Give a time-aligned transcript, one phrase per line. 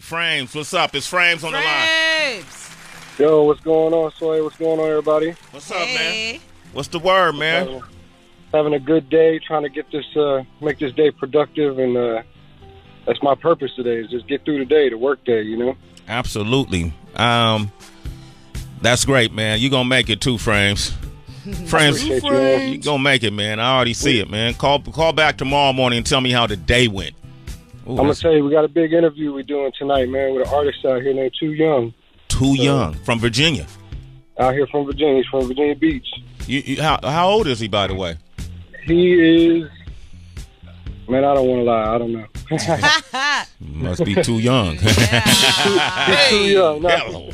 [0.00, 0.94] Frames, what's up?
[0.94, 2.42] It's Frames on the line.
[2.42, 2.70] Frames.
[3.18, 4.40] Yo, what's going on, Sway?
[4.40, 5.34] What's going on, everybody?
[5.50, 6.40] What's up, man?
[6.72, 7.66] What's the word, man?
[7.66, 7.82] Having,
[8.52, 12.22] having a good day, trying to get this, uh, make this day productive, and uh,
[13.06, 13.98] that's my purpose today.
[13.98, 15.42] Is just get through the day, the work day.
[15.42, 15.76] You know.
[16.08, 16.94] Absolutely.
[17.16, 17.70] Um,
[18.80, 19.60] that's great, man.
[19.60, 20.94] You gonna make it too, Frames.
[21.66, 22.72] Frames, you, man.
[22.72, 23.60] you gonna make it, man.
[23.60, 24.54] I already see it, man.
[24.54, 27.14] Call call back tomorrow morning and tell me how the day went.
[27.90, 30.46] Ooh, I'm gonna tell you, we got a big interview we're doing tonight, man, with
[30.46, 31.92] an artist out here named Tuu Yung,
[32.28, 33.66] too young from Virginia.
[34.38, 35.16] out here from Virginia.
[35.16, 36.06] He's from Virginia Beach.
[36.46, 38.16] You, you, how how old is he, by the way?
[38.84, 39.12] He
[39.58, 39.68] is,
[41.08, 42.26] man, I don't want to lie, I don't know.
[43.88, 44.76] Must be too young.
[44.78, 46.82] He's too young.
[46.82, 46.88] No.
[46.88, 47.30] Hello.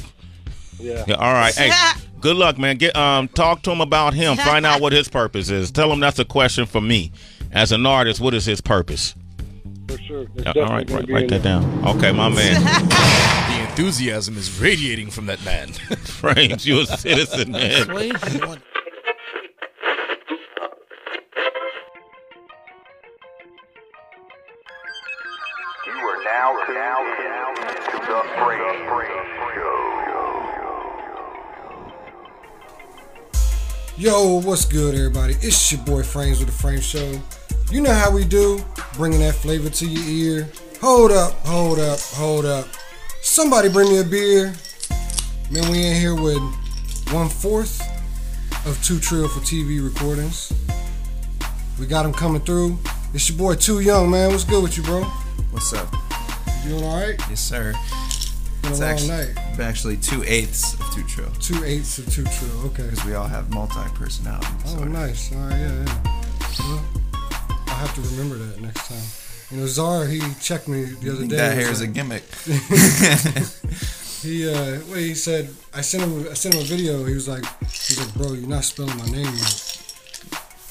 [0.78, 1.04] Yeah.
[1.06, 1.54] Yeah, all right.
[1.54, 1.70] Hey,
[2.20, 2.76] good luck, man.
[2.76, 4.36] Get um, talk to him about him.
[4.38, 5.70] Find out what his purpose is.
[5.70, 7.12] Tell him that's a question for me.
[7.52, 9.14] As an artist, what is his purpose?
[9.86, 10.26] For sure.
[10.34, 11.84] It's all right, gonna write, write that down.
[11.86, 12.62] Okay, my man.
[13.46, 15.68] The enthusiasm is radiating from that man.
[16.04, 17.86] Frames, you a citizen, man.
[17.86, 17.92] You
[25.92, 29.06] are now tuned in to the Frame
[29.54, 29.96] Show.
[33.98, 35.34] Yo, what's good, everybody?
[35.40, 37.20] It's your boy Frames with the Frame Show.
[37.70, 38.60] You know how we do,
[38.94, 40.04] bringing that flavor to your
[40.40, 40.48] ear.
[40.80, 42.66] Hold up, hold up, hold up.
[43.22, 44.54] Somebody bring me a beer.
[45.50, 46.38] Man, we in here with
[47.12, 47.80] one fourth
[48.66, 50.52] of Too Trill for TV recordings.
[51.78, 52.78] We got him coming through.
[53.14, 54.30] It's your boy Tuu Yung, man.
[54.30, 55.02] What's good with you, bro?
[55.50, 55.92] What's up?
[56.64, 57.18] You doing all right?
[57.28, 57.74] Yes, sir.
[58.62, 59.60] Been a long actually, night.
[59.60, 62.66] actually two eighths of Too Trill Two eighths of Too Trill.
[62.66, 62.84] Okay.
[62.84, 64.88] because we all have multi personality Oh, disorder.
[64.90, 65.32] nice.
[65.34, 66.12] All right, yeah, yeah.
[66.60, 66.84] Well,
[67.66, 69.02] I'll have to remember that next time.
[69.50, 71.36] You know, Czar, he checked me the other day.
[71.36, 72.24] that hair is a gimmick.
[74.22, 77.04] He, uh, well, he said, I sent him, I sent him a video.
[77.04, 79.82] He was like, he's like, bro, you're not spelling my name right.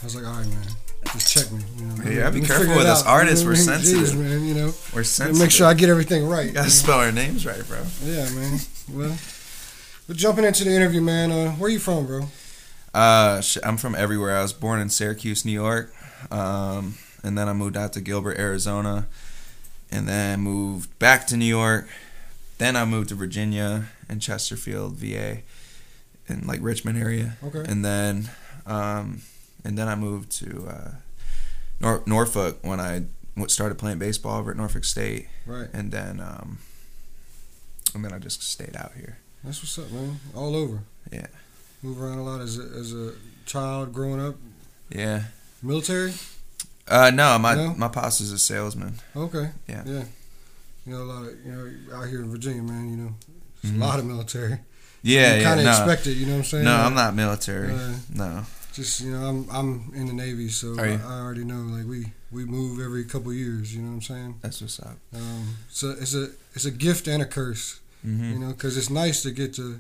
[0.02, 0.68] I was like, all right, man,
[1.14, 1.64] just check me.
[1.78, 4.20] You know, let be careful with us artists, You know we're what sensitive.
[4.20, 5.40] Man, you know, We're sensitive.
[5.40, 6.48] make sure I get everything right.
[6.48, 6.84] You gotta you know?
[6.84, 7.82] spell our names right, bro.
[8.04, 8.60] Yeah, man.
[8.92, 9.18] Well,
[10.08, 11.32] but jumping into the interview, man.
[11.32, 12.28] Uh, where you from, bro?
[12.94, 14.38] Uh, I'm from everywhere.
[14.38, 15.94] I was born in Syracuse, New York,
[16.32, 19.08] um, and then I moved out to Gilbert, Arizona,
[19.92, 21.88] and then moved back to New York.
[22.58, 25.40] Then I moved to Virginia and Chesterfield, VA,
[26.28, 27.38] in like Richmond area.
[27.44, 27.64] Okay.
[27.70, 28.30] And then,
[28.66, 29.22] um,
[29.64, 30.92] and then I moved to uh,
[31.80, 33.04] Nor- Norfolk when I
[33.48, 35.68] started playing baseball over at Norfolk State, Right.
[35.74, 36.60] and then, um,
[37.94, 39.18] and then I just stayed out here.
[39.44, 40.20] That's what's up, man.
[40.34, 40.80] All over.
[41.12, 41.28] Yeah.
[41.84, 43.14] Move around a lot as a, as a
[43.46, 44.36] child growing up.
[44.90, 45.24] Yeah.
[45.66, 46.14] Military.
[46.88, 47.74] Uh, no, my No?
[47.76, 48.94] my pops is a salesman.
[49.16, 49.50] Okay.
[49.68, 49.84] Yeah.
[49.86, 50.04] Yeah.
[50.86, 52.90] You know, a lot of you know out here in Virginia, man.
[52.92, 53.16] You know,
[53.66, 53.76] Mhm.
[53.82, 54.60] a lot of military.
[55.02, 55.44] Yeah, you yeah.
[55.48, 56.14] kind of no, expect it.
[56.14, 56.64] You know what I'm saying?
[56.66, 57.74] no, Like, I'm not military.
[57.74, 58.46] uh, no.
[58.74, 61.00] Just you know, I'm I'm in the Navy, so I.
[61.02, 61.62] I already know.
[61.76, 63.74] Like we we move every couple years.
[63.74, 64.36] You know what I'm saying?
[64.42, 64.98] That's what's up.
[65.16, 67.80] Um, so it's a it's a gift and a curse.
[68.06, 68.32] Mm-hmm.
[68.34, 69.80] You know, because it's nice to get to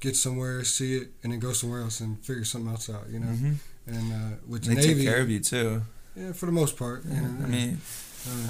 [0.00, 3.10] get somewhere, see it, and then go somewhere else and figure something else out.
[3.10, 3.52] You know, hmm
[3.88, 5.82] and uh, with the They Navy, take care of you too.
[6.16, 7.04] yeah, for the most part.
[7.04, 7.80] You know, I mean,
[8.26, 8.48] Uh,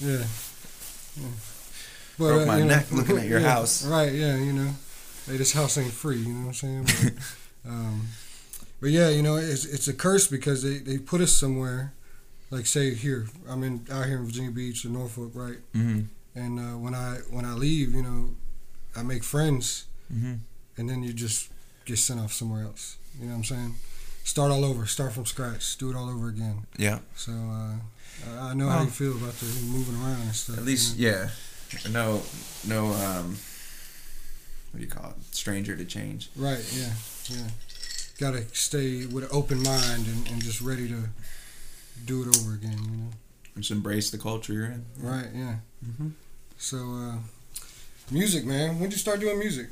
[0.00, 0.24] yeah.
[1.20, 1.26] yeah.
[2.18, 3.84] But, Broke my you know, neck looking at your yeah, house.
[3.86, 4.70] Right, yeah, you know.
[5.26, 6.84] Hey, this house ain't free, you know what I'm saying?
[6.84, 7.12] But,
[7.70, 8.08] um,
[8.80, 11.92] but yeah, you know, it's it's a curse because they, they put us somewhere,
[12.50, 15.58] like say here, I'm in out here in Virginia Beach or Norfolk, right?
[15.72, 16.00] hmm
[16.34, 18.30] And uh, when I when I leave, you know,
[18.96, 20.34] I make friends, hmm
[20.76, 21.50] and then you just
[21.84, 22.96] get sent off somewhere else.
[23.18, 23.74] You know what I'm saying?
[24.24, 26.66] Start all over, start from scratch, do it all over again.
[26.76, 27.00] Yeah.
[27.16, 27.74] So uh,
[28.38, 30.56] I I know how you feel about the moving around and stuff.
[30.58, 31.06] At you least, know?
[31.08, 31.28] yeah.
[31.90, 32.22] No,
[32.66, 32.86] no.
[32.92, 33.36] Um,
[34.70, 35.34] what do you call it?
[35.34, 36.30] Stranger to change.
[36.36, 36.92] Right, yeah,
[37.28, 37.48] yeah.
[38.18, 41.04] Got to stay with an open mind and, and just ready to
[42.04, 43.10] do it over again, you know.
[43.56, 44.84] Just embrace the culture you're in.
[44.98, 45.56] Right, yeah.
[45.84, 46.12] Mhm.
[46.58, 47.14] So, uh,
[48.10, 48.78] music, man.
[48.78, 49.68] When did you start doing music?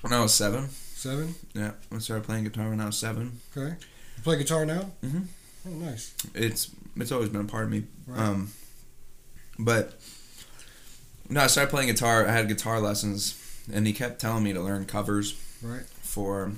[0.00, 0.68] When I was seven,
[1.10, 1.34] Seven?
[1.54, 3.38] yeah, I started playing guitar when I was seven.
[3.56, 3.76] Okay.
[4.16, 4.90] You play guitar now?
[5.04, 5.20] Mm-hmm.
[5.68, 6.14] Oh, nice.
[6.34, 7.84] It's it's always been a part of me.
[8.06, 8.18] Right.
[8.20, 8.50] Um,
[9.58, 9.94] but
[11.28, 12.26] no, I started playing guitar.
[12.26, 13.40] I had guitar lessons,
[13.72, 16.52] and he kept telling me to learn covers Right, for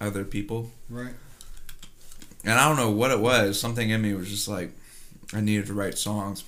[0.00, 0.70] other people.
[0.88, 1.14] right.
[2.44, 3.60] And I don't know what it was.
[3.60, 4.70] Something in me was just like,
[5.34, 6.42] I needed to write songs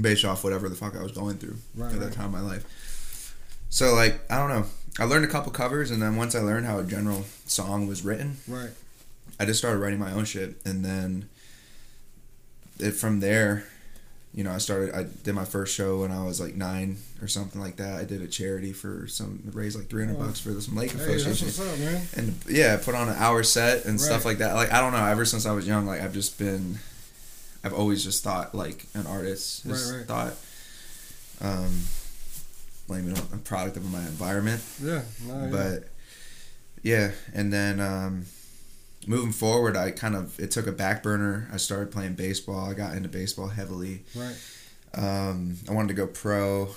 [0.00, 2.40] based off whatever the fuck I was going through Right, at that time in my
[2.40, 2.64] life.
[3.72, 4.66] So like, I don't know.
[5.00, 8.04] I learned a couple covers, and then once I learned how a general song was
[8.04, 8.68] written, Right.
[9.40, 11.28] I just started writing my own shit, and then
[12.78, 13.64] it from there,
[14.34, 14.94] you know, I started.
[14.94, 17.98] I did my first show when I was like nine or something like that.
[17.98, 20.26] I did a charity for some raised like three hundred Oh.
[20.26, 22.02] bucks for some lake Hey, that's association, what's up, man.
[22.16, 24.54] and yeah, put on an hour set and stuff like that.
[24.54, 25.04] Like I don't know.
[25.04, 26.78] Ever since I was young, like I've just been,
[27.64, 29.64] I've always just thought like an artist.
[29.66, 30.06] Just Right, right.
[30.06, 30.34] thought,
[31.40, 31.80] um,
[32.92, 34.62] blaming on a product of my environment.
[34.82, 35.48] Yeah, no, yeah.
[35.50, 35.88] but
[36.82, 38.26] yeah and then um
[39.06, 41.48] moving forward i kind of it took a back burner.
[41.52, 42.68] I started playing baseball.
[42.70, 44.04] I got into baseball heavily.
[44.14, 44.36] Right,
[44.94, 46.68] um i wanted to go pro.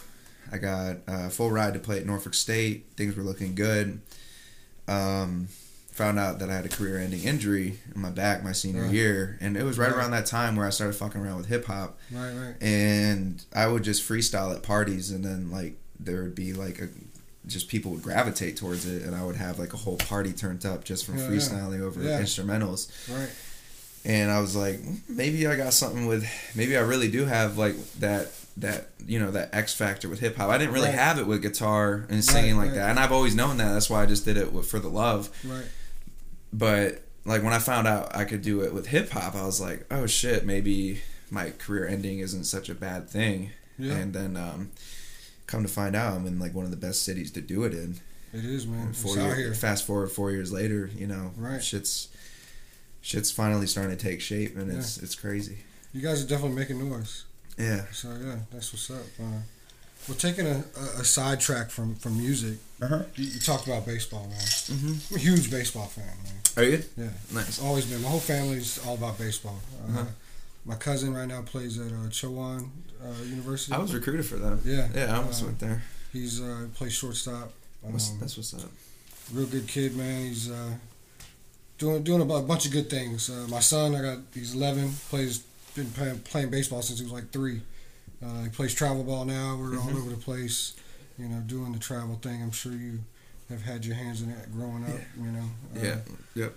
[0.51, 2.85] I got a full ride to play at norfolk state.
[2.95, 4.00] Things were looking good.
[4.88, 5.47] Um
[5.91, 8.91] found out that i had a career ending injury in my back my senior Right.
[8.94, 9.97] year and it was right Right.
[9.97, 12.56] around that time where i started fucking around with hip-hop right, right.
[12.62, 16.89] and I would just freestyle at parties, and then like there would be like a
[17.47, 20.65] just people would gravitate towards it, and I would have like a whole party turned
[20.65, 21.30] up just from Yeah, yeah.
[21.30, 22.19] freestyling over Yeah.
[22.21, 22.89] instrumentals.
[23.07, 23.30] Right.
[24.03, 27.75] And I was like, maybe I got something with, maybe I really do have like
[28.00, 30.50] that that you know that X factor with hip hop.
[30.50, 30.97] I didn't really Right.
[30.97, 32.75] have it with guitar and singing like right.
[32.75, 33.74] that, and I've always known that.
[33.74, 35.65] That's why I just did it with, for the love Right.
[36.53, 39.59] but like when I found out I could do it with hip hop, I was
[39.59, 43.50] like, oh shit, maybe my career ending isn't such a bad thing.
[43.77, 43.94] Yeah.
[43.95, 44.71] And then um,
[45.47, 47.74] come to find out, I'm in like one of the best cities to do it
[47.74, 47.95] in.
[48.33, 48.88] It is, man.
[48.88, 49.53] And four out year, here.
[49.53, 51.63] fast forward four years later, you know, Right.
[51.63, 52.09] shit's
[53.01, 55.57] shit's finally starting to take shape, and it's it's crazy.
[55.94, 57.24] You guys are definitely making noise.
[57.57, 57.86] Yeah.
[57.94, 59.06] So yeah, that's what's up.
[59.19, 59.39] Uh,
[60.07, 63.03] well, taking a, a, a sidetrack from from music, Uh-huh.
[63.15, 64.38] you, you talked about baseball, man.
[64.39, 65.12] Mhm.
[65.12, 66.33] I'm a huge baseball fan, man.
[66.57, 66.83] Are you?
[66.98, 67.48] Yeah, Nice.
[67.50, 68.01] it's always been.
[68.01, 69.59] My whole family's all about baseball.
[69.88, 70.06] Uh, Uh-huh.
[70.68, 72.69] My cousin right now plays at uh, Chowan
[73.06, 73.74] uh, University.
[73.74, 74.60] I was recruited for them.
[74.66, 74.88] Yeah.
[74.94, 75.84] Yeah, I almost Uh, went there.
[76.13, 77.52] He's uh, plays shortstop.
[77.81, 78.72] What's, Um, that's what's up.
[79.34, 80.28] real good kid, man.
[80.28, 80.72] He's uh,
[81.78, 83.30] doing doing a bunch of good things.
[83.30, 85.44] Uh, my son, I got he's 11, plays
[85.75, 87.62] been playing, playing baseball since he was like three.
[88.25, 89.58] Uh, he plays travel ball now.
[89.60, 89.98] We're all Mhm.
[89.98, 90.74] over the place,
[91.19, 92.42] you know, doing the travel thing.
[92.42, 93.00] I'm sure you
[93.50, 95.00] have had your hands in it growing up.
[95.18, 95.98] You know, Uh, Yeah.
[96.34, 96.56] Yep.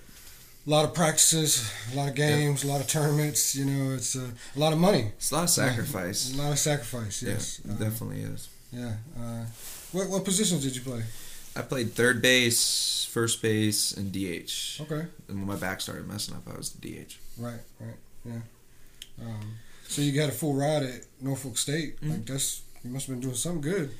[0.68, 3.54] A lot of practices, a lot of games, a lot of tournaments.
[3.56, 6.34] You know, it's uh, a lot of money, It's a lot of sacrifice.
[6.34, 7.22] a lot of sacrifice.
[7.22, 8.48] Yes, Yeah, it Uh, definitely is.
[8.70, 8.94] yeah.
[9.18, 9.44] Uh,
[9.92, 11.02] what what positions did you play?
[11.56, 14.80] I played third base, first base, and DH.
[14.82, 15.06] Okay.
[15.28, 17.16] And when my back started messing up, I was the DH.
[17.38, 18.40] Right, right, yeah.
[19.20, 19.54] Um,
[19.88, 21.96] so you got a full ride at Norfolk State.
[21.96, 22.10] Mm-hmm.
[22.10, 23.90] Like that's you must have been doing something good.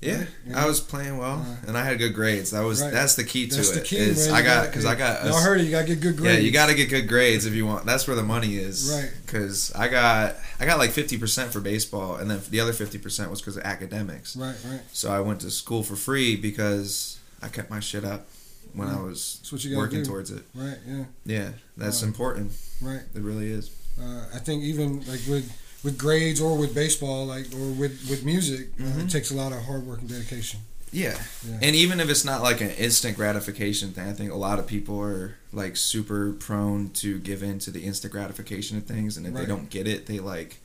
[0.00, 0.56] Yeah, Right.
[0.56, 2.52] I was playing well, and I had good grades.
[2.52, 2.92] That was Right.
[2.92, 3.74] that's the key to That's it.
[3.74, 4.28] the key, is.
[4.28, 5.64] I got because I got Y'all heard it.
[5.64, 6.38] You got to get good grades.
[6.38, 6.44] yeah.
[6.44, 7.84] You got to get good grades if you want.
[7.84, 8.88] That's where the money is.
[8.94, 9.10] Right.
[9.26, 12.98] Because I got I got like fifty percent for baseball, and then the other fifty
[12.98, 14.36] percent was because of academics.
[14.36, 14.80] Right, right.
[14.92, 18.28] So I went to school for free because I kept my shit up
[18.74, 20.10] when I was what you working do.
[20.10, 20.44] towards it.
[20.54, 22.52] Right, yeah, Yeah, that's Uh, important.
[22.80, 23.00] right.
[23.16, 23.70] It really is.
[24.00, 25.50] Uh, I think even like with
[25.84, 29.04] with grades or with baseball, like or with with music, uh, Mhm.
[29.06, 30.60] it takes a lot of hard work and dedication.
[30.90, 31.20] Yeah.
[31.46, 31.58] Yeah.
[31.60, 34.66] And even if it's not like an instant gratification thing, I think a lot of
[34.66, 39.16] people are like super prone to give in to the instant gratification of things.
[39.18, 40.56] And if they don't get it, they like,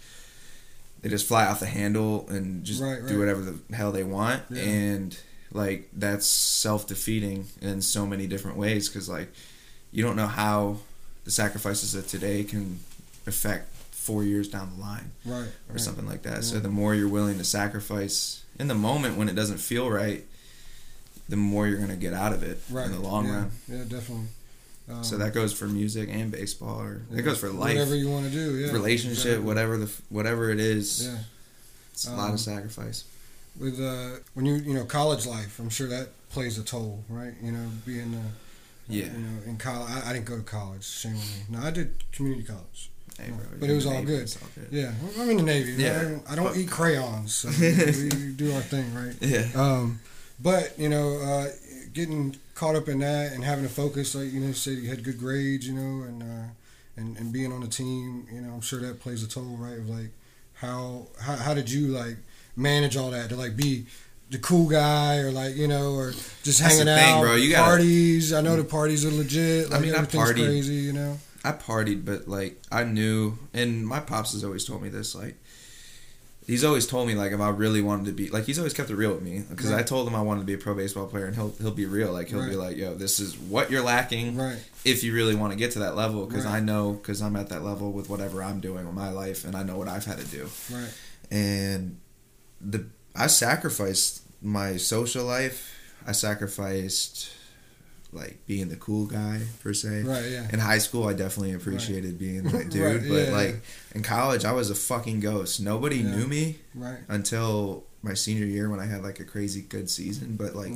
[1.02, 3.08] they just fly off the handle and just Right, right.
[3.08, 4.44] do whatever the hell they want.
[4.50, 4.62] Yeah.
[4.64, 5.18] And
[5.52, 9.28] like, that's self defeating in so many different ways because like,
[9.92, 10.78] you don't know how
[11.26, 12.80] the sacrifices of today can
[13.28, 13.68] affect
[14.04, 15.80] four years down the line Right, or right.
[15.82, 16.36] something like that.
[16.36, 16.42] Yeah.
[16.42, 20.24] So the more you're willing to sacrifice in the moment when it doesn't feel right,
[21.30, 22.86] the more you're gonna get out of it Right.
[22.86, 23.36] in the long yeah.
[23.36, 23.52] run.
[23.68, 24.28] Yeah, definitely.
[24.90, 27.96] Um, So that goes for music and baseball, or yeah, it goes for life, Whatever
[27.96, 28.72] you want to do, yeah.
[28.72, 29.46] relationship, exactly.
[29.46, 31.06] whatever the whatever it is.
[31.06, 31.18] Yeah.
[31.94, 33.06] It's a lot Um, of sacrifice.
[33.58, 37.36] with uh, when you you know college life, I'm sure that plays a toll, right?
[37.42, 38.32] You know, being uh,
[38.90, 39.06] Yeah.
[39.16, 39.90] you know in college.
[39.96, 40.84] I, I didn't go to college.
[40.84, 41.40] Shame on me.
[41.50, 42.90] No, I did community college.
[43.20, 44.36] Hey, bro, but it was all Navy, good.
[44.42, 44.68] all good.
[44.72, 45.74] Yeah, I'm in the Navy.
[45.74, 46.00] Yeah.
[46.00, 49.16] I don't, I don't But- eat crayons, so we, we do our thing, right?
[49.22, 49.48] Yeah.
[49.56, 50.00] Um,
[50.42, 51.48] but you know, uh,
[51.94, 55.04] getting caught up in that and having to focus, like you know, say you had
[55.04, 56.46] good grades, you know, and uh,
[56.98, 59.78] and and being on a team, you know, I'm sure that plays a toll, right?
[59.78, 60.10] Of like
[60.56, 62.18] how how how did you like
[62.56, 63.86] manage all that to like be
[64.32, 66.12] the cool guy or like you know or
[66.44, 67.36] just That's hanging the thing, out bro.
[67.36, 70.34] You gotta- parties i know the parties are legit I like mean, I partied.
[70.46, 74.82] crazy you know I partied, but like I knew, and my pops has always told
[74.82, 75.14] me this.
[75.14, 75.36] Like,
[76.48, 78.90] he's always told me like if I really wanted to be like he's always kept
[78.90, 81.08] it real with me because I told him I wanted to be a pro baseball
[81.08, 82.12] player, and he'll he'll be real.
[82.12, 85.52] Like he'll be like, "Yo, this is what you're lacking right if you really want
[85.54, 86.56] to get to that level." Because Right.
[86.56, 89.56] I know because I'm at that level with whatever I'm doing with my life, and
[89.56, 90.50] I know what I've had to do.
[90.72, 90.94] right
[91.32, 91.98] And
[92.62, 92.86] the
[93.16, 95.72] I sacrificed my social life.
[96.06, 97.30] I sacrificed
[98.14, 100.04] like being the cool guy per se.
[100.04, 100.48] Right, yeah.
[100.54, 103.96] In high school, I definitely appreciated being that dude, Right, but yeah, like yeah.
[103.96, 105.60] in college, I was a fucking ghost.
[105.62, 106.16] Nobody Yeah.
[106.16, 107.00] knew me Right.
[107.08, 110.36] until my senior year when I had like a crazy good season.
[110.36, 110.74] But like,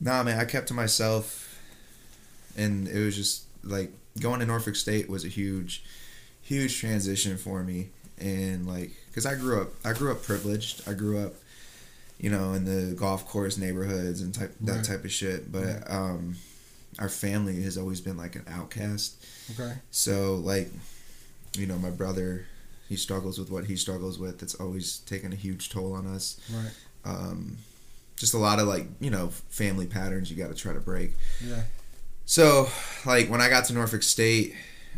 [0.00, 1.58] nah, man, I kept to myself,
[2.56, 5.84] and it was just like going to Norfolk State was a huge,
[6.42, 7.88] huge transition for me.
[8.18, 10.88] And like, cause I grew up, I grew up privileged.
[10.88, 11.34] I grew up,
[12.18, 14.84] you know, in the golf course neighborhoods and type that Right.
[14.84, 15.50] type of shit.
[15.52, 15.90] But Right.
[15.90, 16.36] um,
[16.98, 19.14] our family has always been like an outcast.
[19.52, 19.74] Okay.
[19.90, 20.70] So like,
[21.56, 22.46] you know, my brother,
[22.88, 24.42] he struggles with what he struggles with.
[24.42, 26.36] It's always taken a huge toll on us.
[26.52, 26.70] Right.
[27.04, 27.58] Um,
[28.16, 31.12] just a lot of like, you know, family patterns you got to try to break.
[31.44, 31.62] Yeah.
[32.26, 32.70] So,
[33.04, 34.54] like when I got to Norfolk State,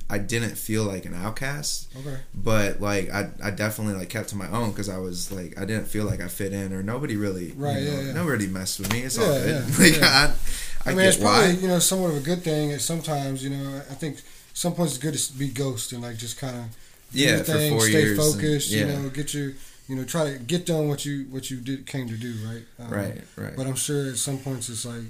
[0.08, 2.16] I didn't feel like an outcast, Okay.
[2.34, 5.64] but like I, I definitely like kept to my own because I was like I
[5.64, 8.12] didn't feel like I fit in or nobody really, Right, you know, yeah, yeah.
[8.12, 9.00] nobody messed with me.
[9.00, 9.64] It's all good.
[9.68, 10.06] yeah, like yeah.
[10.06, 11.60] I, I, I, mean, it's probably why.
[11.60, 12.70] you know somewhat of a good thing.
[12.72, 14.22] And sometimes you know, I think
[14.54, 16.64] some points it's good to be ghost and like just kind of
[17.12, 18.70] do Yeah, your for thing, four stay years and- focused.
[18.70, 18.86] yeah.
[18.86, 19.52] You know, get your
[19.88, 22.32] you know try to get done what you what you did came to do.
[22.46, 22.62] Right.
[22.78, 23.56] Um, Right, right.
[23.56, 25.02] But I'm sure at some points it's like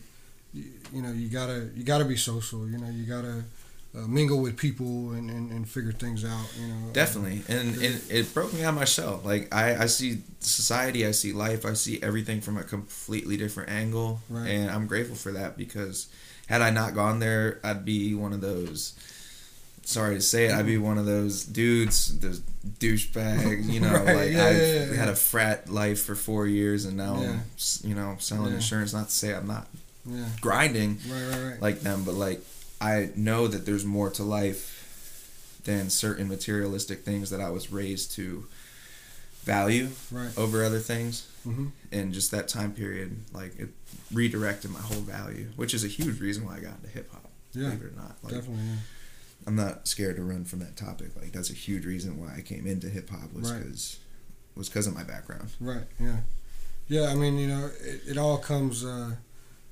[0.55, 2.67] you, you know you gotta you gotta be social.
[2.67, 3.45] You know you gotta
[3.97, 6.47] uh, mingle with people and, and, and figure things out.
[6.61, 6.93] You know.
[6.93, 9.25] Definitely, and, and it broke me out myself.
[9.25, 13.71] Like I, I see society, I see life, I see everything from a completely different
[13.71, 14.49] angle, Right.
[14.49, 16.09] and I'm grateful for that because
[16.47, 18.95] had I not gone there, I'd be one of those.
[19.83, 22.41] Sorry to say it, I'd be one of those dudes, those
[22.81, 23.65] douchebags.
[23.73, 26.85] You know, Right, like yeah, I've yeah, yeah, had a frat life for four years,
[26.85, 27.15] and now.
[27.17, 27.43] I'm,
[27.85, 28.93] you know, selling insurance.
[28.93, 29.67] Not to say I'm not
[30.05, 30.25] Yeah.
[30.41, 31.29] grinding Right.
[31.31, 31.51] Right.
[31.53, 31.63] Right.
[31.63, 32.41] like them, but like
[32.81, 38.13] I know that there's more to life than certain materialistic things that I was raised
[38.13, 38.47] to
[39.43, 40.37] value right.
[40.37, 41.29] over other things.
[41.45, 43.69] hmm And just that time period, like it
[44.13, 47.31] redirected my whole value, which is a huge reason why I got into hip hop.
[47.53, 47.69] Yeah.
[47.71, 48.65] Believe it or not, like Definitely.
[48.65, 48.77] Yeah.
[49.47, 51.11] I'm not scared to run from that topic.
[51.17, 53.63] Like that's a huge reason why I came into hip hop was Right.
[53.63, 53.99] because
[54.57, 55.51] was because of my background.
[55.61, 55.85] Right.
[56.01, 56.19] Yeah.
[56.89, 57.09] Yeah.
[57.09, 59.13] I mean, you know, it, it all comes uh,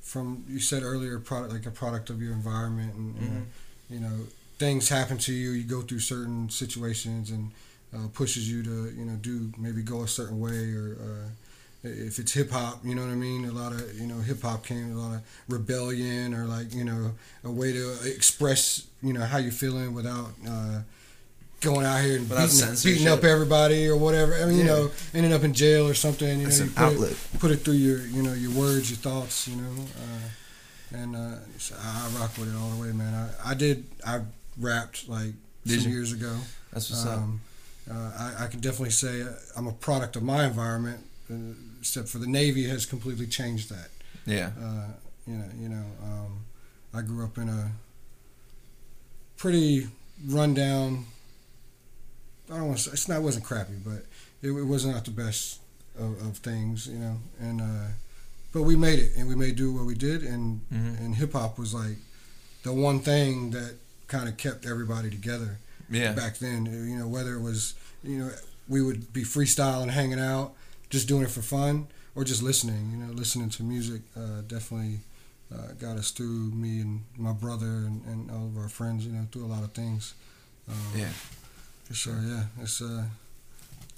[0.04, 3.36] from you said earlier, product like a product of your environment, and Mm-hmm.
[3.38, 3.40] uh,
[3.90, 4.16] you know,
[4.58, 5.50] things happen to you.
[5.50, 7.50] You go through certain situations and
[7.94, 10.96] uh, pushes you to you know do maybe go a certain way or.
[11.00, 11.28] Uh,
[11.86, 13.44] if it's hip hop, you know what I mean.
[13.44, 16.82] A lot of you know hip hop came a lot of rebellion or like you
[16.84, 17.12] know
[17.44, 20.80] a way to express you know how you're feeling without uh,
[21.64, 24.34] going out here and Without beating, beating up everybody or whatever.
[24.34, 26.40] I mean, you know, ending up in jail or something.
[26.40, 27.10] You It's know, an you put outlet.
[27.12, 29.48] It, put it through your, you know, your words, your thoughts.
[29.48, 33.12] You know, uh, and uh, so I rock with it all the way, man.
[33.44, 33.84] I, I did.
[34.06, 34.20] I
[34.60, 35.32] rapped like
[35.66, 35.96] Did some you?
[35.96, 36.36] years ago.
[36.72, 37.18] That's what's up.
[37.18, 37.40] Um,
[37.90, 41.34] uh, I, I can definitely say uh, I'm a product of my environment, uh,
[41.80, 43.88] except for the Navy has completely changed that.
[44.26, 44.50] Yeah.
[44.60, 44.86] Uh,
[45.26, 46.44] you know, you know, um,
[46.94, 47.72] I grew up in a
[49.36, 49.88] pretty
[50.26, 51.06] rundown.
[52.52, 53.18] I don't want to say it's not.
[53.18, 54.04] It wasn't crappy, but
[54.42, 55.60] it, it was not the best
[55.98, 57.16] of, of things, you know.
[57.40, 57.86] And uh,
[58.52, 60.98] but we made it, and we made do what we did, and Mhm.
[61.00, 61.96] and hip hop was like
[62.62, 65.58] the one thing that kind of kept everybody together
[65.90, 66.12] Yeah.
[66.12, 66.66] back then.
[66.66, 68.30] You know, whether it was you know
[68.68, 70.54] we would be freestyling, hanging out,
[70.90, 72.90] just doing it for fun, or just listening.
[72.92, 75.00] You know, listening to music uh, definitely
[75.54, 76.50] uh, got us through.
[76.52, 79.06] Me and my brother and, and all of our friends.
[79.06, 80.12] You know, through a lot of things.
[80.68, 81.08] Um, Yeah.
[81.84, 82.16] For sure.
[82.22, 83.04] Yeah, it's uh,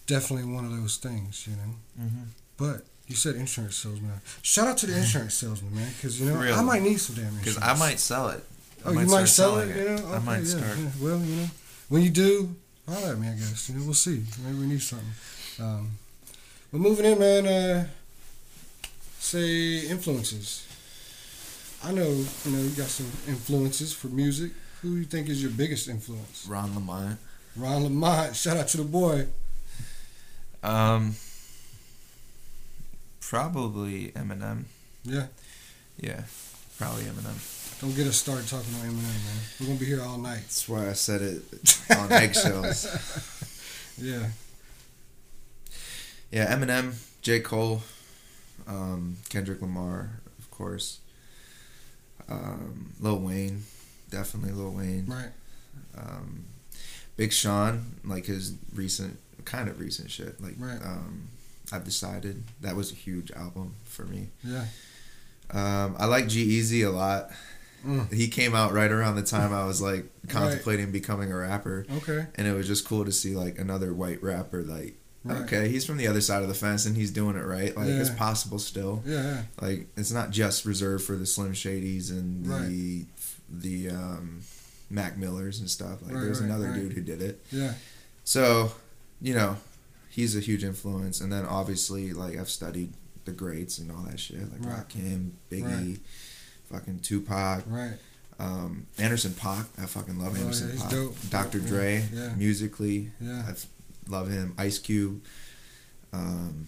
[0.06, 1.46] definitely one of those things.
[1.48, 1.74] You know,
[2.06, 2.22] Mm-hmm.
[2.56, 2.84] but.
[3.08, 4.10] You said insurance salesman.
[4.42, 7.26] Shout out to the insurance salesman, man, because you know I might need some damn
[7.26, 7.54] insurance.
[7.54, 8.42] Because I might sell it.
[8.84, 10.12] I Oh, you might sell selling it, you know?
[10.12, 10.76] I might yeah, start.
[10.76, 10.90] yeah.
[11.00, 11.46] Well, you know,
[11.88, 12.56] when you do,
[12.88, 13.68] holler at me, I guess.
[13.70, 14.24] You know, we'll see.
[14.44, 15.06] Maybe we need something.
[15.60, 15.90] Um,
[16.72, 17.86] but moving in, man, uh,
[19.20, 20.66] say influences.
[21.84, 24.50] I know, you know, you got some influences for music.
[24.82, 26.44] Who do you think is your biggest influence?
[26.48, 27.18] Ron Lamont.
[27.56, 28.36] Ron Lamont.
[28.36, 29.26] Shout out to the boy.
[30.62, 31.14] Um,
[33.20, 34.64] probably Eminem.
[35.04, 35.26] Yeah.
[35.98, 36.22] Yeah,
[36.78, 37.80] probably Eminem.
[37.80, 39.40] Don't get us started talking about Eminem, man.
[39.60, 40.40] We're going to be here all night.
[40.42, 42.86] That's why I said it on eggshells.
[43.98, 44.26] Yeah.
[46.30, 47.40] Yeah, Eminem, J.
[47.40, 47.80] Cole,
[48.66, 50.98] um, Kendrick Lamar, of course.
[52.28, 53.62] Um, Lil Wayne,
[54.10, 55.06] definitely Lil Wayne.
[55.06, 55.30] Right.
[55.96, 56.44] Um,
[57.16, 60.40] Big Sean, like his recent, kind of recent shit.
[60.40, 60.80] Like, Right.
[60.82, 61.28] um,
[61.72, 64.28] I've decided that was a huge album for me.
[64.44, 64.66] Yeah.
[65.50, 67.30] Um, I like G-Eazy a lot.
[67.86, 68.12] Mm.
[68.12, 72.26] He came out right around the time I was like contemplating becoming a rapper, Okay.
[72.34, 75.38] and it was just cool to see like another white rapper like Right.
[75.42, 77.76] okay, he's from the other side of the fence and he's doing it right.
[77.76, 79.02] Like it's possible still.
[79.04, 79.42] Yeah, yeah.
[79.60, 83.06] Like it's not just reserved for the Slim Shadys and the Right.
[83.50, 84.42] the um,
[84.90, 86.02] Mac Millers and stuff.
[86.02, 86.74] Like Right, there's right, another right.
[86.80, 87.44] dude who did it.
[87.50, 87.74] Yeah.
[88.24, 88.72] So,
[89.20, 89.56] you know,
[90.10, 91.20] he's a huge influence.
[91.20, 92.92] And then obviously, like I've studied
[93.24, 94.88] the greats and all that shit, like Right.
[94.88, 95.98] Rakim, Biggie,
[96.70, 97.94] fucking Tupac, Right.
[98.38, 99.66] um, Anderson Paak.
[99.78, 101.16] I fucking love Oh, Anderson yeah, he's dope.
[101.30, 101.58] Dr.
[101.58, 102.34] Yeah, Dre, yeah.
[102.36, 103.44] musically, Yeah.
[103.48, 103.54] I
[104.10, 104.54] love him.
[104.58, 105.22] Ice Cube.
[106.12, 106.66] Um,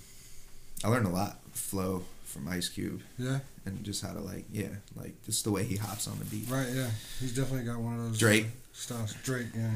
[0.84, 3.38] I learned a lot flow from Ice Cube Yeah.
[3.66, 6.48] and just how to like yeah like just the way he hops on the beat.
[6.48, 6.68] Right.
[6.72, 6.90] Yeah.
[7.20, 8.44] He's definitely got one of those Drake.
[8.46, 9.14] uh, styles.
[9.24, 9.46] Drake.
[9.54, 9.70] Yeah.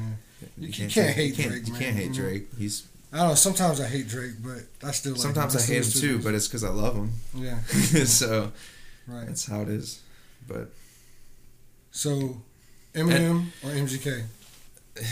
[0.57, 1.81] You, You can't say- hate you can't, Drake, You man.
[1.81, 2.13] can't hate.
[2.13, 2.47] Drake.
[2.57, 3.35] He's I don't know.
[3.35, 5.59] Sometimes I hate Drake, but I still like sometimes him.
[5.59, 7.11] I still hate him too, but it's because I love him.
[7.35, 7.59] yeah.
[8.05, 8.51] so
[9.07, 9.27] Right.
[9.27, 10.01] that's how it is.
[10.47, 10.69] But
[11.91, 12.41] So,
[12.95, 14.23] Eminem or MGK?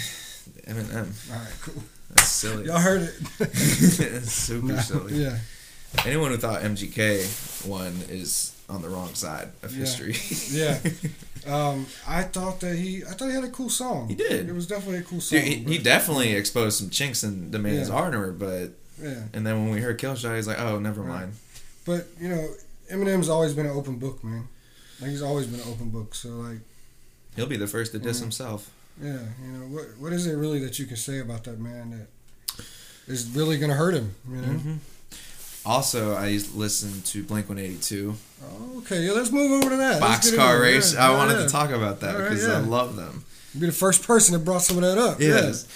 [0.68, 1.54] Eminem, All right.
[1.62, 1.84] Cool.
[2.14, 2.66] that's silly.
[2.66, 3.02] Y'all heard
[3.40, 3.56] it.
[4.26, 5.14] Super No, silly.
[5.24, 5.38] Yeah.
[6.06, 9.80] Anyone who thought MGK won is on the wrong side of Yeah.
[9.80, 10.16] history.
[10.58, 10.80] Yeah.
[11.48, 14.10] Um, I thought that he, I thought he had a cool song.
[14.10, 14.48] He did.
[14.48, 15.40] It was definitely a cool song.
[15.40, 17.96] Dude, he, he definitely exposed some chinks in the man's Yeah.
[17.96, 19.24] armor, but Yeah.
[19.34, 21.22] and then when we heard Killshot, he's like, "Oh, never Right.
[21.22, 21.34] mind."
[21.84, 22.48] But you know,
[22.92, 24.50] Eminem's always been an open book, man.
[25.00, 26.14] Like he's always been an open book.
[26.14, 26.60] So like,
[27.36, 28.22] He'll be the first to diss Mhm.
[28.22, 28.70] himself.
[29.02, 31.90] yeah, you know, what what is it really that you can say about that man
[31.90, 32.64] that
[33.12, 34.14] is really gonna hurt him?
[34.30, 34.48] You know.
[34.48, 34.76] hmm
[35.66, 39.52] Also, I used to listen to Blink One Eighty Two, Oh, okay, yeah, let's move
[39.52, 40.02] over to that.
[40.02, 40.60] Boxcar.
[40.60, 40.94] Race.
[40.96, 42.48] Yeah, I yeah, wanted to talk about that right, because.
[42.48, 43.24] I love them.
[43.54, 45.20] You be the first person that brought some of that up.
[45.20, 45.68] Yes.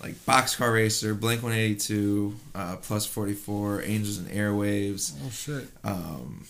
[0.00, 5.12] Like Boxcar Racer, Blink 182, uh, Plus 44, Angels and Airwaves.
[5.24, 5.66] Oh shit.
[5.84, 6.44] Um,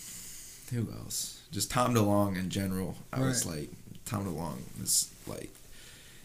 [0.72, 1.40] who else?
[1.50, 2.96] Just Tom DeLonge in general.
[3.12, 3.70] I was like,
[4.06, 5.50] Tom DeLonge is like,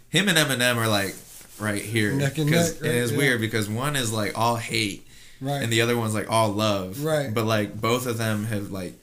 [0.09, 1.15] him and Eminem are like
[1.59, 2.13] right here.
[2.13, 2.81] Neck and neck, right?
[2.81, 3.17] And it's Yeah.
[3.17, 5.05] weird because one is like all hate
[5.39, 5.61] Right.
[5.61, 7.03] and the other one's like all love.
[7.03, 7.33] Right.
[7.33, 8.93] But like both of them have like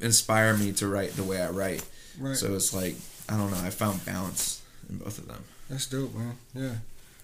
[0.00, 1.84] inspired me to write the way I write.
[2.18, 2.36] right.
[2.36, 2.96] So it's like,
[3.28, 5.44] I don't know, I found balance in both of them.
[5.70, 6.36] That's dope, man.
[6.54, 6.74] Yeah,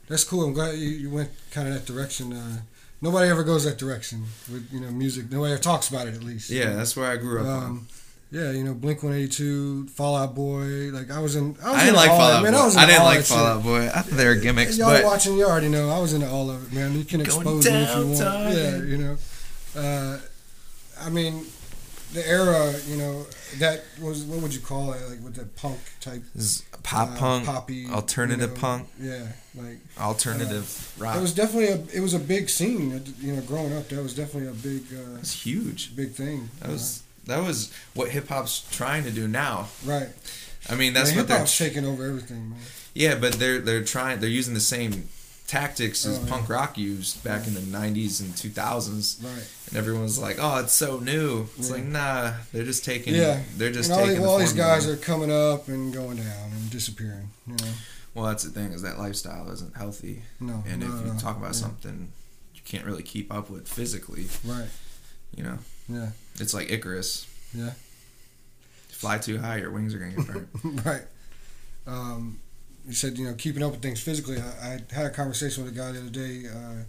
[0.08, 0.44] that's cool.
[0.44, 2.32] I'm glad you, you went kind of that direction.
[2.32, 2.58] Uh,
[3.02, 5.30] nobody ever goes that direction with you know music.
[5.30, 6.50] Nobody ever talks about it at least.
[6.50, 7.64] Yeah, that's where I grew up on.
[7.64, 7.88] Um,
[8.30, 10.90] yeah, you know, Blink One Eighty Two, Fall Out Boy.
[10.92, 11.56] Like I was in.
[11.62, 12.52] I, was I didn't like Fallout man.
[12.52, 12.58] Boy.
[12.58, 13.20] I, was I didn't like.
[13.22, 13.86] Fall Out Boy.
[13.86, 15.90] I thought they were gimmicks, Y'all but watching, you already know.
[15.90, 16.96] I was into all of it, man.
[16.96, 18.18] You can expose me if you want.
[18.18, 19.16] Yeah, you know.
[19.76, 20.18] Uh,
[21.00, 21.44] I mean,
[22.12, 23.26] the era, you know,
[23.58, 25.00] that was what would you call it?
[25.08, 26.22] Like with the punk type,
[26.82, 31.16] pop uh, punk, poppy, alternative you know, punk, Yeah, like alternative rock.
[31.16, 33.02] it was definitely a it was a big scene.
[33.20, 35.94] You know, growing up, that was definitely a big uh, It was huge.
[35.96, 36.48] big thing.
[36.60, 39.68] That was that was what hip hop's trying to do now.
[39.84, 40.08] right.
[40.68, 42.58] I mean, that's man, what hip they're hop's taking over everything, man.
[42.94, 44.20] yeah, but they're they're trying.
[44.20, 45.08] They're using the same
[45.46, 46.28] tactics as Oh, yeah.
[46.30, 49.42] punk rock used back in the '90s and 2000s, Right.
[49.68, 51.74] and everyone's like, "Oh, it's so new." It's Yeah.
[51.76, 53.14] like, nah, they're just taking.
[53.14, 53.42] Yeah.
[53.56, 54.20] they're just and all, taking.
[54.20, 57.30] the- the all these guys are coming up and going down and disappearing.
[57.46, 57.72] You know,
[58.14, 60.62] Well, that's the thing is that lifestyle isn't healthy, no.
[60.68, 61.60] and if you talk about yeah.
[61.62, 62.12] something
[62.54, 64.68] you can't really keep up with physically, right?
[65.34, 65.58] you know,
[65.90, 66.10] Yeah.
[66.38, 67.26] it's like Icarus.
[67.54, 67.72] Yeah.
[68.88, 70.48] Fly too high, your wings are gonna get burnt.
[70.84, 71.02] right.
[71.86, 72.38] Um,
[72.86, 74.38] you said you know keeping up with things physically.
[74.38, 76.44] I, I had a conversation with a guy the other day.
[76.48, 76.84] Uh,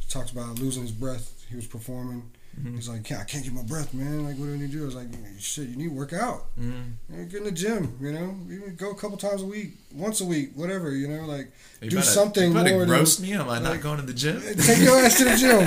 [0.00, 1.44] he talked about losing his breath.
[1.48, 2.30] He was performing.
[2.58, 2.74] Mhm.
[2.76, 4.24] He's like, "Yeah, I can't get my breath, man.
[4.24, 5.08] Like, what do I need to do?" I was like,
[5.38, 6.46] "Shit, you need to work out.
[6.60, 7.30] Mhm.
[7.30, 7.96] Get in the gym.
[8.00, 10.90] You know, even go a couple times a week, once a week, whatever.
[10.90, 13.32] You know, like You Do better- something you more than- roast me.
[13.32, 14.40] Am I not going to the gym?
[14.58, 15.64] take your ass to the gym.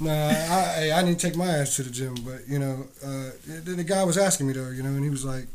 [0.00, 2.14] nah, I, I, I need to take my ass to the gym.
[2.24, 5.10] But you know, uh, the, the guy was asking me though, you know, and he
[5.10, 5.46] was like,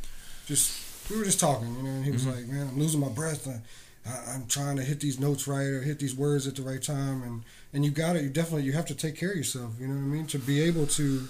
[0.45, 0.71] just
[1.09, 3.47] we were just talking, you know, and he was like, man, I'm losing my breath.
[3.47, 3.59] I,
[4.07, 6.81] I, I'm trying to hit these notes right or hit these words at the right
[6.81, 7.43] time, and
[7.73, 8.23] and you got it.
[8.23, 9.73] You definitely you have to take care of yourself.
[9.79, 10.27] You know what I mean?
[10.27, 11.27] To be able to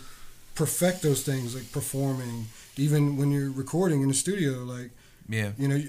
[0.56, 4.90] perfect those things like performing, even when you're recording in the studio, like
[5.30, 5.82] Yeah, you know,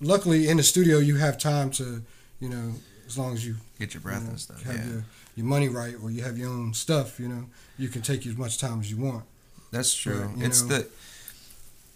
[0.00, 2.02] luckily in the studio you have time to,
[2.40, 2.74] you know,
[3.06, 4.62] as long as you get your breath you know, and stuff.
[4.64, 5.04] have Yeah, your,
[5.36, 7.46] your money right or you have your own stuff, you know,
[7.78, 9.24] you can take as much time as you want.
[9.70, 10.30] that's true.
[10.36, 10.88] But, it's know- the,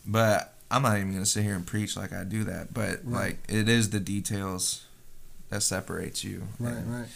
[0.07, 2.73] but I'm not even gonna sit here and preach like I do that.
[2.75, 3.27] But Right.
[3.27, 4.85] like, it is the details
[5.51, 6.49] that separates you.
[6.59, 7.09] Right, And, right.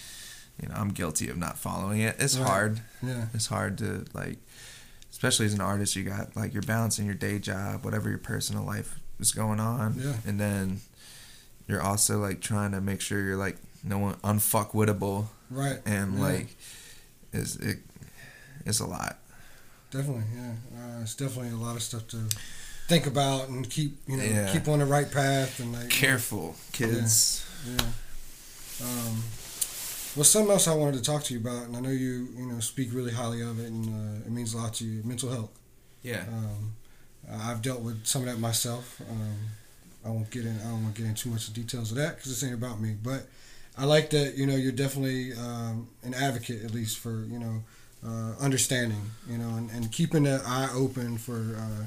[0.63, 2.17] You know, I'm guilty of not following it.
[2.19, 2.47] It's Right.
[2.49, 2.81] hard.
[3.03, 3.27] Yeah.
[3.33, 4.39] It's hard to like,
[5.11, 5.95] especially as an artist.
[5.97, 9.95] You got like you're balancing your day job, whatever your personal life is going on,
[9.99, 10.15] Yeah.
[10.27, 10.81] and then
[11.69, 15.81] you're also like trying to make sure you're like no one unfuckwittable Right.
[15.87, 16.21] and Yeah.
[16.25, 16.57] like
[17.33, 17.79] is it
[18.67, 19.19] it's a lot.
[19.91, 20.53] Definitely, yeah.
[20.77, 22.29] Uh, it's definitely a lot of stuff to
[22.89, 24.53] think about and keep, you know, Yeah.
[24.53, 27.45] keep on the right path and like, Careful, kids.
[27.67, 27.83] yeah.
[28.83, 29.23] Um,
[30.17, 32.47] well, something else I wanted to talk to you about, and I know you you
[32.47, 35.03] know speak really highly of it, and uh, it means a lot to you.
[35.05, 35.51] Mental health.
[36.03, 36.25] Yeah.
[36.29, 36.75] Um,
[37.31, 39.01] I've dealt with some of that myself.
[39.11, 39.37] Um,
[40.05, 40.59] I won't get in.
[40.61, 42.55] I don't want to get into too much of details of that because this ain't
[42.55, 42.97] about me.
[43.03, 43.27] But
[43.77, 47.63] I like that you know you're definitely um, an advocate at least for you know
[48.07, 51.87] uh, understanding you know and, and keeping that eye open for uh,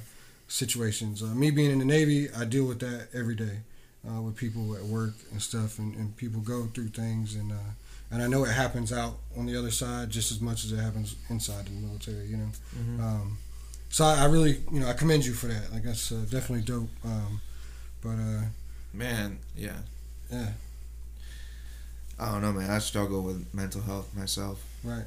[0.51, 1.23] situations.
[1.23, 3.59] Uh, me being in the Navy, I deal with that every day
[4.07, 7.51] uh, with people at work and stuff, and, and people go through things and.
[7.51, 7.55] Uh,
[8.13, 10.79] and I know it happens out on the other side just as much as it
[10.81, 12.49] happens inside the military, you know.
[13.01, 13.37] Um,
[13.89, 15.71] so I, I really, you know, I commend you for that.
[15.71, 16.89] Like that's uh, definitely dope.
[17.05, 17.39] Um,
[18.03, 18.41] but uh,
[18.91, 19.77] Man, yeah.
[20.29, 20.49] yeah,
[22.19, 22.69] I don't know, man.
[22.69, 24.61] I struggle with mental health myself.
[24.83, 25.05] right,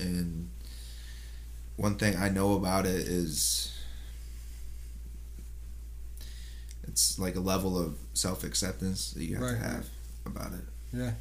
[0.00, 0.48] And
[1.76, 3.72] one thing I know about it is
[6.86, 9.52] it's like a level of self acceptance that you have Right.
[9.58, 9.86] to have
[10.26, 10.64] about it.
[10.92, 11.12] yeah.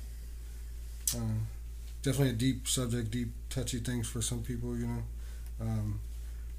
[1.16, 1.48] Um,
[2.04, 5.04] definitely a deep subject, deep touchy things for some people, you know.
[5.60, 6.00] Um,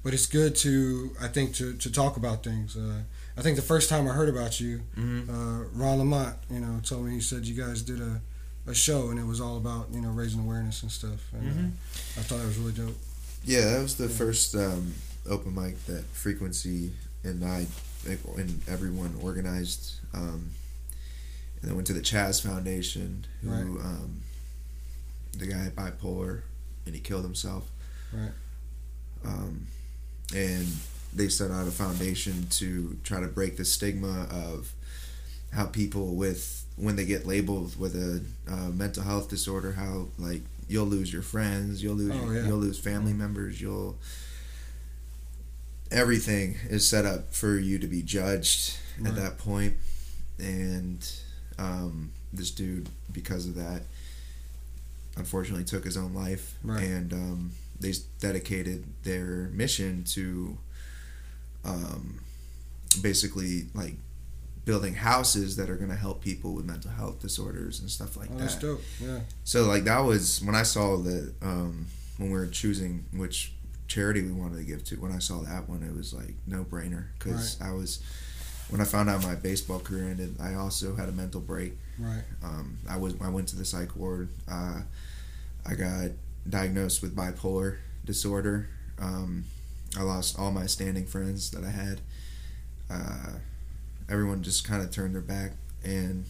[0.03, 2.75] but it's good to, I think, to, to talk about things.
[2.75, 3.01] Uh,
[3.37, 5.29] I think the first time I heard about you, Mm-hmm.
[5.29, 8.21] uh, Ron Lamont, you know, told me he said you guys did a,
[8.67, 11.21] a show and it was all about you know raising awareness and stuff.
[11.33, 11.67] And Mhm.
[11.71, 12.97] uh, I thought it was really dope.
[13.45, 14.15] Yeah, that was the Yeah.
[14.17, 14.93] first um,
[15.27, 17.67] open mic that Frequency and I
[18.37, 19.93] and everyone organized.
[20.13, 20.51] Um,
[21.61, 23.61] and then went to the Chaz Foundation, who Right.
[23.85, 24.21] um,
[25.37, 26.41] the guy had bipolar,
[26.85, 27.69] and he killed himself.
[28.11, 28.31] Right.
[29.23, 29.67] Um,
[30.35, 30.67] and
[31.13, 34.73] they set out a foundation to try to break the stigma of
[35.51, 40.41] how people with when they get labeled with a uh, mental health disorder, how like
[40.73, 42.47] you'll lose your friends, you'll lose Oh, yeah.
[42.47, 43.97] you'll lose family members, you'll
[45.91, 49.09] everything is set up for you to be judged Right.
[49.09, 49.73] at that point,
[50.39, 51.07] and
[51.57, 53.83] um, this dude because of that
[55.17, 56.83] unfortunately took his own life Right.
[56.83, 60.57] and um, they dedicated their mission to
[61.65, 62.19] um,
[63.01, 63.95] basically like
[64.65, 68.29] building houses that are going to help people with mental health disorders and stuff like
[68.31, 68.81] Oh, that that's dope.
[69.01, 69.19] Yeah.
[69.43, 73.53] so like that was when I saw that um, when we were choosing which
[73.87, 74.95] charity we wanted to give to.
[74.95, 77.99] When I saw that one, it was like no brainer because I was
[78.69, 80.37] when I found out my baseball career ended.
[80.41, 81.73] I also had a mental break.
[81.99, 82.23] Right.
[82.43, 84.29] Um, I was I went to the psych ward.
[84.49, 84.81] Uh,
[85.65, 86.11] I got
[86.49, 88.69] diagnosed with bipolar disorder.
[88.99, 89.43] Um,
[89.97, 92.01] I lost all my standing friends that I had.
[92.89, 93.33] Uh,
[94.13, 96.23] everyone just kind of turned their back and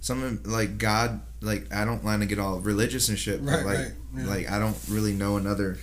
[0.00, 3.64] something like God, like I don't want to get all religious and shit, but Right,
[3.66, 4.26] like, right, yeah.
[4.26, 5.78] like I don't really know another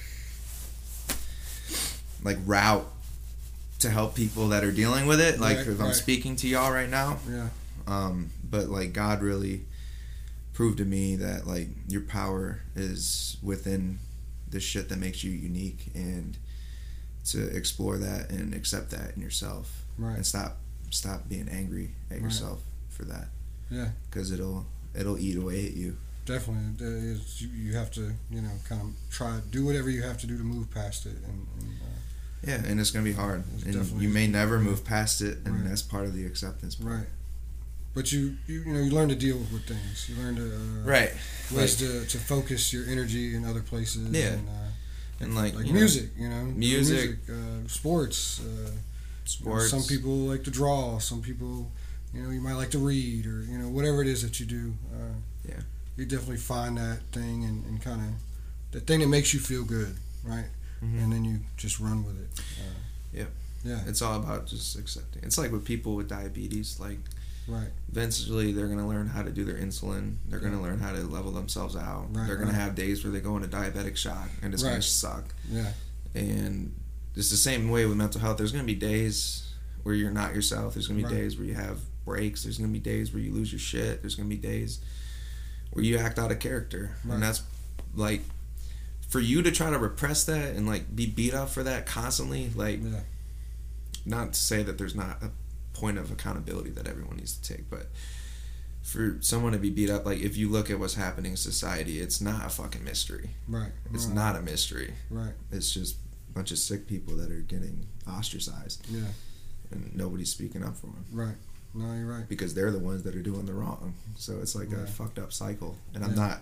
[2.24, 2.86] like route
[3.80, 5.40] to help people that are dealing with it.
[5.40, 7.50] Like Right, if I'm speaking to y'all right now, Yeah.
[7.88, 9.66] um, but like God really
[10.54, 14.00] proved to me that like your power is within
[14.50, 16.38] the shit that makes you unique and
[17.26, 20.16] to explore that and accept that in yourself Right.
[20.18, 20.58] and stop
[20.90, 22.24] stop being angry at Right.
[22.24, 23.30] yourself for that
[23.70, 23.90] Yeah.
[24.10, 28.52] because it'll it'll eat away at you Definitely, is- you, you have to, you know,
[28.68, 31.72] kind of try do whatever you have to do to move past it, and, and
[31.82, 31.86] uh,
[32.46, 35.70] yeah and it's gonna be hard and you may never move past it and Right.
[35.70, 36.94] that's part of the acceptance part.
[36.96, 37.08] right.
[37.94, 40.08] But you, you, you know, you learn to deal with things.
[40.08, 41.12] You learn to uh, right
[41.52, 44.10] ways to, to focus your energy in other places.
[44.12, 44.34] Yeah.
[44.34, 47.18] and, uh, and like, like you know, music, you know, music.
[47.28, 48.40] uh, sports.
[48.42, 48.70] Uh,
[49.40, 50.98] you know, some people like to draw.
[51.00, 51.72] Some people,
[52.13, 54.46] you know, you might like to read, or you know, whatever it is that you
[54.46, 54.74] do.
[54.94, 55.13] Uh,
[55.48, 55.62] Yeah.
[55.96, 58.13] You definitely find that thing and, and kind of
[58.72, 60.46] the thing that makes you feel good, right?
[60.84, 61.04] Mhm.
[61.04, 62.30] And then you just run with it.
[62.60, 62.80] Uh,
[63.13, 63.26] Yeah.
[63.63, 63.82] Yeah.
[63.88, 67.00] it's all about just accepting it's like with people with diabetes like
[67.48, 67.70] Right.
[67.92, 70.92] eventually they're going to learn how to do their insulin they're going to learn how
[70.94, 72.56] to level themselves out Right, they're going right.
[72.56, 75.72] to have days where they go into diabetic shock and it's going to suck Yeah.
[76.13, 76.72] and
[77.17, 79.51] it's the same way with mental health there's going to be days
[79.84, 81.21] where you're not yourself there's going to be Right.
[81.21, 84.01] days where you have breaks there's going to be days where you lose your shit
[84.01, 84.80] there's going to be days
[85.71, 87.15] where you act out of character Right.
[87.15, 87.41] and that's
[87.95, 88.21] like
[89.10, 92.49] for you to try to repress that and like be beat up for that constantly
[92.56, 93.01] like Yeah.
[94.06, 95.32] not to say that there's not a
[95.73, 97.88] point of accountability that everyone needs to take, but
[98.82, 101.99] for someone to be beat up, like if you look at what's happening in society,
[101.99, 103.32] it's not a fucking mystery.
[103.47, 103.71] Right.
[103.93, 104.15] It's right.
[104.15, 104.93] not a mystery.
[105.12, 105.34] Right.
[105.51, 105.97] It's just
[106.38, 109.02] bunch of sick people that are getting ostracized Yeah.
[109.71, 111.36] and nobody's speaking up for them Right.
[111.73, 112.28] No, you're right.
[112.30, 113.93] because they're the ones that are doing the wrong.
[114.17, 115.76] So it's like a fucked up cycle.
[115.93, 116.41] And I'm not.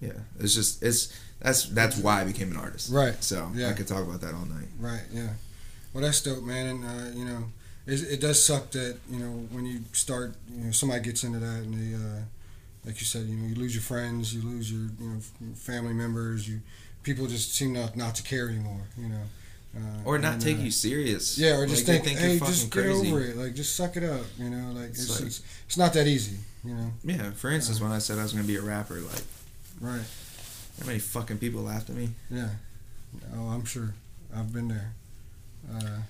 [0.00, 2.90] Yeah, it's just it's that's that's why I became an artist.
[2.92, 3.16] Right.
[3.22, 3.70] So Yeah.
[3.70, 4.68] I could talk about that all night.
[4.78, 5.04] Right.
[5.12, 5.28] Yeah.
[5.94, 6.66] Well, that's dope, man.
[6.66, 7.44] And uh, you know,
[7.86, 11.38] it, it does suck that you know when you start, you know, somebody gets into
[11.38, 12.20] that and they, uh,
[12.84, 15.20] like you said, you know, you lose your friends, you lose your you know
[15.54, 16.60] family members, you
[17.02, 19.22] people just seem not not to care anymore, you know.
[19.74, 21.38] Uh, Or not and, take uh, you serious.
[21.38, 23.08] Yeah, or just Like, think, you're hey, just get crazy.
[23.08, 23.36] over it.
[23.38, 24.26] Like, just suck it up.
[24.38, 26.36] You know, like It's it's like- it's, it's not that easy.
[26.62, 29.22] You know, Yeah, for instance, when I said I was gonna be a rapper, like
[29.80, 30.04] right?
[30.80, 32.10] how many fucking people laughed at me?
[32.30, 32.50] Yeah.
[33.34, 33.94] Oh, I'm sure.
[34.34, 34.92] I've been there.
[35.74, 36.00] Uh,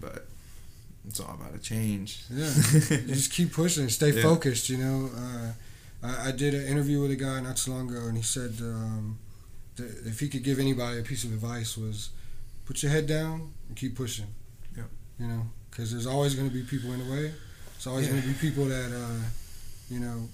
[0.00, 0.26] But
[1.06, 2.22] it's all about a change.
[2.30, 2.44] yeah,
[3.06, 4.22] just keep pushing, stay Yeah.
[4.22, 4.68] focused.
[4.70, 5.52] You know, uh,
[6.02, 8.54] I, I did an interview with a guy not so long ago, and he said
[8.60, 9.18] um,
[9.80, 12.10] if he could give anybody a piece of advice was
[12.66, 14.26] put your head down and keep pushing.
[14.76, 14.86] Yep.
[15.18, 17.32] You know, because there's always going to be people in the way.
[17.74, 18.12] There's always Yeah.
[18.12, 19.24] going to be people that uh,
[19.90, 20.28] you know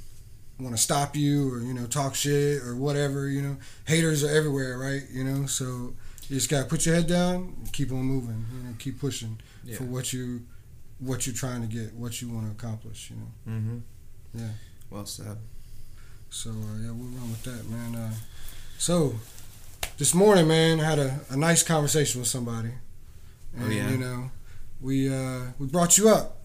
[0.61, 3.29] want to stop you or you know talk shit or whatever.
[3.29, 5.03] You know, haters are everywhere, right?
[5.11, 5.95] You know, so
[6.29, 8.47] you just gotta put your head down, and keep on moving.
[8.57, 9.77] You know, keep pushing Yeah.
[9.77, 10.43] for what you
[11.01, 13.11] what you're trying to get, what you want to accomplish.
[13.11, 13.53] You know.
[13.59, 13.79] Mm-hmm.
[14.41, 14.51] Yeah.
[14.91, 15.37] Well said.
[16.31, 17.95] So uh, yeah, we'll run with that, man.
[17.95, 18.15] Uh,
[18.79, 19.15] so
[19.99, 22.71] this morning, man, I had a, a nice conversation with somebody,
[23.57, 23.91] and Oh, yeah?
[23.91, 24.31] you know,
[24.81, 26.39] we uh, we brought you up,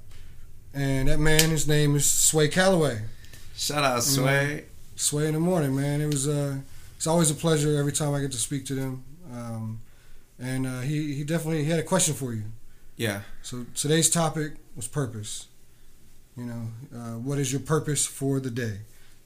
[0.74, 3.02] and that man, his name is Sway Calloway.
[3.56, 4.66] Shout out Sway.
[4.96, 6.02] Sway in the morning, man.
[6.02, 6.58] It was uh,
[6.96, 9.82] it's always a pleasure every time I get to speak to them, um,
[10.40, 12.44] and uh, he he definitely he had a question for you.
[12.98, 13.22] Yeah.
[13.42, 15.48] So today's topic was purpose.
[16.38, 18.80] You know, uh, what is your purpose for the day?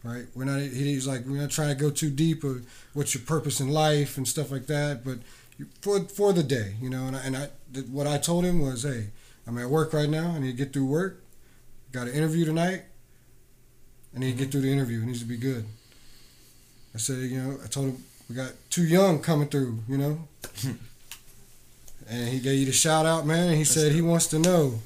[0.04, 0.26] Right?
[0.36, 0.60] We're not.
[0.60, 4.18] He's like we're not trying to go too deep of what's your purpose in life
[4.18, 5.06] and stuff like that.
[5.06, 5.20] But
[5.82, 7.48] for for the day, you know, and I, and I
[7.90, 9.12] what I told him was, hey,
[9.48, 10.32] I'm at work right now.
[10.32, 11.24] I need to get through work.
[11.94, 12.84] Got an interview tonight.
[14.16, 14.52] I need to get mm-hmm.
[14.52, 15.02] through the interview.
[15.02, 15.66] It needs to be good.
[16.94, 19.80] I said, you know, I told him we got Tuu Yung coming through.
[19.88, 20.28] You know.
[22.10, 23.50] And he gave you the shout out, man.
[23.50, 24.80] And he said he wants to know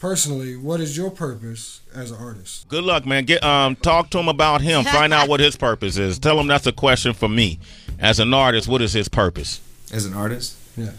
[0.00, 2.66] personally what is your purpose as an artist.
[2.68, 3.24] Good luck, man.
[3.26, 4.84] Get um talk to him about him.
[4.98, 6.18] Find out what his purpose is.
[6.18, 7.60] Tell him that's a question for me.
[8.00, 9.60] As an artist, what is his purpose?
[9.92, 10.56] As an artist.
[10.76, 10.92] Yeah.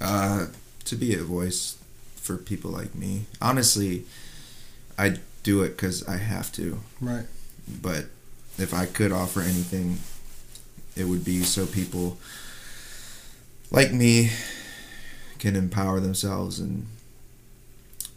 [0.00, 0.46] Uh,
[0.86, 1.76] to be a voice
[2.16, 3.26] for people like me.
[3.40, 4.04] Honestly,
[4.98, 6.80] I do it because I have to.
[7.00, 7.26] Right.
[7.82, 8.06] But
[8.58, 9.98] if I could offer anything,
[10.96, 12.18] it would be so people
[13.70, 14.30] like me
[15.38, 16.86] can empower themselves and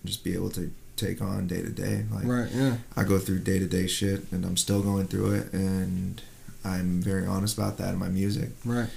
[0.06, 2.06] just be able to take on day to day.
[2.12, 2.50] Like Right.
[2.54, 2.78] Yeah.
[2.96, 6.22] I go through day to day shit, and I'm still going through it, and
[6.64, 8.50] I'm very honest about that in my music.
[8.66, 8.90] Right.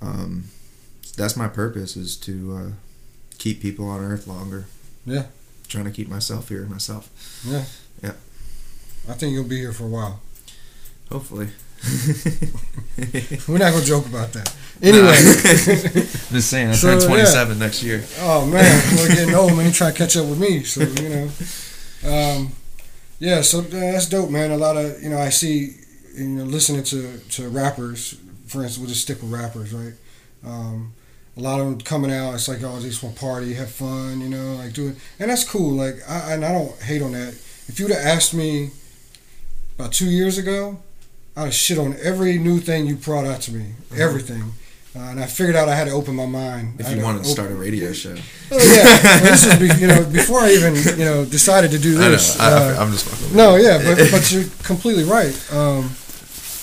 [0.00, 0.44] Um,
[1.16, 2.70] that's my purpose is to uh,
[3.38, 4.66] keep people on Earth longer.
[5.04, 5.24] Yeah.
[5.68, 7.10] Trying to keep myself here myself.
[7.46, 7.64] Yeah.
[8.02, 8.14] Yeah.
[9.08, 10.20] I think you'll be here for a while.
[11.10, 11.48] Hopefully.
[13.48, 14.54] We're not gonna joke about that.
[14.82, 15.14] Anyway.
[16.30, 17.06] Just saying, I So, turn yeah.
[17.06, 18.04] 27 next year.
[18.20, 19.66] oh man, we're getting old, man.
[19.66, 21.30] You try to catch up with me, so you know.
[22.06, 22.52] Um,
[23.18, 23.40] yeah.
[23.42, 24.50] So uh, that's dope, man.
[24.50, 25.76] A lot of you know, I see
[26.14, 28.18] you know, listening to to rappers.
[28.46, 29.94] For instance, we'll just stick with rappers, right?
[30.44, 30.92] Um,
[31.36, 32.34] a lot of them coming out.
[32.34, 35.30] It's like, oh, they just want to party, have fun, you know, like doing, and
[35.30, 35.72] that's cool.
[35.72, 37.28] Like, I, and I don't hate on that.
[37.68, 38.70] If you'd have asked me
[39.78, 40.78] about two years ago,
[41.36, 44.52] I'd shit on every new thing you brought out to me, everything.
[44.94, 46.80] Uh, and I figured out I had to open my mind.
[46.80, 48.16] If you wanted to open- start a radio show.
[48.50, 51.96] Oh, yeah, this is be- you know before I even you know decided to do
[51.96, 52.10] I know.
[52.10, 52.38] this.
[52.40, 55.32] I, uh, I'm just no, yeah, but but you're completely right.
[55.52, 55.90] Um,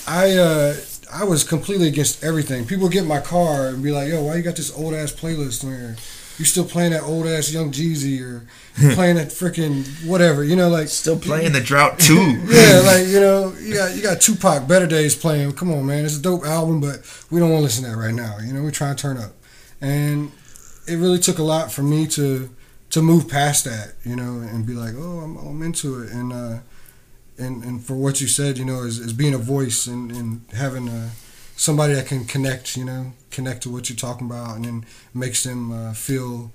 [0.06, 0.76] I uh,
[1.14, 2.66] I was completely against everything.
[2.68, 5.14] People get in my car and be like, "Yo, why you got this old ass
[5.14, 5.96] playlist on here?
[6.38, 8.46] You still playing that old ass Young Jeezy or
[8.94, 10.44] playing that freaking whatever?
[10.44, 12.40] You know, like Still playing the drought too.
[12.46, 15.54] yeah, like you know, you got you got Tupac, Better Days playing.
[15.54, 17.00] Come on, man, it's a dope album, but
[17.32, 18.38] we don't want to listen to that right now.
[18.40, 19.34] You know, we're trying to turn up,
[19.82, 20.32] and
[20.88, 22.50] it really took a lot for me to
[22.92, 23.94] to move past that.
[24.04, 26.58] You know, and be like, oh, I'm, I'm into it, and uh,
[27.40, 30.42] and and for what you said, you know, is, is being a voice and and
[30.54, 31.10] having a
[31.56, 32.78] somebody that can connect.
[32.78, 36.52] You know, connect to what you're talking about, and then makes them uh, feel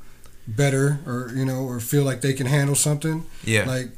[0.47, 3.25] better, or you know, or feel like they can handle something.
[3.45, 3.65] Yeah.
[3.67, 3.91] Like,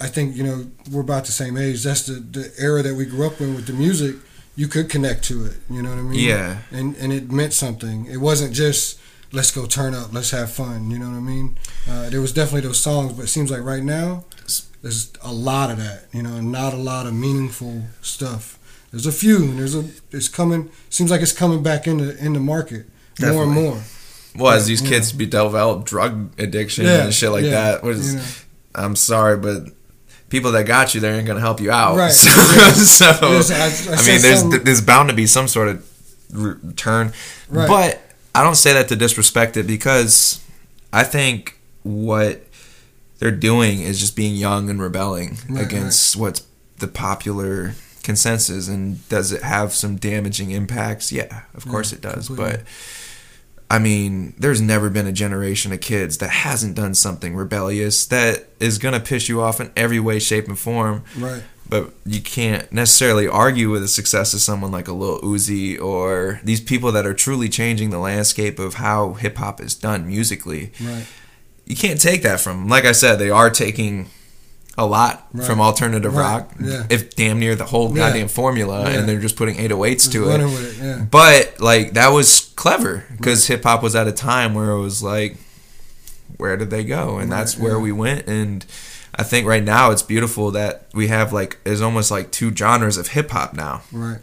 [0.00, 1.82] I think you know we're about the same age.
[1.82, 4.16] That's the the era that we grew up in with the music.
[4.54, 5.56] You could connect to it.
[5.70, 6.20] You know what I mean?
[6.20, 6.58] Yeah.
[6.70, 8.06] And and it meant something.
[8.06, 8.98] It wasn't just
[9.32, 10.90] let's go turn up, let's have fun.
[10.90, 11.58] You know what I mean?
[11.88, 14.24] Uh, there was definitely those songs, but it seems like right now
[14.82, 16.04] there's a lot of that.
[16.12, 18.58] You know, and not a lot of meaningful stuff.
[18.92, 19.38] There's a few.
[19.38, 19.84] And there's a.
[20.12, 20.70] It's coming.
[20.90, 22.86] Seems like it's coming back in the in the market
[23.20, 23.82] more and more.
[24.36, 27.98] Well, as these kids be develop drug addiction Yeah, and shit like yeah, that, which
[27.98, 28.24] you know.
[28.74, 29.64] I'm sorry, but
[30.30, 31.96] people that got you, they ain't gonna help you out.
[31.96, 32.12] Right.
[32.12, 32.30] So,
[32.72, 33.06] so
[33.54, 35.86] I- I I, mean, there's something- there's bound to be some sort of
[36.32, 37.12] return,
[37.50, 37.68] Right.
[37.68, 38.00] but
[38.34, 40.40] I don't say that to disrespect it because
[40.92, 42.46] I think what
[43.18, 46.42] they're doing is just being young and rebelling Right, against what's
[46.78, 48.68] the popular consensus.
[48.68, 51.12] And does it have some damaging impacts?
[51.12, 52.26] Yeah, of course it does.
[52.26, 52.58] completely.
[52.58, 52.64] But
[53.70, 58.48] I mean, there's never been a generation of kids that hasn't done something rebellious that
[58.60, 61.04] is gonna piss you off in every way, shape, and form.
[61.16, 61.42] Right.
[61.66, 66.38] But you can't necessarily argue with the success of someone like a Lil Uzi or
[66.44, 70.72] these people that are truly changing the landscape of how hip hop is done musically.
[70.78, 71.06] Right.
[71.64, 72.68] You can't take that from 'em.
[72.68, 74.10] Like I said, they are taking
[74.78, 75.46] a lot Right.
[75.46, 76.22] from alternative Right.
[76.22, 76.84] rock, Yeah.
[76.88, 78.08] if damn near the whole Yeah.
[78.08, 78.98] goddamn formula, Yeah.
[78.98, 80.40] and they're just putting 808s to it.
[80.40, 81.10] It.
[81.10, 85.02] But like that was clever because hip hop was at a time where it was
[85.02, 85.36] like,
[86.38, 87.18] where did they go?
[87.18, 88.26] And that's where we went.
[88.26, 88.64] And
[89.14, 92.96] I think right now it's beautiful that we have like there's almost like two genres
[92.96, 94.18] of hip hop now, Right.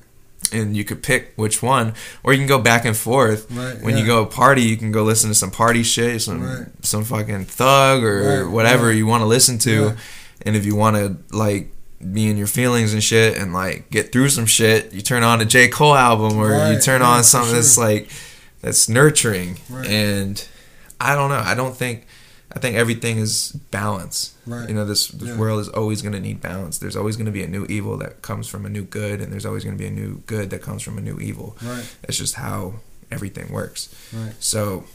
[0.52, 3.46] and you could pick which one, or you can go back and forth.
[3.52, 6.42] Right, When you go to party, you can go listen to some party shit, some
[6.42, 6.66] Right.
[6.82, 8.96] some fucking thug or Right, whatever right.
[8.98, 9.94] you want to listen to.
[10.46, 11.72] And if you want to like
[12.14, 15.42] be in your feelings and shit and like get through some shit, you turn on
[15.42, 15.68] a J.
[15.68, 18.10] Cole album or you turn yeah, on something that's like
[18.62, 19.58] that's nurturing.
[19.70, 19.88] Right.
[19.88, 20.48] And
[21.02, 21.42] I don't know.
[21.44, 22.08] I don't think
[22.52, 24.34] I think everything is balance.
[24.48, 24.68] Right.
[24.68, 25.38] You know, this, this Yeah.
[25.38, 26.80] world is always going to need balance.
[26.80, 29.32] There's always going to be a new evil that comes from a new good, and
[29.32, 31.56] there's always going to be a new good that comes from a new evil.
[31.62, 31.86] Right.
[32.04, 32.76] It's just how
[33.12, 33.94] everything works.
[34.12, 34.34] Right.
[34.40, 34.86] So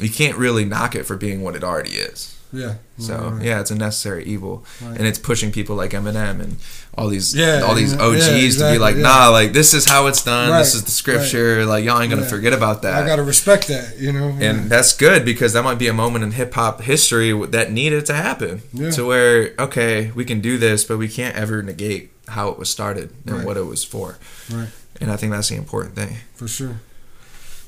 [0.00, 2.38] you can't really knock it for being what it already is.
[2.52, 2.74] Yeah.
[2.98, 3.42] So Right, right.
[3.44, 4.98] yeah, it's a necessary evil, Right.
[4.98, 6.56] and it's pushing people like Eminem and
[6.96, 9.02] all these Yeah, all these yeah, OGs to be like, yeah.
[9.02, 10.50] nah, like this is how it's done.
[10.58, 11.64] This is the scripture.
[11.64, 13.02] Like y'all ain't gonna forget about that.
[13.02, 13.98] I gotta respect that.
[13.98, 14.36] You know.
[14.40, 18.04] and that's good because that might be a moment in hip hop history that needed
[18.06, 18.90] to happen Yeah.
[18.90, 22.68] to where okay, we can do this, but we can't ever negate how it was
[22.70, 23.46] started and Right.
[23.46, 24.18] what it was for.
[24.52, 24.68] Right.
[25.00, 26.18] And I think that's the important thing.
[26.36, 26.80] for sure.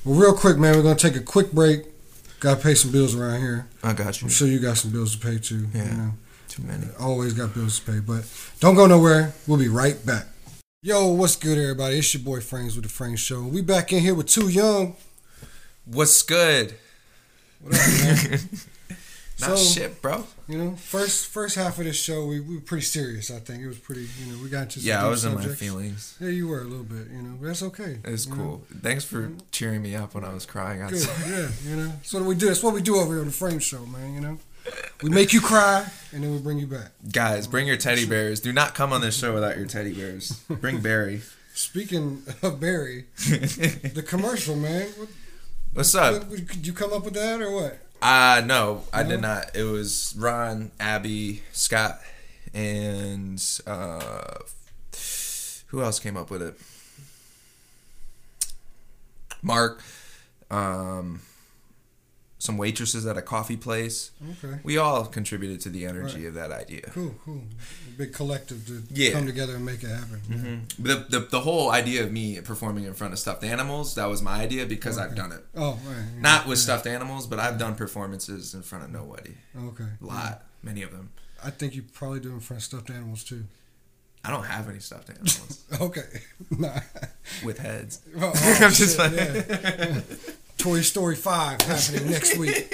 [0.03, 1.85] Well, real quick, man, we're gonna take a quick break.
[2.45, 3.67] Gotta pay some bills around here.
[3.81, 4.25] I got you.
[4.27, 5.65] I'm sure you got some bills to pay too.
[5.73, 5.89] Yeah.
[5.89, 6.11] You know,
[6.47, 6.85] Too many.
[6.99, 8.23] always got bills to pay, but
[8.59, 9.33] don't go nowhere.
[9.47, 10.27] We'll be right back.
[10.83, 11.97] Yo, what's good, everybody?
[11.97, 13.41] It's your boy Frames with the Frame Show.
[13.41, 14.95] We back in here with Tuu Yung.
[15.85, 16.75] What's good?
[17.61, 17.79] What up,
[18.29, 18.39] man?
[19.39, 20.25] Not So- shit, bro.
[20.47, 23.29] You know, first first half of this show, we, we were pretty serious.
[23.31, 24.07] I think it was pretty.
[24.19, 26.15] You know, we got into some Yeah, I was in my feelings.
[26.21, 27.07] Yeah, you were a little bit.
[27.11, 27.99] You know, but that's okay.
[28.03, 28.43] It was you know?
[28.43, 28.63] cool.
[28.81, 29.39] Thanks for mm-hmm.
[29.51, 31.07] cheering me up when I was crying Good.
[31.27, 32.47] Yeah, you know, that's what we do.
[32.47, 34.13] That's what we do over here on the Frame Show, man.
[34.13, 34.39] You know,
[35.01, 36.91] we make you cry and then we bring you back.
[37.11, 38.39] Guys, bring your teddy bears.
[38.39, 40.31] Do not come on this show without your teddy bears.
[40.47, 41.21] Bring Barry.
[41.53, 44.87] Speaking of Barry, the commercial, man.
[44.97, 45.09] What,
[45.73, 46.29] What's up?
[46.29, 47.79] could you come up with that or what?
[48.01, 49.09] Uh no, I No?
[49.09, 49.55] did not.
[49.55, 51.99] It was Ron, Abby, Scott,
[52.53, 54.37] and uh
[55.67, 56.55] who else came up with it?
[59.41, 59.81] Mark,
[60.51, 61.21] um
[62.45, 64.11] some waitresses at a coffee place.
[64.43, 66.27] Okay, We all contributed to the energy Right.
[66.27, 66.89] of that idea.
[66.93, 67.43] cool, cool.
[67.87, 69.11] A big collective to Yeah.
[69.11, 70.21] come together and make it happen.
[70.29, 70.83] Mhm.
[70.83, 74.21] The, the the whole idea of me performing in front of stuffed animals that was
[74.21, 75.43] my idea because I've done it.
[75.55, 75.95] Oh, right.
[76.15, 76.63] yeah, Not with yeah.
[76.63, 79.33] stuffed animals, but I've done performances in front of nobody.
[79.57, 79.89] Okay.
[80.01, 81.09] A lot, many of them.
[81.43, 83.45] I think you probably do in front of stuffed animals too.
[84.23, 86.21] I don't have any stuffed animals Okay.
[86.49, 86.79] nah.
[87.43, 87.99] with heads.
[88.19, 90.01] Oh, I'm just shit, yeah.
[90.57, 92.69] Toy Story 5 happening next week.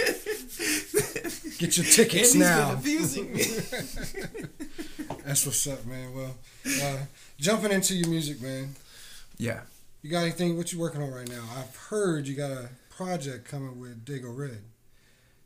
[1.60, 2.74] Get your tickets now.
[2.74, 3.44] abusing me.
[5.26, 6.14] That's what's up, man.
[6.14, 6.36] Well,
[6.84, 6.98] uh,
[7.40, 8.76] jumping into your music, man.
[9.38, 9.62] yeah.
[10.04, 10.58] You got anything?
[10.58, 11.44] What you working on right now?
[11.56, 14.64] I've heard you got a project coming with Dago Red.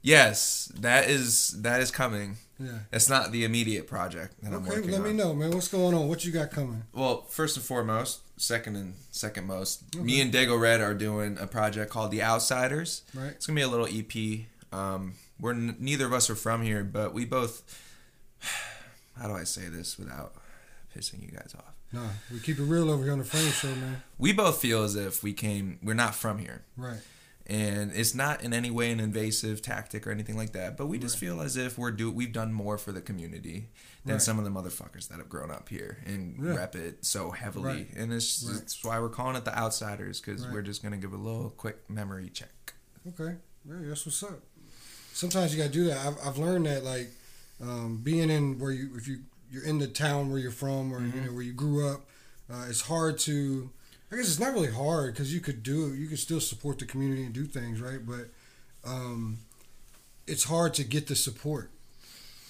[0.06, 2.38] Yes, that is that is coming.
[2.60, 2.78] Yeah.
[2.94, 5.08] It's not the immediate project that I'm Okay, working let on.
[5.08, 5.50] me know, man.
[5.50, 6.08] What's going on?
[6.08, 6.84] What you got coming?
[6.94, 10.04] Well, first and foremost, second and second most, Okay.
[10.06, 13.02] me and Dago Red are doing a project called The Outsiders.
[13.15, 13.32] Right.
[13.32, 14.46] It's gonna be a little EP.
[14.72, 17.63] Um, we're n- neither of us are from here, but we both.
[19.20, 20.36] How do I say this without
[20.96, 21.74] pissing you guys off?
[21.91, 24.04] Nah, we keep it real over here on the Frame Show, man.
[24.20, 25.80] We both feel as if we came.
[25.82, 26.62] We're not from here.
[26.78, 27.00] Right.
[27.48, 30.76] And it's not in any way an invasive tactic or anything like that.
[30.78, 33.70] But we just feel as if we're do we've done more for the community
[34.04, 34.22] than Right.
[34.22, 36.56] some of the motherfuckers that have grown up here and Yeah.
[36.56, 37.66] rep it so heavily.
[37.66, 37.94] Right.
[37.96, 38.56] And it's Right.
[38.60, 40.54] that's why we're calling it the outsiders because Right.
[40.54, 42.74] we're just gonna give a little quick memory check.
[43.08, 43.36] Okay.
[43.68, 44.42] Yeah, that's what's up.
[45.14, 46.06] Sometimes you gotta do that.
[46.06, 47.10] I've, I've learned that like
[47.62, 49.20] um, being in where you if you
[49.50, 51.18] you're in the town where you're from or Mm-hmm.
[51.18, 52.06] you know where you grew up,
[52.50, 53.70] uh, it's hard to.
[54.12, 55.97] I guess it's not really hard because you could do it.
[55.97, 58.30] You could still support the community and do things right, but
[58.86, 59.39] um,
[60.28, 61.72] it's hard to get the support.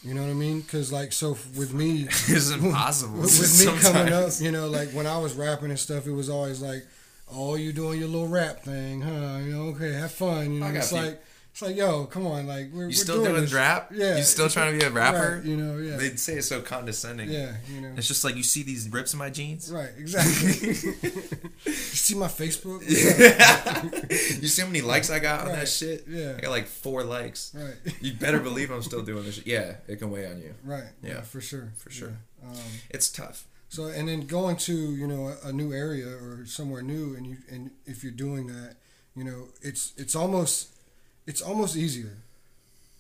[0.04, 0.62] You know what I mean?
[0.62, 3.22] Because like so with me, it's impossible.
[3.22, 6.12] with, with me coming up, you know, like when I was rapping and stuff, it
[6.12, 6.86] was always like,
[7.32, 9.40] "Oh, you doing your little rap thing, huh?
[9.42, 11.24] You know, okay, have fun." You know, it's peop- like
[11.56, 13.54] It's like, yo, come on, like we're, You we're still doing doing this.
[13.54, 13.90] rap?
[13.94, 15.38] Yeah, You still trying to be a rapper?
[15.38, 17.30] Right, you know, yeah, They say it's so condescending.
[17.32, 19.72] yeah, you know, It's just like you see these rips in my jeans.
[19.72, 20.50] right, exactly.
[21.66, 22.82] you see my Facebook?
[24.42, 25.60] you see how many likes I got on Right.
[25.60, 26.04] that shit?
[26.10, 26.34] Yeah.
[26.38, 27.54] I got like four likes.
[27.56, 29.48] Right, You better believe I'm still doing this shit.
[29.48, 30.56] Yeah, it can weigh on you.
[30.66, 31.22] right, yeah, Yeah.
[31.22, 32.18] for sure, For sure.
[32.44, 32.50] Yeah.
[32.50, 32.58] Um,
[32.90, 33.48] It's tough.
[33.70, 37.26] So and then going to you know a, a new area or somewhere new, and
[37.26, 38.76] you and if you're doing that,
[39.16, 40.68] you know it's it's almost
[41.28, 42.18] it's almost easier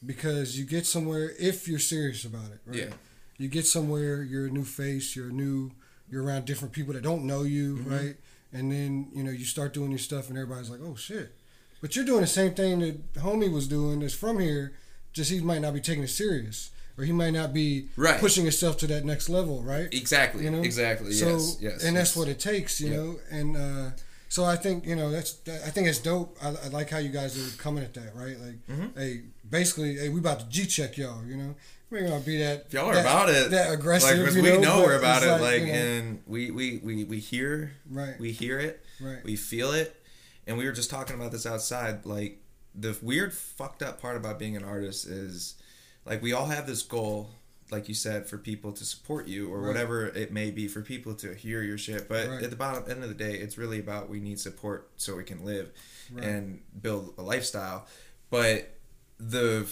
[0.05, 2.59] because you get somewhere if you're serious about it.
[2.65, 2.78] Right?
[2.80, 2.93] Yeah.
[3.38, 5.71] You get somewhere, you're a new face, you're a new,
[6.09, 7.93] you're around different people that don't know you, Mm-hmm.
[7.93, 8.15] right?
[8.53, 11.34] And then you know you start doing your stuff, and everybody's like, "Oh shit!"
[11.82, 13.99] But you're doing the same thing that homie was doing.
[13.99, 14.71] That's from here,
[15.11, 18.17] just he might not be taking it serious, or he might not be Right.
[18.17, 19.89] pushing himself to that next level, right?
[19.93, 20.45] Exactly.
[20.45, 21.11] you know Exactly.
[21.11, 21.57] so yes.
[21.59, 21.84] Yes.
[21.84, 22.95] and that's what it takes you Yeah.
[22.95, 23.89] know and uh
[24.30, 26.97] so i think you know that's that, i think it's dope I, I like how
[26.97, 28.99] you guys are coming at that right like Mm-hmm.
[28.99, 31.55] hey basically hey we about to g-check y'all you know
[31.89, 34.41] we ain't gonna be that If y'all are that, about it, that aggressive Like, you
[34.41, 35.39] we know, know we're about it.
[35.39, 39.36] Like, you know, and we, we we we hear, right we hear it, right we
[39.36, 39.95] feel it,
[40.47, 42.03] and we were just talking about this outside.
[42.05, 42.41] Like
[42.73, 45.55] the weird, fucked up part about being an artist is,
[46.05, 47.30] like, we all have this goal,
[47.72, 49.68] like you said, for people to support you or Right.
[49.70, 52.07] whatever it may be, for people to hear your shit.
[52.07, 52.43] But Right.
[52.43, 55.24] at the bottom end of the day, it's really about we need support so we
[55.24, 55.72] can live
[56.11, 56.24] Right.
[56.24, 57.88] and build a lifestyle.
[58.30, 58.72] But
[59.20, 59.68] the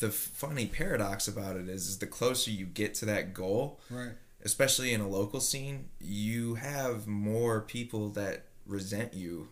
[0.00, 4.12] the funny paradox about it is, is the closer you get to that goal, right
[4.42, 9.48] especially in a local scene, you have more people that resent you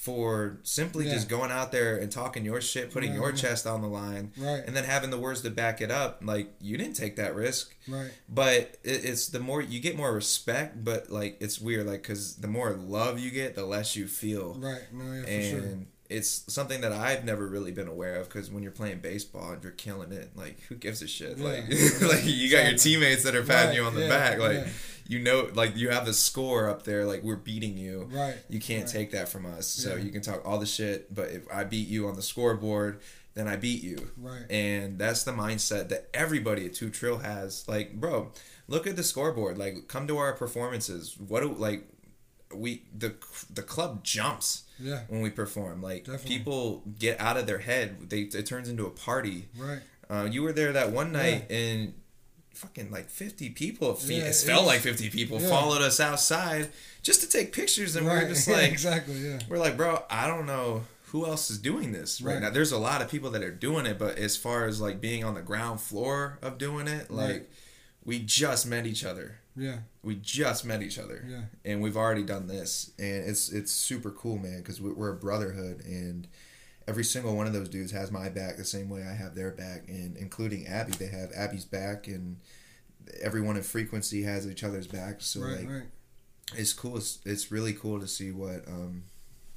[0.00, 1.14] for simply Yeah.
[1.14, 3.36] just going out there and talking your shit, putting your Right.
[3.36, 4.62] chest on the line, Right.
[4.64, 6.20] and then having the words to back it up.
[6.22, 10.12] Like you didn't take that risk, right but it, it's the more you get more
[10.14, 10.84] respect.
[10.84, 14.54] But like it's weird, like because the more love you get, the less you feel,
[14.54, 15.78] right no yeah for and sure
[16.10, 19.62] it's something that I've never really been aware of because when you're playing baseball and
[19.62, 21.36] you're killing it, like who gives a shit?
[21.36, 21.44] Yeah.
[21.44, 21.64] Like,
[22.00, 24.66] like you got your teammates that are patting Right, you on the back, like.
[25.08, 28.08] You know, like you have the score up there, like we're beating you.
[28.12, 28.92] right You can't right.
[28.92, 29.66] take that from us.
[29.66, 30.02] So Yeah.
[30.04, 33.00] you can talk all the shit, but if I beat you on the scoreboard,
[33.34, 34.10] then I beat you.
[34.18, 37.66] right And that's the mindset that everybody at Too Trill has.
[37.66, 38.32] Like, bro,
[38.68, 39.56] look at the scoreboard.
[39.58, 41.16] Like, come to our performances.
[41.18, 41.88] What do like
[42.54, 43.14] we the
[43.52, 45.82] the club jumps yeah when we perform.
[45.82, 46.38] Like Definitely.
[46.38, 48.10] people get out of their head.
[48.10, 49.48] They it turns into a party.
[49.56, 49.80] right
[50.10, 51.92] Uh, you were there that one night and
[52.58, 55.48] fucking like 50 people Yeah, it it felt like 50 people yeah.
[55.48, 56.70] followed us outside
[57.02, 60.26] just to take pictures and right we're just like exactly yeah we're like bro i
[60.26, 60.82] don't know
[61.12, 62.42] who else is doing this right, Right.
[62.42, 65.00] now there's a lot of people that are doing it but as far as like
[65.00, 67.48] being on the ground floor of doing it like Right.
[68.04, 71.42] we just met each other yeah we just met each other Yeah.
[71.64, 75.82] and we've already done this and it's it's super cool man because we're a brotherhood
[75.84, 76.26] and
[76.88, 79.50] every single one of those dudes has my back the same way i have their
[79.52, 82.36] back and including abby they have abby's back and
[83.22, 85.82] everyone in frequency has each other's back so right like right
[86.56, 89.04] it's cool it's, it's really cool to see what um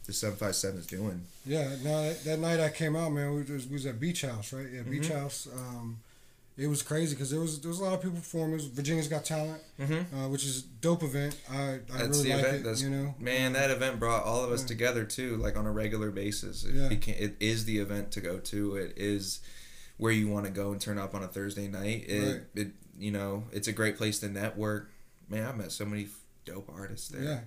[0.06, 3.68] the 757 is doing Yeah, no, that, that night I came out, man, we was,
[3.68, 4.66] we was at Beach House, right?
[4.74, 5.14] Yeah, Beach Mm-hmm.
[5.20, 5.48] House.
[5.56, 6.00] Um,
[6.62, 8.60] it was crazy because there was there was a lot of people performing.
[8.74, 10.06] Virginia's Got Talent, Mhm.
[10.14, 11.36] uh, which is a dope event.
[11.50, 12.56] I I That's really the like event.
[12.58, 12.64] it.
[12.64, 14.68] That's you know, man, that event brought all of us Yeah.
[14.68, 16.64] together too, like on a regular basis.
[16.64, 16.88] It Yeah.
[16.90, 18.76] became it is the event to go to.
[18.76, 19.40] It is
[19.98, 22.06] where you want to go and turn up on a Thursday night.
[22.08, 22.42] It Right.
[22.56, 24.90] it you know it's a great place to network.
[25.30, 26.10] Man, I met so many
[26.46, 27.24] dope artists there.
[27.24, 27.40] yeah,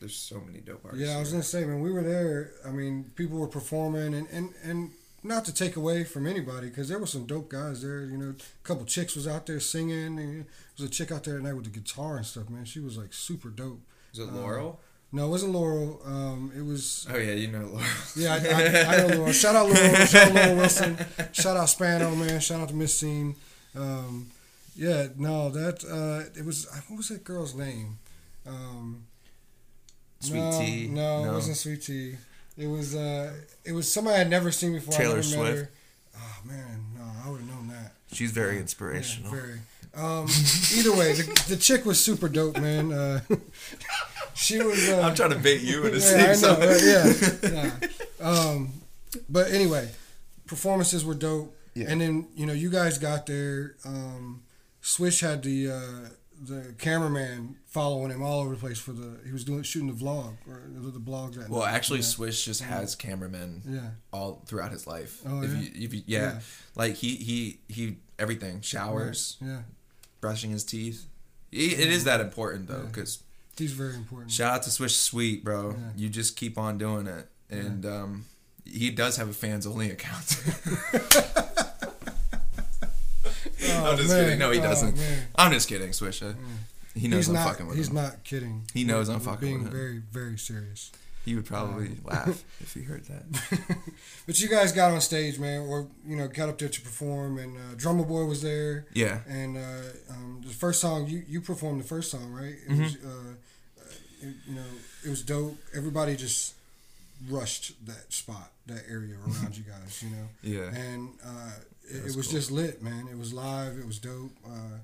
[0.00, 1.06] There's so many dope artists.
[1.06, 1.16] yeah.
[1.16, 1.36] I was there.
[1.38, 2.52] gonna say, man, we were there.
[2.64, 4.90] I mean, people were performing, and and and
[5.26, 8.04] not to take away from anybody, because there were some dope guys there.
[8.04, 10.18] You know, a couple chicks was out there singing.
[10.18, 10.46] And there
[10.78, 12.64] was a chick out there tonight with the guitar and stuff, man.
[12.64, 13.80] She was like super dope.
[14.12, 14.80] Is it uh, Laurel?
[15.12, 16.00] No, it wasn't Laurel.
[16.04, 17.86] Um, it was oh yeah, you know Laurel.
[18.16, 19.32] Yeah, I, I, I know Laurel.
[19.32, 20.06] Shout out Laurel.
[20.06, 20.98] Shout out Laurel Wilson.
[21.32, 22.40] Shout out Spano, man.
[22.40, 23.36] Shout out to Miss Scene.
[23.76, 24.28] Um,
[24.74, 26.66] yeah, no, that uh, it was.
[26.88, 27.98] What was that girl's name?
[28.46, 29.04] Um,
[30.20, 30.86] Sweet no, Tea?
[30.88, 31.30] No, No.
[31.30, 32.16] it wasn't Sweet Tea.
[32.56, 32.94] It was.
[32.94, 33.32] Uh,
[33.64, 34.94] it was somebody I'd never seen before.
[34.94, 35.58] I Taylor never met Swift?
[35.58, 35.70] her.
[36.16, 37.92] Oh man, no, I would have known that.
[38.12, 39.30] She's very Yeah, inspirational.
[39.32, 39.60] very.
[39.94, 40.26] Um,
[40.76, 42.92] either way, the, the chick was super dope, man.
[42.92, 43.20] Uh,
[44.34, 44.88] she was.
[44.88, 46.68] Uh, I'm trying to bait you into yeah, saying I know, something.
[46.68, 46.82] right?
[47.52, 47.70] Yeah,
[48.20, 48.26] yeah.
[48.28, 48.72] Um,
[49.28, 49.90] but anyway,
[50.46, 51.54] performances were dope.
[51.74, 51.86] Yeah.
[51.90, 53.74] And then you know you guys got there.
[53.84, 54.42] Um,
[54.80, 56.08] Swish had the uh,
[56.42, 59.18] the cameraman following him all over the place for the.
[59.24, 61.48] He was doing shooting the vlog or the, blog that.
[61.48, 61.72] Well, night.
[61.74, 62.04] actually, yeah.
[62.06, 63.90] Swish just has cameramen Yeah.
[64.12, 65.20] all throughout his life.
[65.26, 65.60] Oh, if yeah?
[65.60, 66.20] you, if you, yeah.
[66.20, 66.40] Yeah.
[66.74, 69.62] like he he he everything showers, Yeah,
[70.20, 71.06] brushing his teeth.
[71.50, 72.86] He, it is that important though, Yeah.
[72.88, 73.22] because
[73.56, 74.30] he's very important.
[74.32, 75.70] shout out to Swish Sweet, bro.
[75.70, 75.76] Yeah.
[75.96, 78.24] You just keep on doing it, and um,
[78.64, 80.42] he does have a fans only account.
[83.76, 84.24] Oh, I'm just man.
[84.24, 84.38] kidding.
[84.38, 84.96] No, he Oh, doesn't.
[84.96, 85.22] man.
[85.36, 86.34] I'm just kidding, Swisha.
[86.94, 87.48] He knows He's I'm not.
[87.48, 87.96] fucking with He's him.
[87.96, 88.62] He's not kidding.
[88.72, 89.78] He knows I'm We're fucking being with him.
[89.78, 90.90] very, very serious.
[91.26, 93.24] He would probably laugh if he heard that.
[94.26, 97.38] But you guys got on stage, man, or you know, got up there to perform,
[97.38, 99.20] and uh, Drummer Boy was there, Yeah.
[99.28, 99.60] and uh,
[100.12, 102.54] um, the first song you you performed the first song, right?
[102.54, 102.82] It Mm-hmm.
[102.82, 104.64] was, uh, uh, it, you know,
[105.04, 105.58] it was dope.
[105.74, 106.54] Everybody just
[107.28, 110.28] rushed that spot, that area around you guys, you know.
[110.42, 110.74] Yeah.
[110.74, 111.50] And uh,
[111.88, 112.36] it, was it was cool.
[112.38, 113.08] just lit, man.
[113.10, 113.78] It was live.
[113.78, 114.32] It was dope.
[114.46, 114.78] Uh,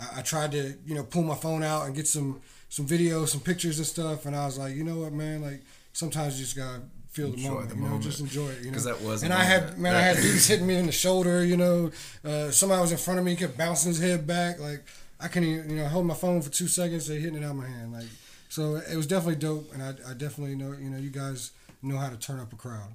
[0.00, 3.28] I, I tried to, you know, pull my phone out and get some some videos,
[3.28, 6.44] some pictures and stuff, and I was like, you know what, man, like sometimes you
[6.44, 8.04] just gotta feel the Enjoy moment, the you know, moment.
[8.04, 8.78] just enjoy it, you know.
[8.78, 11.56] that was And I had, man, I had dudes hitting me in the shoulder, you
[11.56, 11.90] know.
[12.24, 14.84] Uh, somebody was in front of me, kept bouncing his head back, like
[15.18, 17.50] I couldn't, even, you know, hold my phone for two seconds, they hitting it out
[17.50, 18.06] of my hand, like.
[18.48, 21.96] So it was definitely dope, and I, I definitely know, you know, you guys know
[21.98, 22.88] how to turn up a crowd,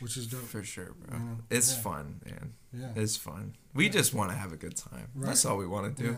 [0.00, 0.40] which is dope.
[0.42, 1.18] For sure, bro.
[1.18, 1.80] You know, It's yeah.
[1.82, 2.52] fun, man.
[2.72, 2.88] Yeah.
[2.96, 3.54] It's fun.
[3.74, 5.08] We just want to have a good time.
[5.16, 6.10] That's all we want to do.
[6.10, 6.16] Yeah.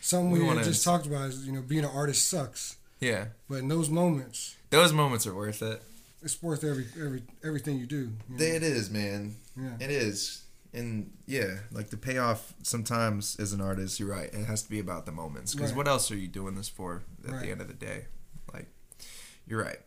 [0.00, 3.28] Something We we, wanna- just talked about is, you know, being an artist sucks, Yeah.
[3.48, 5.82] but in those moments, Those moments are worth it.
[6.22, 8.12] it's worth every every everything you do.
[8.30, 8.44] you know?
[8.44, 9.36] It is, man.
[9.56, 9.76] Yeah.
[9.80, 10.42] It is.
[10.72, 14.32] And yeah, like the payoff sometimes as an artist, you're right.
[14.32, 15.54] It has to be about the moments.
[15.54, 15.76] Because Right.
[15.78, 17.42] what else are you doing this for at Right.
[17.42, 18.06] the end of the day?
[18.52, 18.66] Like,
[19.46, 19.80] you're right.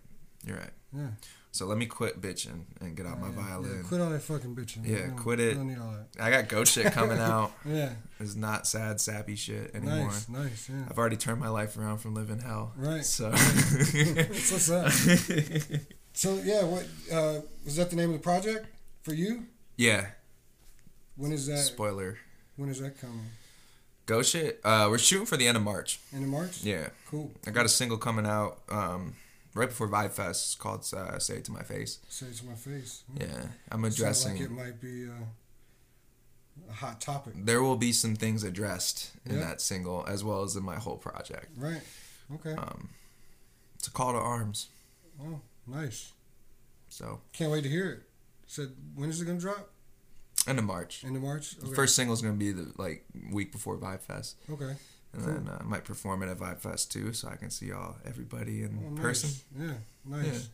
[0.46, 0.74] You're right.
[0.92, 1.10] Yeah.
[1.52, 3.78] So let me quit bitching and get out my violin.
[3.82, 4.86] Yeah, quit all that fucking bitching.
[4.88, 5.56] Yeah, don't- quit it.
[5.56, 6.24] don't need all that.
[6.24, 7.52] I got goat shit coming out.
[7.66, 10.06] Yeah, It's not sad, sappy shit anymore.
[10.08, 10.70] nice, nice.
[10.70, 10.86] Yeah.
[10.90, 12.74] I've already turned my life around from living hell.
[12.78, 13.04] Right.
[13.04, 13.32] So.
[13.32, 14.92] What's up.
[16.14, 18.66] So yeah, what uh, was that the name of the project
[19.04, 19.46] for you?
[19.78, 20.08] yeah.
[21.16, 21.60] When is that?
[21.60, 22.18] Spoiler.
[22.58, 23.26] When is that coming?
[24.06, 24.60] Go shit.
[24.64, 26.00] Uh, we're shooting for the end of March.
[26.14, 26.62] End of March.
[26.64, 26.90] Yeah.
[27.10, 27.32] Cool.
[27.48, 29.14] I got a single coming out um,
[29.54, 32.54] right before VibeFest it's called uh, "Say It to My Face." Say it to my
[32.56, 33.04] face.
[33.20, 33.28] Yeah,
[33.72, 34.34] I'm Sounds addressing.
[34.34, 37.34] like it might be uh, a hot topic.
[37.36, 39.46] there will be some things addressed in Yeah.
[39.46, 41.48] that single as well as in my whole project.
[41.58, 41.82] Right.
[42.36, 42.54] Okay.
[42.54, 42.90] Um,
[43.76, 44.68] it's a call to arms.
[45.22, 46.12] oh, nice.
[46.90, 48.00] So Can't wait to hear it.
[48.48, 49.70] Said when is it gonna drop?
[50.48, 51.04] end of March.
[51.06, 51.56] End of March.
[51.60, 51.70] Okay.
[51.70, 54.76] The first single is gonna be the like week before VibeFest, Okay.
[55.14, 55.34] And Cool.
[55.34, 58.62] then uh, I might perform it at VibeFest too, so I can see all everybody
[58.64, 59.02] in Oh, nice.
[59.02, 59.30] person.
[59.60, 59.74] Yeah.
[60.06, 60.50] Nice.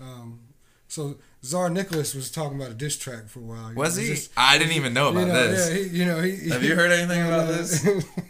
[0.00, 0.40] Um,
[0.88, 3.72] so Czar Nicholas was talking about a diss track for a while.
[3.74, 4.08] Was know, he?
[4.10, 5.70] just- I didn't even know about you know, this.
[5.70, 7.82] Yeah, he, you know, he, Have you heard anything about uh, this?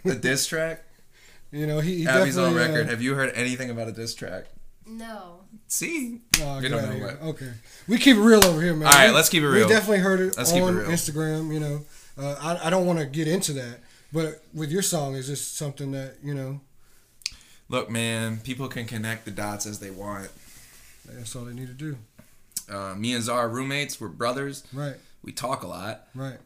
[0.04, 0.84] The diss track.
[1.52, 2.86] you know, he, he Abby's on record.
[2.86, 4.46] Uh, Have you heard anything about a diss track?
[4.86, 5.40] No.
[5.66, 7.52] See, oh, We don't know what- Okay,
[7.88, 8.86] we keep it real over here, man.
[8.86, 9.66] All right, We- let's keep it real.
[9.66, 10.76] We definitely heard it Let's keep it on.
[10.76, 11.52] Instagram.
[11.52, 11.84] You know,
[12.16, 13.80] uh, I I don't want to get into that,
[14.12, 16.60] but with your song, is this something that you know?
[17.68, 18.38] look, man.
[18.38, 20.30] People can connect the dots as they want.
[21.06, 21.96] That's all they need to do.
[22.70, 24.00] Uh, me and Zara are roommates.
[24.00, 24.62] We're brothers.
[24.72, 24.96] Right.
[25.22, 26.06] We talk a lot.
[26.14, 26.38] Right.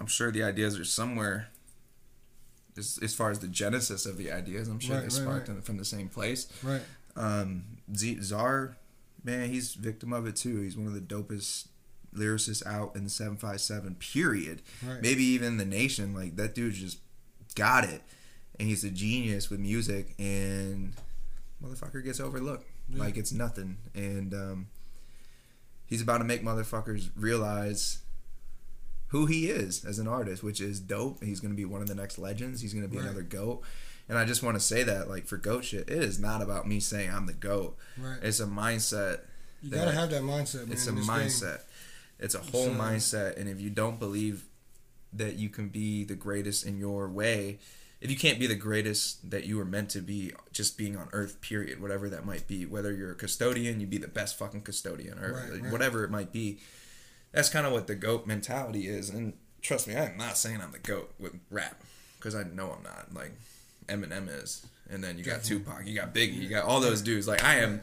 [0.00, 1.48] I'm sure the ideas are somewhere.
[2.76, 5.56] As, as far as the genesis of the ideas, I'm sure Right, they sparked right.
[5.56, 6.48] in- from the same place.
[6.62, 6.80] Right.
[7.16, 7.64] Um,
[7.94, 8.76] Z- Czar,
[9.22, 10.60] man, he's victim of it too.
[10.62, 11.66] He's one of the dopest
[12.14, 14.62] lyricists out in the 757, period.
[14.86, 15.00] Right.
[15.02, 16.14] Maybe even the nation.
[16.14, 16.98] Like, that dude just
[17.54, 18.02] got it.
[18.58, 20.92] And he's a genius with music, and
[21.64, 22.66] motherfucker gets overlooked.
[22.88, 22.98] Yeah.
[23.00, 23.78] Like, it's nothing.
[23.94, 24.66] And um,
[25.86, 27.98] he's about to make motherfuckers realize
[29.08, 31.22] who he is as an artist, which is dope.
[31.22, 32.60] He's going to be one of the next legends.
[32.60, 33.04] He's going to be Right.
[33.06, 33.62] another GOAT.
[34.08, 36.66] And I just want to say that, like, for GOAT shit, it is not about
[36.66, 37.76] me saying I'm the GOAT.
[37.98, 38.18] Right.
[38.22, 39.20] It's a mindset.
[39.62, 40.72] You gotta have that mindset, man.
[40.72, 41.18] It's a in this game.
[42.22, 43.36] It's a whole mindset.
[43.38, 44.44] And if you don't believe
[45.12, 47.58] that you can be the greatest in your way,
[48.00, 51.08] if you can't be the greatest that you were meant to be, just being on
[51.12, 54.62] Earth, period, whatever that might be, whether you're a custodian, you'd be the best fucking
[54.62, 55.72] custodian, or Right, right.
[55.72, 56.58] whatever it might be.
[57.32, 59.08] That's kind of what the goat mentality is.
[59.10, 61.80] And trust me, I'm not saying I'm the goat with rap
[62.18, 63.14] because I know I'm not.
[63.14, 63.32] Like
[63.88, 67.28] Eminem is, and then you got Tupac, you got Biggie, you got all those dudes.
[67.28, 67.80] Like I am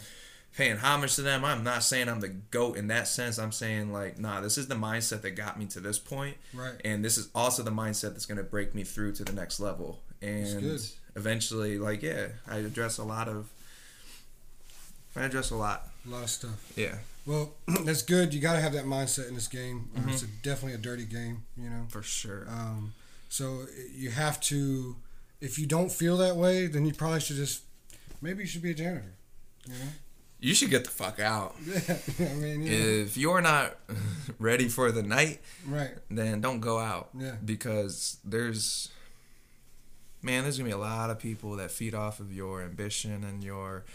[0.57, 1.45] paying homage to them.
[1.45, 3.37] I'm not saying I'm the goat in that sense.
[3.37, 6.75] I'm saying like, nah, this is the mindset that got me to this point, Right.
[6.83, 10.01] and this is also the mindset that's gonna break me through to the next level.
[10.21, 10.81] And good.
[11.15, 13.49] eventually, like, yeah, I address a lot of.
[15.15, 15.87] I address a lot.
[16.05, 16.71] A lot of stuff.
[16.75, 16.95] Yeah,
[17.25, 18.33] Well, that's good.
[18.33, 19.89] You gotta have that mindset in this game.
[19.95, 20.09] Uh, Mm-hmm.
[20.09, 21.43] It's a, definitely a dirty game.
[21.57, 21.85] You know.
[21.89, 22.45] for sure.
[22.49, 22.93] Um,
[23.29, 24.95] so you have to.
[25.41, 27.63] If you don't feel that way, then you probably should just.
[28.21, 29.13] Maybe you should be a janitor.
[29.65, 29.79] You know.
[30.39, 31.55] You should get the fuck out.
[31.65, 31.97] Yeah.
[32.19, 32.65] I mean.
[32.65, 33.77] Know, If you're not
[34.39, 35.91] ready for the night, right.
[36.09, 37.09] then don't go out.
[37.17, 37.35] Yeah.
[37.43, 38.89] Because there's
[40.21, 43.43] man, there's gonna be a lot of people that feed off of your ambition and
[43.43, 43.85] your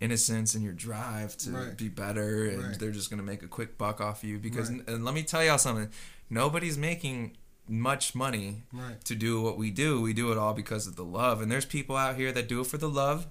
[0.00, 1.76] innocence and your drive to Right.
[1.76, 2.78] be better, and Right.
[2.78, 4.38] they're just gonna make a quick buck off you.
[4.38, 4.88] Because Right.
[4.88, 5.90] and let me tell y'all something,
[6.30, 7.36] nobody's making
[7.68, 8.62] much money
[9.04, 10.00] to do what we do.
[10.00, 12.60] We do it all because of the love, and there's people out here that do
[12.60, 13.26] it for the love.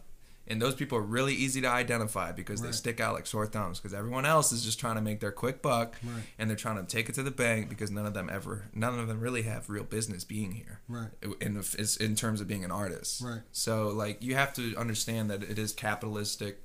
[0.50, 3.80] And those people are really easy to identify because they stick out like sore thumbs.
[3.80, 6.24] Because everyone else is just trying to make their quick buck, Right.
[6.39, 8.98] and they're trying to take it to the bank because none of them ever, none
[8.98, 11.10] of them really have real business being here Right.
[11.41, 13.22] in the, in terms of being an artist.
[13.22, 13.41] Right.
[13.52, 16.64] So like you have to understand that it is capitalistic.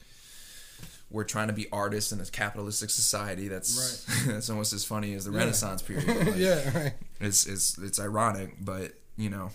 [1.10, 3.48] We're trying to be artists in a capitalistic society.
[3.48, 4.22] That's right.
[4.34, 6.06] that's almost as funny as the Renaissance period.
[6.26, 6.92] Like, yeah, right.
[7.20, 9.50] It's it's it's ironic, but you know,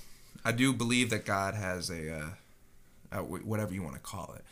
[0.46, 2.26] I do believe that God has a, uh,
[3.12, 4.44] Uh, whatever you want to call it.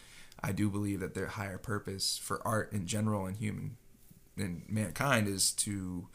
[0.41, 3.77] I do believe that their higher purpose for art in general and human
[4.37, 6.07] and mankind is to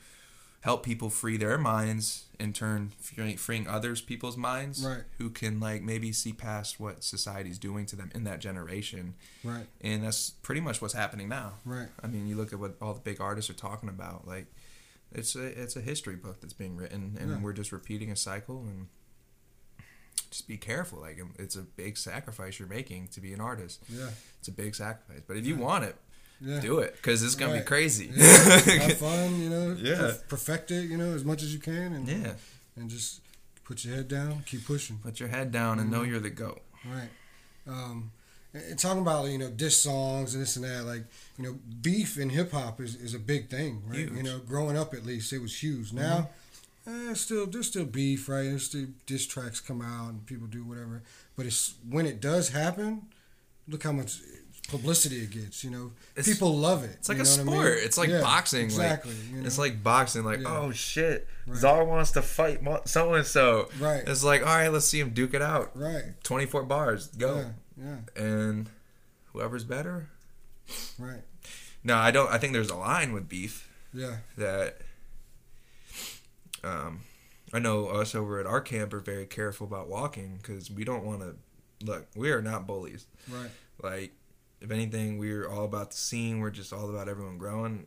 [0.62, 5.04] help people free their minds in turn freeing, freeing others people's minds Right.
[5.18, 9.66] who can like maybe see past what society's doing to them in that generation Right.
[9.80, 11.88] and that's pretty much what's happening now Right.
[12.02, 14.46] i mean you look at what all the big artists are talking about like
[15.12, 17.38] it's a it's a history book that's being written and Yeah.
[17.40, 18.88] we're just repeating a cycle and
[20.30, 24.10] just be careful like it's a big sacrifice you're making to be an artist Yeah.
[24.38, 25.96] it's a big sacrifice but if you want it
[26.40, 26.60] Yeah.
[26.60, 27.60] do it because it's gonna Right.
[27.60, 28.26] be crazy Yeah.
[28.26, 29.76] Have fun, you know.
[29.78, 30.12] Yeah.
[30.28, 32.34] perfect it, you know, as much as you can, and yeah
[32.76, 33.20] and just
[33.64, 34.98] put your head down, keep pushing.
[34.98, 35.96] put your head down and Mm-hmm.
[36.00, 37.10] know you're the goat Right.
[37.66, 38.10] Um,
[38.54, 41.04] and talking about you know diss songs and this and that, like
[41.38, 43.98] you know, beef in hip hop is, is a big thing, right?
[44.00, 44.12] Huge.
[44.12, 45.92] You know, growing up at least, it was huge.
[45.92, 46.30] Now,
[47.10, 48.42] eh, still there's still beef, right?
[48.44, 51.02] There's still diss tracks come out and people do whatever.
[51.36, 53.02] But it's when it does happen,
[53.68, 54.18] look how much
[54.68, 55.64] publicity it gets.
[55.64, 56.90] You know, It's- people love it.
[56.98, 57.74] It's like a know what I sport.
[57.76, 57.84] mean?
[57.84, 58.64] It's like Yeah, boxing.
[58.64, 59.12] Exactly.
[59.14, 60.24] Like, you It's like boxing.
[60.24, 60.58] Like, Yeah.
[60.58, 61.58] oh shit, Right.
[61.58, 63.68] Czar wants to fight so and so.
[63.80, 64.02] Right.
[64.06, 65.76] It's like, all right, let's see him duke it out.
[65.76, 66.04] right.
[66.22, 67.52] Twenty four bars, go.
[67.76, 67.84] Yeah.
[68.16, 68.22] Yeah.
[68.22, 68.68] And
[69.32, 70.08] whoever's better.
[70.98, 71.22] Right.
[71.82, 72.30] No, I don't.
[72.30, 74.18] I think there's a line with beef Yeah.
[74.36, 74.82] that.
[76.64, 77.00] Um,
[77.52, 81.04] I know us over at our camp are very careful about walking because we don't
[81.04, 81.34] want to.
[81.84, 83.06] Look, we are not bullies.
[83.30, 83.50] Right.
[83.82, 84.12] Like,
[84.60, 86.40] if anything, we're all about the scene.
[86.40, 87.86] We're just all about everyone growing.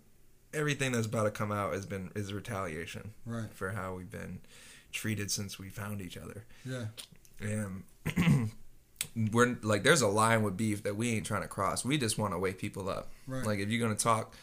[0.54, 3.52] Everything that's about to come out has been is retaliation Right.
[3.54, 4.40] for how we've been
[4.92, 6.44] treated since we found each other.
[6.66, 6.86] Yeah.
[7.40, 7.84] And
[9.32, 11.86] we're like, there's a line with beef that we ain't trying to cross.
[11.86, 13.12] We just want to wake people up.
[13.28, 13.46] Right.
[13.46, 14.34] Like, if you're gonna talk,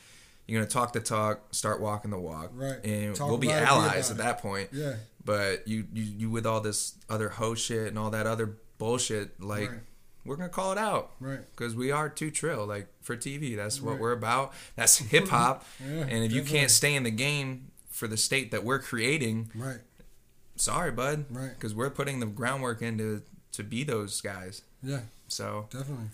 [0.51, 2.85] you're gonna talk the talk, start walking the walk, Right.
[2.85, 4.71] And Talk we'll be about it, be allies at that point.
[4.73, 4.95] Yeah.
[5.25, 9.41] But you, you, you with all this other hoe shit and all that other bullshit,
[9.43, 9.71] like.
[9.71, 9.81] Right.
[10.23, 11.41] We're gonna call it out Right.
[11.57, 15.87] because we are too trill like for tv that's what we're about that's hip-hop Yeah,
[16.03, 16.59] and if you definitely.
[16.59, 19.79] can't stay in the game for the state that we're creating Right.
[20.57, 21.53] sorry bud Right.
[21.55, 23.23] because we're putting the groundwork into
[23.53, 25.01] to be those guys Yeah.
[25.27, 26.11] so Definitely.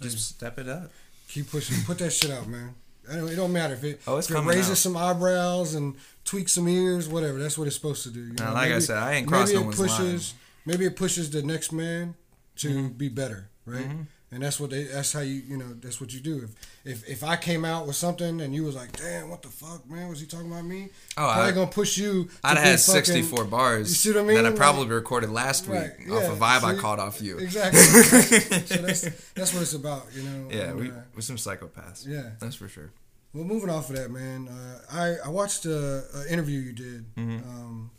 [0.00, 0.92] just step it up
[1.28, 1.82] Keep pushing.
[1.84, 2.76] Put that shit out, man.
[3.10, 4.76] I it don't matter if it, Oh, it's if it raises out.
[4.78, 5.94] some eyebrows and
[6.24, 7.38] tweaks some ears, whatever.
[7.38, 8.20] That's what it's supposed to do.
[8.20, 8.54] You Now, know?
[8.54, 10.34] like I said, I ain't crossed maybe no it pushes,
[10.66, 12.14] Maybe it pushes the next man
[12.56, 12.88] to Mm-hmm.
[12.96, 13.86] be better, right?
[14.34, 14.84] And that's what they.
[14.84, 15.42] That's how you.
[15.46, 15.72] You know.
[15.80, 16.42] That's what you do.
[16.84, 19.48] If if if I came out with something and you was like, "Damn, what the
[19.48, 20.08] fuck, man?
[20.08, 22.24] Was he talking about me?" Oh, probably I- gonna push you.
[22.24, 24.42] to i'd have had fucking- 64 bars You see what I mean?
[24.42, 26.80] that i probably recorded last week Right, off yeah, a vibe i see?
[26.80, 27.80] caught off you Exactly.
[28.66, 29.02] so that's
[29.34, 30.48] that's what it's about, you know.
[30.50, 32.30] yeah and, we, uh, we're some psychopaths yeah.
[32.40, 32.90] that's for sure
[33.32, 37.14] Well, moving off of that, man, uh, I I watched a, a interview you did.
[37.16, 37.48] Mm-hmm.
[37.48, 37.90] Um,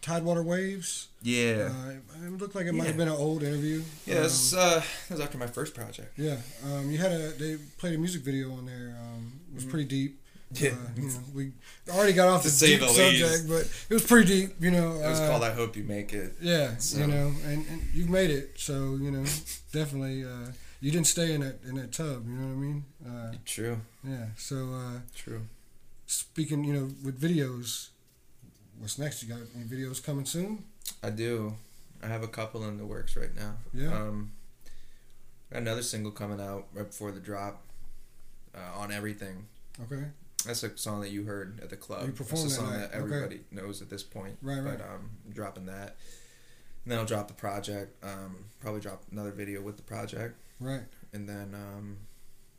[0.00, 1.08] Tidewater Waves.
[1.22, 3.82] yeah Uh, it looked like it might have been an old interview.
[4.06, 6.36] yeah Um, this, uh, that was after my first project yeah.
[6.64, 8.96] Um, you had a they played a music video on there.
[9.02, 10.12] Um, it was pretty deep.
[10.18, 10.64] Mm-hmm.
[10.64, 10.70] Yeah.
[10.72, 11.52] Uh, you know, we
[11.90, 14.50] already got off the deep the subject, but it was pretty deep.
[14.60, 14.92] You know.
[14.96, 17.80] it was uh, called i hope you make it Yeah, So- you know, and, and
[17.94, 18.60] you've made it.
[18.60, 19.24] So you know,
[19.72, 20.48] definitely, uh,
[20.82, 22.26] you didn't stay in that in that tub.
[22.28, 22.84] You know what I mean?
[23.06, 24.26] Uh, true yeah.
[24.36, 24.56] So.
[24.74, 25.42] Uh, true
[26.06, 27.88] Speaking, you know, with videos,
[28.82, 29.22] what's next?
[29.22, 30.64] You got any videos coming soon?
[31.02, 31.54] I do.
[32.02, 33.54] I have a couple in the works right now.
[33.72, 33.94] Yeah.
[33.94, 34.32] Um,
[35.52, 37.62] got another single coming out right before the drop.
[38.54, 39.46] Uh, on everything.
[39.80, 40.04] Okay.
[40.44, 42.04] That's a song that you heard at the club.
[42.04, 42.90] You performed That's a that song night.
[42.92, 44.36] that everybody knows at this point.
[44.42, 44.76] Right, right.
[44.76, 45.96] But um, I'm dropping that.
[46.84, 47.96] And then I'll drop the project.
[48.04, 50.82] Um, probably drop another video with the project, Right.
[51.14, 51.96] and then um,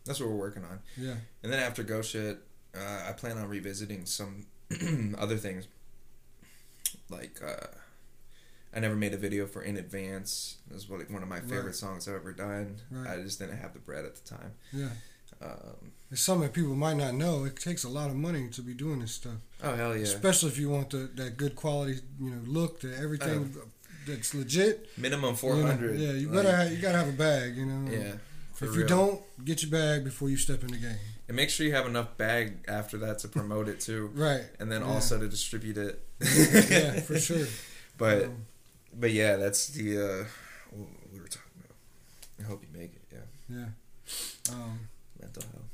[0.06, 0.80] that's what we're working on.
[0.98, 1.14] Yeah.
[1.44, 2.40] And then after Go Shit,
[2.76, 4.48] uh, I plan on revisiting some
[5.20, 5.68] other things.
[7.10, 7.68] Like, uh,
[8.76, 10.58] I never made a video for In Advance.
[10.70, 11.76] It was like one of my favorite Right.
[11.76, 12.78] songs I've ever done.
[12.90, 13.20] Right.
[13.20, 14.52] I just didn't have the bread at the time.
[14.72, 14.90] Yeah.
[15.42, 17.44] Um, It's something people might not know.
[17.44, 19.34] It takes a lot of money to be doing this stuff,
[19.64, 20.04] oh, hell yeah.
[20.04, 23.54] especially if you want the that good quality, you know, look, that everything
[24.08, 24.88] that's legit.
[24.98, 25.36] Minimum you know.
[25.36, 27.92] 400 yeah, you like, better have, you gotta have a bag, you know.
[27.92, 28.14] Yeah.
[28.54, 28.76] If real.
[28.76, 30.98] you don't, get your bag before you step in the game.
[31.34, 34.12] And make sure you have enough bag after that to promote it too.
[34.16, 34.44] Right.
[34.60, 34.88] And then Yeah.
[34.94, 36.00] also to distribute it.
[36.70, 37.48] Yeah, for sure.
[37.98, 38.46] But Um,
[38.94, 40.26] but yeah, that's the uh
[40.70, 41.76] what we were talking about.
[42.40, 43.58] I hope you make it, yeah.
[43.58, 44.54] Yeah.
[44.54, 44.80] Um,
[45.20, 45.70] Mental health.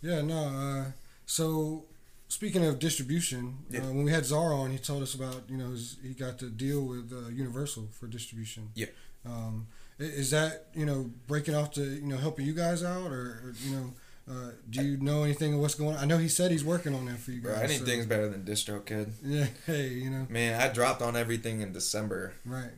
[0.00, 0.40] yeah, no.
[0.62, 0.84] Uh,
[1.26, 1.84] so,
[2.28, 3.80] speaking of distribution, Yeah.
[3.80, 6.38] uh, when we had Zara on, he told us about, you know, his, he got
[6.38, 8.70] to deal with uh, Universal for distribution.
[8.74, 8.86] Yeah.
[9.26, 9.66] Um,
[9.98, 13.10] is that, you know, breaking off to, you know, helping you guys out?
[13.10, 13.92] Or, or you know,
[14.30, 16.02] uh, do you know anything of what's going on?
[16.02, 17.52] I know he said he's working on that for you guys.
[17.54, 19.10] Bro, anything's so- better than DistroKid.
[19.22, 22.32] Yeah, hey, you know, Man, I dropped on everything in December.
[22.44, 22.70] right.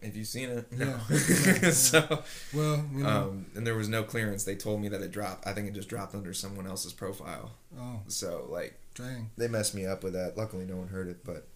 [0.00, 0.64] Have you seen it?
[0.70, 0.84] Yeah.
[0.84, 1.00] No.
[1.10, 1.70] Yeah.
[1.72, 2.22] so
[2.54, 4.44] Well, you know, um and there was no clearance.
[4.44, 5.44] They told me that it dropped.
[5.44, 7.50] I think it just dropped under someone else's profile.
[7.76, 9.30] oh, So like dang.
[9.36, 10.36] they messed me up with that.
[10.36, 11.48] Luckily no one heard it, but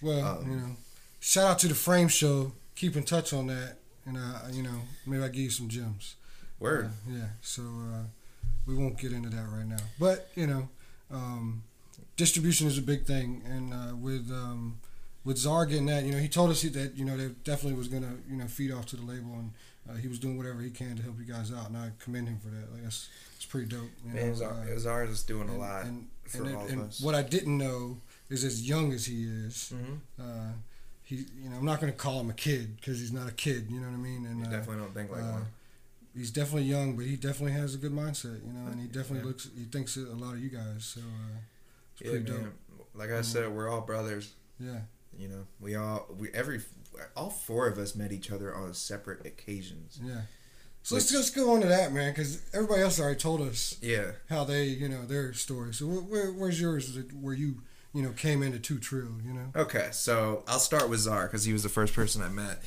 [0.00, 0.76] Well, Um, you know,
[1.20, 2.52] shout out to the Frame Show.
[2.76, 3.76] Keep in touch on that,
[4.06, 6.16] and uh, you know, maybe I give you some gems.
[6.58, 6.86] word.
[6.86, 7.26] Uh, yeah.
[7.42, 8.04] So uh,
[8.66, 10.68] we won't get into that right now, but you know,
[11.10, 11.62] um,
[12.16, 14.78] distribution is a big thing, and uh, with um,
[15.24, 17.88] with Czar getting that, you know, he told us that you know they definitely was
[17.88, 19.50] gonna you know feed off to the label, and
[19.90, 22.28] uh, he was doing whatever he can to help you guys out, and I commend
[22.28, 22.72] him for that.
[22.72, 23.90] Like that's it's pretty dope.
[24.06, 26.88] You Man, know, Czar, uh, is doing a lot and, for and, all and of
[26.88, 27.00] us.
[27.00, 27.98] what I didn't know
[28.30, 30.52] is as young as he is, hmm uh,
[31.04, 33.32] he you know I'm not going to call him a kid because he's not a
[33.32, 33.66] kid.
[33.70, 34.24] You know what I mean?
[34.26, 35.46] And You uh, definitely don't think like uh, one.
[36.14, 38.44] He's definitely young, but he definitely has a good mindset.
[38.46, 39.24] You know, and he definitely Yeah.
[39.24, 40.84] looks he thinks a lot of you guys.
[40.84, 41.38] So uh,
[41.92, 42.52] it's Yeah, pretty man.
[42.94, 44.34] Like I said, we're all brothers.
[44.60, 44.80] Yeah,
[45.16, 46.60] You know, we all we every
[47.16, 49.98] all four of us met each other on separate occasions.
[50.04, 50.22] yeah.
[50.84, 54.12] So let's just go on to that, man, because everybody else already told us Yeah,
[54.28, 55.72] how they, you know, their story.
[55.72, 56.98] So where where's yours?
[57.20, 57.62] Where you,
[57.94, 59.52] you know, came into Too Trill, you know?
[59.54, 62.62] Okay, so I'll start with Czar because he was the first person I met.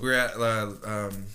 [0.00, 1.26] We were at uh, um,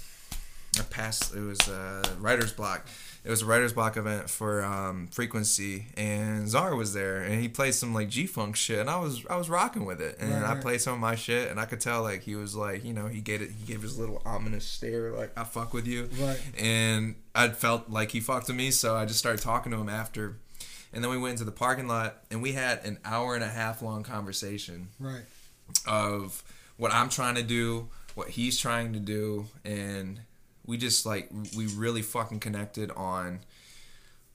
[0.80, 1.36] a past.
[1.36, 2.88] It was a writer's block.
[3.24, 7.50] It was a writer's block event for um, Frequency, and Czar was there, and he
[7.50, 10.32] played some like G Funk shit, and I was I was rocking with it, and
[10.32, 10.62] Right, I right.
[10.62, 13.08] played some of my shit, and I could tell like he was like you know
[13.08, 16.40] he gave it he gave his little ominous stare like I fuck with you, Right.
[16.58, 19.90] and I felt like he fucked with me, so I just started talking to him
[19.90, 20.38] after.
[20.94, 23.48] And then we went into the parking lot and we had an hour and a
[23.50, 25.24] half long conversation Right.
[25.86, 26.44] of
[26.78, 30.22] what I'm trying to do, what he's trying to do, and
[30.68, 33.39] we just like we really fucking connected on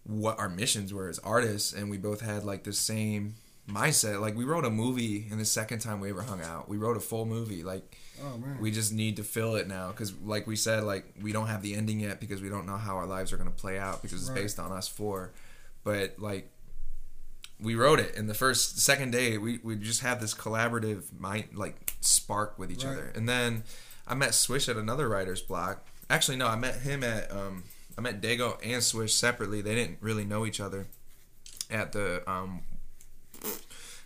[0.04, 3.34] what our missions were as artists and we both had like the same
[3.70, 4.20] mindset.
[4.20, 6.68] Like we wrote a movie and the second time we ever hung out.
[6.68, 7.62] We wrote a full movie.
[7.62, 8.58] Like Oh man.
[8.60, 11.62] we just need to fill it now because like we said like we don't have
[11.62, 14.02] the ending yet because we don't know how our lives are going to play out
[14.02, 14.42] because it's Right.
[14.42, 15.32] based on us four
[15.84, 16.48] but like
[17.60, 21.44] we wrote it and the first second day we, we just had this collaborative mind
[21.54, 22.92] like spark with each Right.
[22.92, 23.62] other and then
[24.06, 27.64] i met swish at another writer's block actually no i met him at um
[27.98, 30.86] i met dago and swish separately they didn't really know each other
[31.70, 32.60] at the um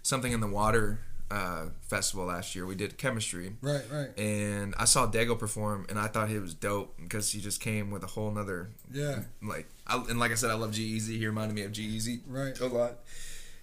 [0.02, 3.82] something in the water uh, festival last year we did chemistry right.
[3.90, 4.16] Right.
[4.16, 7.90] and I saw Dago perform, and I thought he was dope because he just came
[7.90, 9.22] with a whole nother Yeah.
[9.42, 9.66] like.
[9.88, 11.18] I, and like I said, I love G-Eazy.
[11.18, 12.56] He reminded me of G-Eazy Right.
[12.60, 12.98] a lot,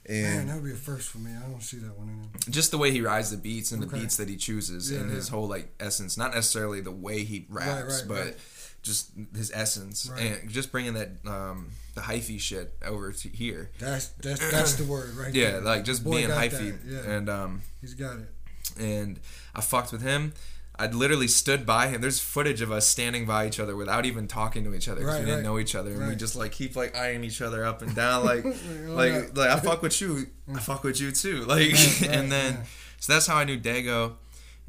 [0.10, 1.32] Man, that would be a first for me.
[1.32, 2.30] I don't see that one in him.
[2.50, 5.10] just the way he rides the beats and the beats that he chooses, Yeah, and
[5.10, 5.16] yeah.
[5.16, 6.18] his whole like essence.
[6.18, 8.36] Not necessarily the way he raps, right, but right.
[8.82, 10.22] just his essence, Right.
[10.42, 13.70] and just bringing that um, the hyphy shit over to here.
[13.80, 15.62] That's that's that's the word right Yeah, there.
[15.62, 18.30] like just Boy being hyphy, Yeah, and um, he's got it.
[18.78, 19.20] and
[19.56, 20.34] I fucked with him.
[20.76, 22.02] I literally stood by him.
[22.02, 25.10] There's footage of us standing by each other without even talking to each other 'cause
[25.12, 25.44] Right, we didn't right.
[25.46, 28.26] know each other, and we just like keep like eyeing each other up and down,
[28.26, 28.44] like
[28.88, 32.32] like like I fuck with you, I fuck with you too, like Right, right, and
[32.32, 32.64] then yeah.
[33.00, 34.14] so that's how I knew Dago,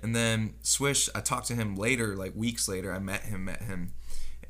[0.02, 1.08] and then Swish.
[1.14, 2.92] I talked to him later, like weeks later.
[2.92, 3.92] I met him, met him,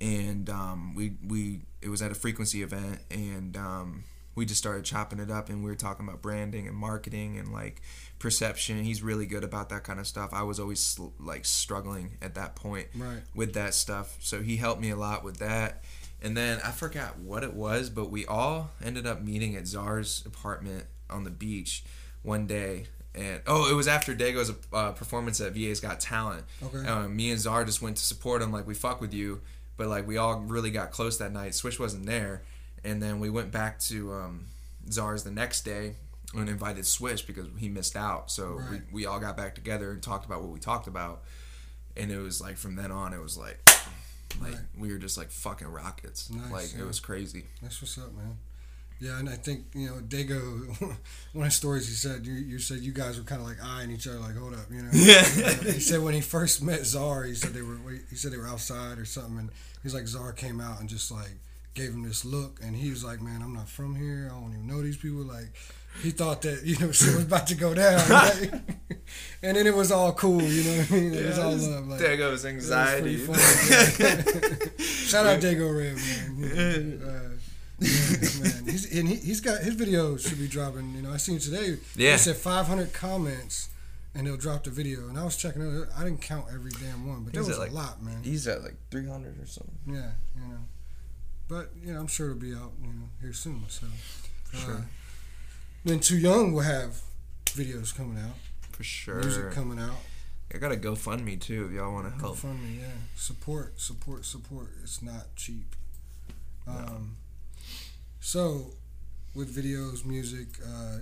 [0.01, 4.85] and um, we we it was at a frequency event, and um, we just started
[4.85, 7.81] chopping it up, and we were talking about branding and marketing and like
[8.25, 8.83] perception.
[8.83, 10.31] He's really good about that kind of stuff.
[10.33, 13.20] I was always like struggling at that point Right.
[13.35, 15.85] with that stuff, so he helped me a lot with that.
[16.22, 20.22] And then I forgot what it was, but we all ended up meeting at Czar's
[20.25, 21.85] apartment on the beach
[22.22, 22.87] one day.
[23.14, 26.45] And oh, it was after Dago's uh, performance at VA's Got Talent.
[26.62, 26.89] Okay.
[26.89, 29.43] Um, me and Czar just went to support him, like we fuck with you,
[29.77, 31.55] but like we all really got close that night.
[31.55, 32.41] Swish wasn't there,
[32.83, 34.47] and then we went back to um,
[34.91, 35.97] Czar's the next day
[36.35, 38.30] and invited Swish because he missed out.
[38.30, 38.82] So Right.
[38.93, 41.22] we, we all got back together and talked about what we talked about,
[41.97, 43.59] and it was like from then on, it was like
[44.41, 44.61] like Right.
[44.78, 46.30] we were just like fucking rockets.
[46.30, 46.82] Nice, like yeah.
[46.82, 47.45] it was crazy.
[47.62, 48.37] That's what's up, man.
[49.01, 50.68] Yeah, and I think you know Dago.
[51.32, 53.59] One of the stories he said, you, you said you guys were kind of like
[53.62, 54.91] eyeing each other, like hold up, you know.
[54.93, 55.22] Yeah.
[55.74, 57.76] He said when he first met Czar, he said they were
[58.09, 59.51] he said they were outside or something, and
[59.82, 61.37] he's like Czar came out and just like
[61.74, 64.30] gave him this look, and he was like, man, I'm not from here.
[64.30, 65.22] I don't even know these people.
[65.22, 65.53] Like
[66.03, 68.51] he thought that you know shit was about to go down, right?
[69.42, 71.14] and then it was all cool, you know what I mean?
[71.14, 71.88] It was all love.
[71.88, 73.16] Like, there goes it was anxiety.
[73.16, 73.38] funny.
[74.84, 77.01] Shout out Dago Red, man.
[77.03, 77.30] Uh,
[77.80, 77.90] yeah,
[78.40, 78.64] man.
[78.66, 80.95] He's and he, he's got his videos should be dropping.
[80.95, 81.76] You know, I seen today.
[81.97, 82.12] Yeah.
[82.12, 83.68] He said 500 comments,
[84.14, 85.09] and they'll drop the video.
[85.09, 85.88] And I was checking it.
[85.97, 88.22] I didn't count every damn one, but there He's was like- a lot, man.
[88.22, 89.74] He's at like 300 or something.
[89.86, 90.59] Yeah, you know.
[91.49, 93.62] But you know, I'm sure it'll be out, you know, here soon.
[93.68, 93.86] So.
[94.45, 94.86] For uh, sure.
[95.85, 97.01] Then Tuu Yung will have
[97.47, 98.37] videos coming out,
[98.72, 99.20] For sure.
[99.20, 99.97] music coming out.
[100.55, 102.37] I got a GoFundMe too if y'all want to help.
[102.39, 102.87] GoFundMe, yeah.
[103.16, 104.68] Support, support, support.
[104.82, 105.74] It's not cheap.
[106.66, 107.16] Um,
[108.20, 108.70] so,
[109.35, 110.99] with videos, music, uh,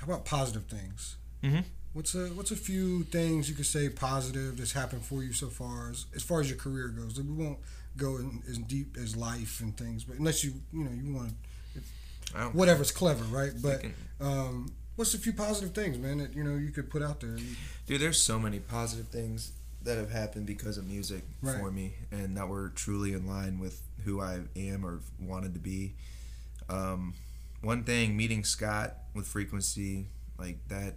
[0.00, 1.16] how about positive things?
[1.42, 1.64] Mhm.
[1.92, 5.48] What's a what's a few things you could say positive that's happened for you so
[5.48, 7.18] far as as far as your career goes?
[7.20, 7.58] We won't
[7.96, 11.28] go in, as deep as life and things, but unless you you know you want
[11.28, 11.32] I
[12.52, 13.52] whatever's clever, right?
[13.60, 13.84] But
[14.20, 17.36] um, what's a few positive things, man, that you know you could put out there?
[17.86, 19.52] Dude, there's so many positive things
[19.82, 21.58] that have happened because of music Right.
[21.60, 25.60] for me, and that were truly in line with who I am or wanted to
[25.60, 25.94] be.
[26.68, 27.14] Um,
[27.62, 30.06] one thing, meeting Scott with Frequency,
[30.38, 30.94] like that,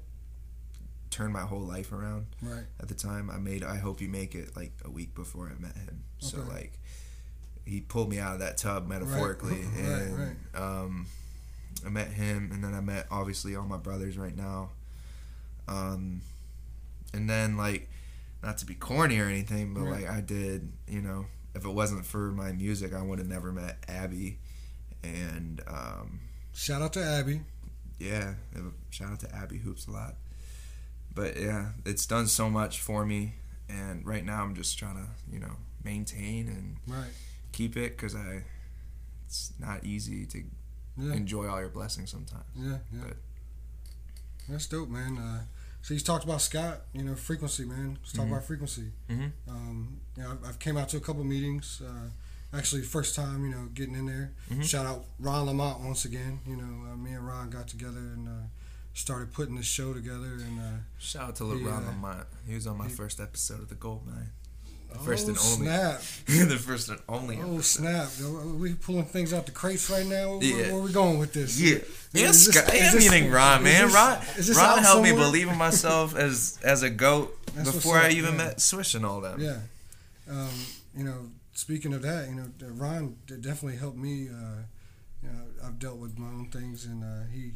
[1.11, 2.25] turned my whole life around.
[2.41, 2.65] Right.
[2.79, 5.59] At the time, I made "I Hope You Make It" like a week before I
[5.61, 6.03] met him.
[6.19, 6.78] So like,
[7.65, 11.05] he pulled me out of that tub metaphorically, Right, and um,
[11.85, 14.69] I met him, and then I met obviously all my brothers right now.
[15.67, 16.21] Um,
[17.13, 17.89] and then like,
[18.41, 20.01] not to be corny or anything, but Right.
[20.05, 23.51] like I did, you know, if it wasn't for my music, I would have never
[23.51, 24.37] met Abby,
[25.03, 26.19] and um,
[26.53, 27.41] Shout out to Abby.
[27.99, 28.35] yeah,
[28.89, 30.15] shout out to Abby Hoops a lot.
[31.13, 33.33] But yeah, it's done so much for me,
[33.67, 37.09] and right now I'm just trying to, you know, maintain and Right.
[37.59, 38.43] Keep it because I,
[39.25, 40.37] it's not easy to
[40.97, 41.13] Yeah.
[41.13, 42.45] enjoy all your blessings sometimes.
[42.55, 43.01] Yeah, yeah.
[43.07, 43.17] But-
[44.47, 45.17] That's dope, man.
[45.17, 45.41] Uh,
[45.81, 47.97] so he's talked about Scott, you know, frequency, man.
[48.01, 48.31] Let's talk Mhm.
[48.31, 48.91] about frequency.
[49.09, 49.29] Mm-hmm.
[49.53, 51.81] Um, you know, I've, I've came out to a couple meetings.
[51.85, 52.09] Uh,
[52.57, 54.33] actually, first time, you know, getting in there.
[54.49, 54.63] Mhm.
[54.63, 56.39] Shout out Ron Lamont once again.
[56.47, 58.47] You know, uh, me and Ron got together and uh,
[58.93, 60.33] started putting this show together.
[60.47, 61.89] And uh, Shout out to LeBron Yeah.
[61.91, 62.27] Lamont.
[62.47, 64.31] He was on my He- first episode of the Gold Nine.
[64.91, 65.65] The first oh, and only.
[65.67, 66.01] snap!
[66.49, 67.37] the first and only.
[67.37, 67.61] Oh episode.
[67.63, 68.09] snap!
[68.23, 70.37] Are we pulling things out the crates right now?
[70.37, 70.73] Where, Yeah.
[70.73, 71.59] where we going with this?
[71.59, 71.79] Yeah,
[72.13, 73.85] yeah, Is this- I'm this- meeting Ron, man.
[73.87, 74.19] this- Ron,
[74.55, 78.37] Ron helped me believe in myself as as a goat That's before I even yeah.
[78.45, 79.39] met Swish and all them.
[79.39, 79.59] Yeah.
[80.29, 80.49] Um,
[80.95, 84.27] you know, speaking of that, you know, uh, Ron definitely helped me.
[84.29, 84.63] Uh,
[85.23, 87.53] you know, I've dealt with my own things, and uh, he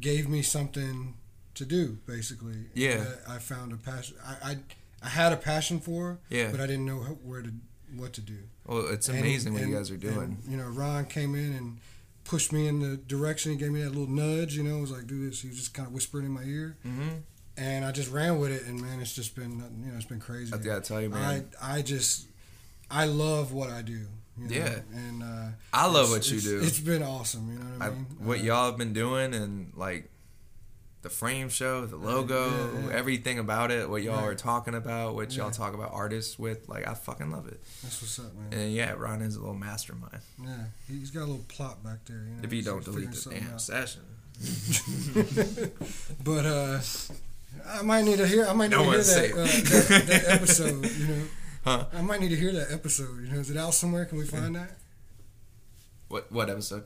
[0.00, 1.14] gave me something
[1.54, 2.66] to do, basically.
[2.74, 3.04] Yeah.
[3.28, 4.16] I found a passion.
[4.24, 4.56] I, I
[5.02, 6.50] I had a passion for, Yeah.
[6.50, 7.52] but I didn't know where to
[7.96, 8.38] what to do.
[8.66, 10.18] Well, it's And- amazing what and- you guys are doing.
[10.18, 11.78] and, you know, Ron came in and
[12.24, 13.50] pushed me in the direction.
[13.52, 14.54] He gave me that little nudge.
[14.56, 16.76] You know, was like, "Do this." He was just kind of whispering in my ear,
[16.86, 17.08] mm-hmm.
[17.56, 18.62] and I just ran with it.
[18.66, 19.52] And man, it's just been
[19.84, 20.52] you know, it's been crazy.
[20.52, 21.50] I gotta tell you, man.
[21.60, 22.28] I just
[22.90, 24.06] I love what I do.
[24.38, 24.54] You know?
[24.56, 24.78] Yeah.
[24.94, 26.60] and uh, I, love what you do.
[26.62, 27.52] It's been awesome.
[27.52, 28.06] You know what I I, mean?
[28.20, 30.08] what Uh, y'all have been doing and like
[31.02, 32.92] the frame show, the logo, yeah, yeah.
[32.94, 34.24] everything about it, what y'all Right.
[34.28, 35.52] are talking about, what y'all Yeah.
[35.52, 37.58] talk about artists with, like I fucking love it.
[37.82, 38.52] That's what's up, man.
[38.60, 40.20] And yeah, Ron is a little mastermind.
[40.42, 42.18] Yeah, he's got a little plot back there.
[42.18, 43.62] You know, If you don't delete the damn out.
[43.62, 44.02] session,
[46.24, 46.80] but uh,
[47.66, 48.46] I might need to hear.
[48.46, 50.84] I might need Don't to hear that, uh, that that episode.
[50.98, 51.22] You know,
[51.64, 51.84] huh?
[51.94, 53.20] I might need to hear that episode.
[53.24, 54.04] You know, is it out somewhere?
[54.06, 54.70] Can we find that?
[56.08, 56.84] What what episode?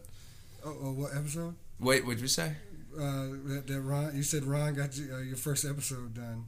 [0.64, 1.54] Oh, oh what episode?
[1.80, 2.56] Wait, what'd you say?
[2.96, 4.16] Uh, that, that Ron.
[4.16, 6.44] You said Ron got you, uh, your first episode done.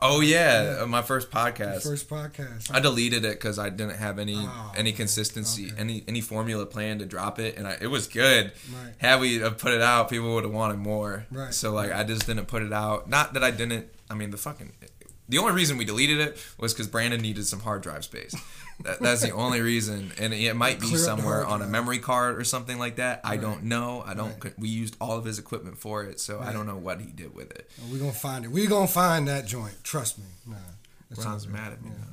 [0.00, 0.82] Oh yeah, Yeah.
[0.82, 1.82] uh, my first Your podcast.
[1.82, 2.72] first podcast.
[2.74, 5.74] I deleted it because I didn't have any Oh, any consistency, Okay.
[5.80, 8.52] any any formula plan to drop it, and I, it was good.
[8.72, 8.94] Right.
[8.98, 11.26] Had we have put it out, people would have wanted more.
[11.30, 11.52] Right.
[11.52, 13.08] So like, I just didn't put it out.
[13.08, 13.88] Not that I didn't.
[14.10, 14.72] I mean, the fucking.
[15.28, 18.34] The only reason we deleted it was because Brandon needed some hard drive space.
[18.84, 21.66] That, that's the only reason, and it might be Clear up the somewhere on a
[21.66, 23.20] memory card or something like that.
[23.24, 23.40] I Right.
[23.40, 24.02] don't know.
[24.06, 24.42] I don't.
[24.42, 24.58] Right.
[24.58, 27.34] We used all of his equipment for it, so I don't know what he did
[27.34, 27.68] with it.
[27.90, 28.50] We're gonna find it.
[28.52, 29.74] We're gonna find that joint.
[29.82, 30.26] Trust me.
[30.46, 30.56] Nah.
[31.24, 32.04] Ron's mad at me Yeah.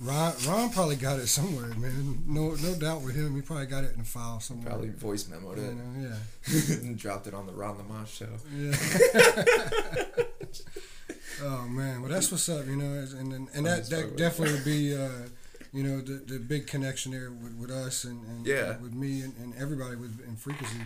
[0.00, 2.22] Ron, Ron probably got it somewhere, man.
[2.26, 3.34] No, no doubt with him.
[3.34, 4.68] He probably got it in a file somewhere.
[4.70, 6.76] Probably voice memoed it know, yeah.
[6.76, 8.28] and dropped it on the Ron Lamont show.
[8.56, 8.76] Yeah.
[11.42, 14.64] oh man, well that's what's up, you know, and and, and that that definitely would
[14.64, 15.08] be, uh,
[15.72, 18.76] you know, the the big connection there with, with us and, and Yeah.
[18.78, 20.78] with me and, and everybody with in frequency.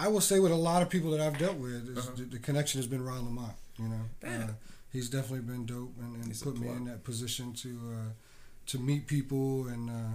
[0.00, 2.38] I will say with a lot of people that I've dealt with, is the, the
[2.38, 3.54] connection has been Ron Lamont.
[3.78, 4.48] You know, uh,
[4.92, 8.10] he's definitely been dope and, and put me in that position to uh,
[8.66, 10.14] to meet people and uh,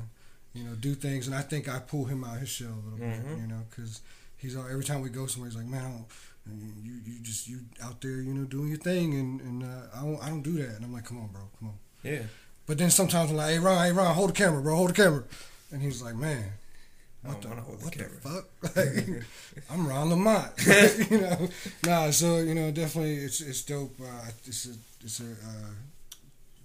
[0.53, 1.27] you know do things.
[1.27, 3.37] And I think I pull him out of his shell a little bit.
[3.41, 4.01] You know, because
[4.37, 6.05] he's all, every time we go somewhere, he's like, man,
[6.45, 10.01] You you just you out there, you know, doing your thing, and and uh, I
[10.01, 10.75] don't I don't do that.
[10.75, 11.75] And I'm like, come on, bro, come on.
[12.03, 12.23] Yeah.
[12.65, 14.93] But then sometimes I'm like, hey Ron, hey Ron, hold the camera, bro, hold the
[14.93, 15.23] camera.
[15.71, 16.51] And he's like, man,
[17.23, 18.19] I what don't the, the what the camera.
[18.21, 18.75] fuck?
[18.75, 19.23] Like,
[19.71, 20.51] I'm Ron Lamont.
[21.11, 21.49] you know,
[21.85, 22.11] nah.
[22.11, 23.95] So you know, definitely, it's it's dope.
[24.01, 24.73] Uh, it's a
[25.03, 25.71] it's a uh,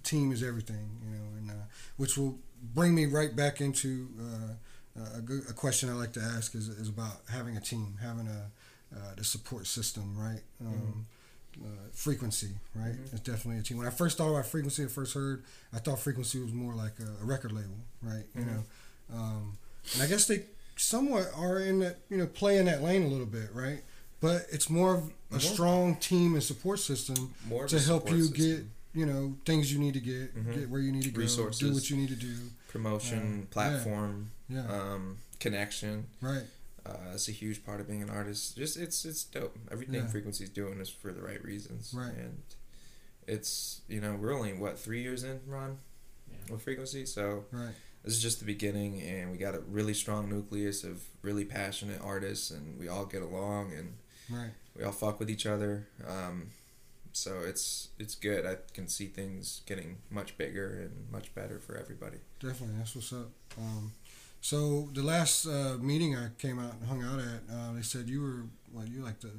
[0.03, 0.89] team is everything.
[1.05, 1.63] You know, and uh,
[1.97, 2.37] which will
[2.75, 6.67] bring me right back into uh, a, good, a question I like to ask is
[6.67, 8.49] is about having a team, having a
[8.95, 10.41] uh, the support system, right?
[10.65, 11.05] Um,
[11.61, 12.95] uh, frequency, right?
[13.11, 13.77] It's definitely a team.
[13.77, 16.93] When I first thought about frequency, I first heard, I thought frequency was more like
[16.99, 18.23] a, a record label, right?
[18.35, 18.63] You know,
[19.13, 19.57] um,
[19.93, 20.43] and I guess they
[20.77, 23.81] somewhat are in that, you know, play in that lane a little bit, right?
[24.21, 28.45] But it's more of a strong team and support system More to help you system.
[28.45, 28.65] get,
[28.99, 31.89] you know, things you need to get, get where you need to go, do what
[31.89, 32.35] you need to do.
[32.69, 36.05] Promotion, Uh, platform, Yeah, um, connection.
[36.21, 36.43] right.
[36.89, 38.57] Uh, that's a huge part of being an artist.
[38.57, 39.55] Just it's it's dope.
[39.71, 40.07] Everything Yeah.
[40.07, 41.93] Frequency's doing is for the right reasons.
[41.93, 42.13] Right.
[42.15, 42.41] And
[43.27, 45.77] it's you know we're only what three years in, Ron,
[46.29, 46.51] yeah.
[46.53, 47.05] with Frequency.
[47.05, 47.73] So Right.
[48.03, 52.01] this is just the beginning, and we got a really strong nucleus of really passionate
[52.01, 53.97] artists, and we all get along, and
[54.29, 54.51] Right.
[54.75, 55.87] we all fuck with each other.
[56.07, 56.51] Um,
[57.11, 58.45] so it's it's good.
[58.45, 62.17] I can see things getting much bigger and much better for everybody.
[62.39, 63.31] Definitely, that's what's up.
[63.57, 63.93] Um,
[64.41, 68.07] so the last uh, meeting I came out and hung out at, uh, they said
[68.09, 69.31] you were well, you like the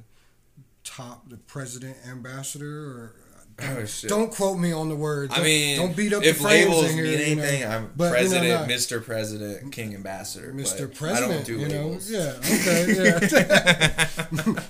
[0.83, 3.15] top, the president ambassador, or
[3.63, 4.09] Oh, shit.
[4.09, 5.31] don't quote me on the words.
[5.33, 7.43] I Don't- mean, don't beat up if the labels in here, mean you know.
[7.43, 9.05] anything, I'm But, you know, president, Mr.
[9.05, 10.51] President, King Ambassador.
[10.53, 10.91] Mr.
[10.93, 12.09] President, I don't do you know, labels.
[12.09, 14.07] yeah, okay, yeah,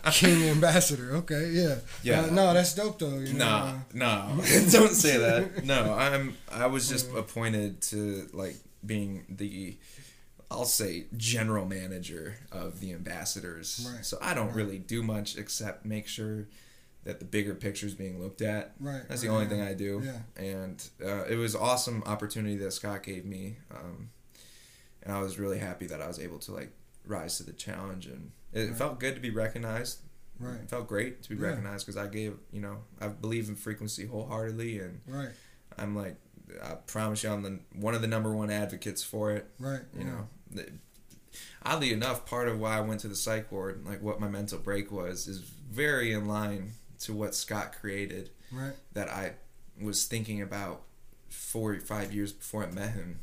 [0.12, 2.22] King Ambassador, okay, yeah, Yeah.
[2.22, 3.18] Uh, no, that's dope though.
[3.20, 5.64] You know, Nah, uh, no, don't say that.
[5.64, 6.36] No, I'm.
[6.52, 8.56] I was just appointed to like
[8.86, 9.78] being the,
[10.52, 13.88] I'll say general manager of the ambassadors.
[13.94, 14.56] Right, So I don't right.
[14.56, 16.48] really do much except make sure
[17.06, 18.74] that the bigger picture is being looked at.
[18.80, 20.04] Right, That's the right, only thing I do.
[20.04, 20.20] Yeah.
[20.44, 24.10] And uh, it was awesome opportunity that Scott gave me, um,
[25.04, 26.72] and I was really happy that I was able to like
[27.08, 30.02] rise to the challenge, and it felt good to be recognized.
[30.40, 30.60] Right.
[30.62, 31.48] It felt great to be Yeah.
[31.48, 35.30] recognized because I gave, you know, I believe in frequency wholeheartedly, and right,
[35.78, 36.18] I'm like,
[36.62, 39.48] I promise you, I'm the one of the number one advocates for it.
[39.58, 40.12] right, You yeah.
[40.12, 40.41] know, The-
[41.66, 44.60] oddly enough, part of why I went to the psych ward, like what my mental
[44.60, 46.72] break was, is very in line
[47.02, 49.34] to what Scott created right, that I
[49.82, 50.82] was thinking about
[51.30, 53.20] four or five years before I met him.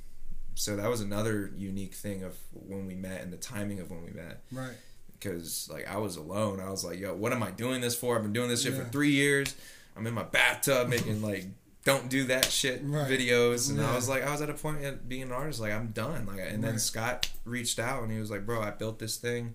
[0.55, 4.05] So that was another unique thing of when we met and the timing of when
[4.05, 4.75] we met right,
[5.13, 6.59] because like I was alone.
[6.61, 8.17] I was like, "Yo, what am I doing this for?
[8.17, 8.83] I've been doing this shit Yeah.
[8.85, 9.55] for three years.
[9.97, 11.45] I'm in my bathtub making like
[11.91, 13.09] don't do that shit Right.
[13.11, 13.91] videos." And Yeah.
[13.91, 16.27] I was like, I was at a point at being an artist, like I'm done.
[16.27, 16.81] Like, and then Right.
[16.81, 19.55] Scott reached out and he was like, "Bro, I built this thing.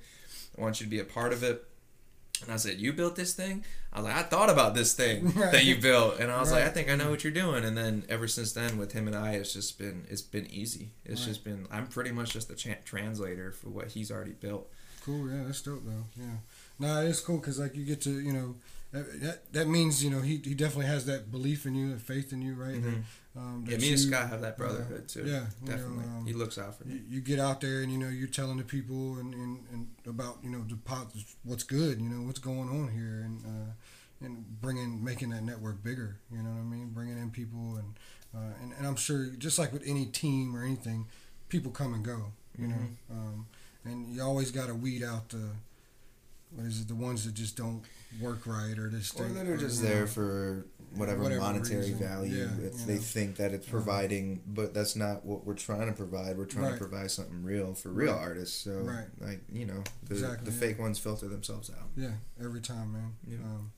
[0.57, 1.63] I want you to be a part of it."
[2.41, 3.63] And I said, "You built this thing?"
[3.93, 5.51] I was like, "I thought about this thing Right.
[5.51, 7.77] that you built," and I was like, "I think I know what you're doing." And
[7.77, 10.91] then ever since then, with him and I, it's just been it's been easy.
[11.05, 14.67] It's just been I'm pretty much just the cha- translator for what he's already built.
[15.05, 16.05] Cool, yeah, that's dope though.
[16.19, 16.38] Yeah,
[16.79, 18.55] nah, it's cool because like you get to you know
[18.93, 22.01] that, that that means you know he he definitely has that belief in you, that
[22.01, 22.81] faith in you, right?
[22.81, 22.93] That,
[23.35, 25.21] um, Yeah, me and Scott have that brotherhood too.
[25.25, 26.03] yeah, you know, definitely.
[26.05, 26.93] um, he looks out for me.
[26.95, 29.87] You, you get out there and you know you're telling the people and, and, and
[30.05, 31.07] about you know the pot,
[31.43, 33.71] what's good, you know what's going on here, and uh,
[34.25, 36.17] and bringing making that network bigger.
[36.31, 36.89] You know what I mean?
[36.93, 37.93] Bringing in people and
[38.35, 41.07] uh, and and I'm sure just like with any team or anything,
[41.49, 42.31] people come and go.
[42.57, 43.17] You know, Mm-hmm.
[43.19, 43.47] um,
[43.85, 45.49] and you always got to weed out the
[46.56, 47.82] what is it the ones that just don't
[48.22, 51.82] work right or just Or that are just you know, there for whatever, whatever monetary
[51.82, 51.97] reason.
[51.97, 52.99] value Yeah, that you they know.
[53.01, 56.38] think that it's providing, but that's not what we're trying to provide.
[56.38, 56.74] We're trying Right.
[56.74, 58.22] to provide something real for real Right.
[58.22, 58.56] artists.
[58.64, 59.08] So, Right.
[59.20, 60.60] like you know, the, Exactly, the yeah.
[60.60, 61.89] fake ones filter themselves out.
[61.95, 63.14] Yeah, every time, man.
[63.28, 63.38] Yeah.
[63.38, 63.72] Um,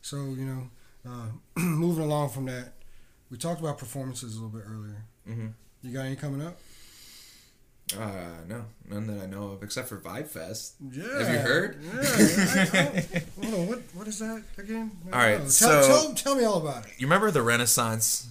[0.00, 0.70] so you know,
[1.04, 1.28] uh,
[1.60, 2.72] moving along from that,
[3.28, 5.04] we talked about performances a little bit earlier.
[5.28, 5.48] Mm-hmm.
[5.82, 6.58] You got any coming up?
[7.98, 10.72] Uh, no, none that I know of, except for VibeFest.
[10.90, 11.02] Yeah.
[11.24, 11.78] Have you heard?
[11.82, 12.70] Yeah.
[12.72, 13.66] I- I- hold on.
[13.68, 14.90] What what is that again?
[15.12, 16.92] All right, tell, so- tell, tell me all about it.
[16.98, 18.28] You remember the Renaissance?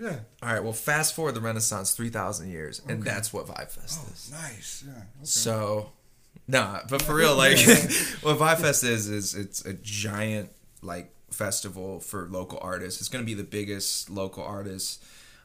[0.00, 0.16] Yeah.
[0.42, 4.12] All right, well, fast forward the Renaissance three thousand years, and that's what VibeFest Oh,
[4.12, 4.30] is.
[4.32, 4.84] nice.
[4.86, 4.92] Yeah.
[4.92, 5.02] Okay.
[5.22, 5.92] So,
[6.48, 7.58] nah, but for real, like
[8.22, 10.50] what VibeFest is is it's a giant
[10.82, 13.00] like festival for local artists.
[13.00, 14.98] It's gonna be the biggest local artists.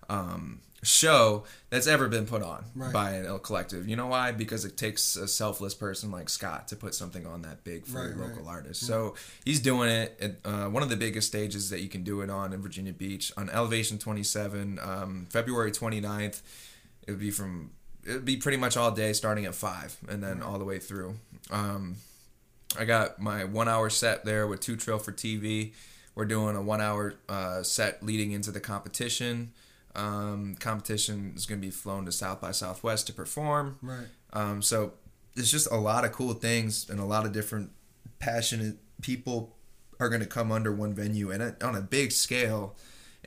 [0.10, 2.94] um, show that's ever been put on Right.
[2.94, 3.88] by an ill collective.
[3.88, 4.32] You know why?
[4.32, 8.00] Because it takes a selfless person like Scott to put something on that big for
[8.08, 8.52] Right, a local right.
[8.56, 8.86] artist.
[8.86, 9.16] So
[9.46, 12.30] he's doing it at uh, one of the biggest stages that you can do it
[12.30, 16.42] on in Virginia Beach on Elevation 27, um, February 29th.
[17.08, 17.72] It would be from
[18.06, 20.80] it would be pretty much all day starting at five and then all the way
[20.80, 21.16] through.
[21.52, 21.98] Um,
[22.78, 25.74] I got my one hour set there with Too Trill for TV.
[26.16, 29.52] We're doing a one hour uh, set leading into the competition.
[29.96, 33.78] Um, competition is going to be flown to South by Southwest to perform.
[33.82, 34.08] Right.
[34.34, 34.94] Um, so
[35.36, 37.72] it's just a lot of cool things and a lot of different
[38.20, 39.56] passionate people
[40.00, 42.76] are going to come under one venue and on a big scale.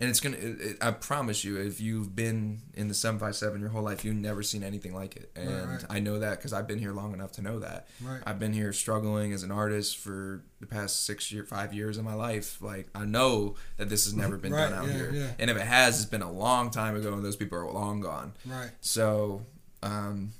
[0.02, 0.36] And it's gonna.
[0.36, 3.84] It, it, I promise you, if you've been in the seven five seven your whole
[3.84, 5.30] life, you've never seen anything like it.
[5.36, 5.84] And Right, right.
[5.88, 7.86] I know that because I've been here long enough to know that.
[8.02, 8.20] Right.
[8.26, 12.04] I've been here struggling as an artist for the past six year, five years of
[12.04, 12.60] my life.
[12.60, 15.30] Like I know that this has never been done out yeah, here, yeah.
[15.38, 18.00] and if it has, it's been a long time ago, and those people are long
[18.00, 18.32] gone.
[18.44, 18.72] Right.
[18.80, 19.46] So,
[19.84, 20.32] um,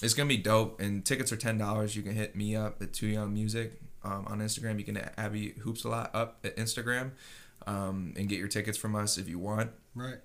[0.00, 0.80] it's gonna be dope.
[0.80, 1.96] And tickets are ten dollars.
[1.96, 4.78] You can hit me up at Tuu Yung Music um, on Instagram.
[4.78, 7.12] You can Abby Hoops a lot up at Instagram,
[7.66, 9.70] um, and get your tickets from us if you want.
[9.94, 10.18] Right.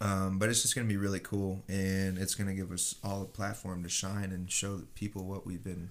[0.00, 3.26] Um, but it's just gonna be really cool, and it's gonna give us all a
[3.26, 5.90] platform to shine and show people what we've been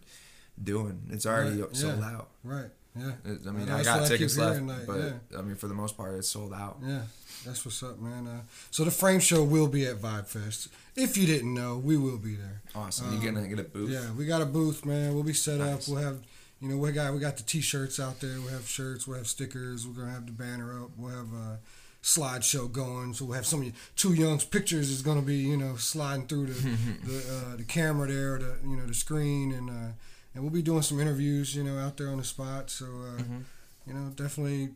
[0.61, 1.03] doing.
[1.11, 2.05] It's already Right, sold yeah.
[2.11, 2.29] out.
[2.43, 2.69] Right.
[2.95, 3.11] Yeah.
[3.25, 5.39] I mean, I got tickets left, like, but yeah.
[5.39, 6.77] I mean, for the most part, it's sold out.
[6.85, 7.01] Yeah,
[7.43, 8.27] that's what's up, man.
[8.27, 10.67] Uh, so the frame show will be at VibeFest.
[10.95, 12.61] If you didn't know, we will be there.
[12.75, 13.07] Awesome.
[13.07, 13.89] Um, you gonna get a booth?
[13.89, 15.13] Yeah, we got a booth, man.
[15.15, 15.87] We'll be set Nice.
[15.87, 15.93] up.
[15.95, 16.19] We'll have,
[16.63, 18.39] you know, we got we got the t-shirts out there.
[18.39, 19.05] We have shirts.
[19.05, 19.85] We'll have stickers.
[19.85, 20.91] We're gonna have the banner up.
[20.97, 21.59] We'll have a
[22.01, 23.13] slideshow going.
[23.13, 26.25] So we'll have some of you, Tuu Yungs pictures is gonna be, you know, sliding
[26.27, 26.53] through the
[27.05, 27.17] the,
[27.53, 29.91] uh, the camera there, the you know the screen, and uh,
[30.33, 32.69] and we'll be doing some interviews, you know, out there on the spot.
[32.69, 33.39] So uh, Mm-hmm.
[33.87, 34.69] you know, definitely,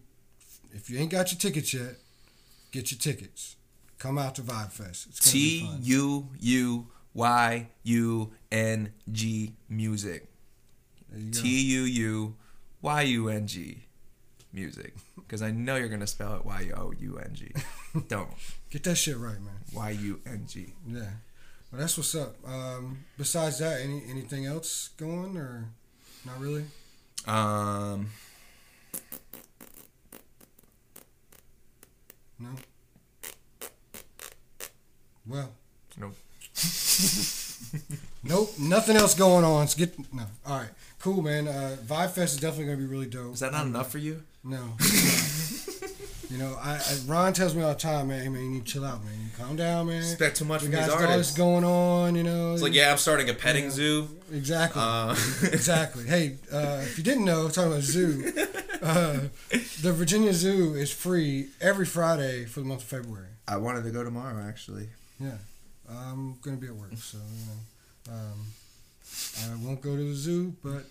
[0.74, 1.96] if you ain't got your tickets yet,
[2.72, 3.56] get your tickets.
[3.98, 5.32] Come out to VibeFest.
[5.34, 10.28] Be U U Y U N G music.
[11.32, 12.36] T U U
[12.82, 13.84] Y U N G
[14.54, 14.94] music.
[15.16, 17.52] Because I know you're gonna spell it Y O U N G.
[18.08, 18.30] Don't
[18.70, 19.60] Get that shit right, man.
[19.74, 20.74] Y U N G.
[20.88, 21.02] Yeah.
[21.72, 22.36] Well, that's what's up.
[22.48, 25.66] Um, besides that, any anything else going or
[26.26, 26.66] not really?
[27.26, 28.10] Um,
[32.40, 32.50] No.
[35.26, 35.50] Well.
[35.98, 36.16] Nope.
[38.24, 38.52] Nope.
[38.60, 39.68] Nothing else going on.
[39.68, 40.24] So get no.
[40.46, 40.70] All right.
[41.08, 41.48] Cool, man.
[41.48, 43.36] Uh, VibeFest is definitely gonna be really dope.
[43.36, 44.24] is that not enough for you?
[44.44, 44.58] No.
[46.30, 48.24] you know, I, I Ron tells me all the time, man.
[48.24, 49.14] Hey, man, you need to chill out, man.
[49.38, 50.00] Calm down, man.
[50.00, 52.52] Expect too much We from got these all this going on, you know.
[52.52, 53.70] It's like, yeah, I'm starting a petting Yeah.
[53.70, 54.10] zoo.
[54.34, 54.82] Exactly.
[54.84, 55.12] Uh,
[55.44, 56.04] exactly.
[56.04, 58.30] Hey, uh, if you didn't know, talking about zoo,
[58.82, 59.20] uh,
[59.82, 63.30] the Virginia Zoo is free every Friday for the month of February.
[63.48, 64.90] I wanted to go tomorrow, actually.
[65.22, 65.38] Yeah,
[65.90, 68.48] I'm gonna be at work, so you know, um,
[69.46, 70.84] I won't go to the zoo, but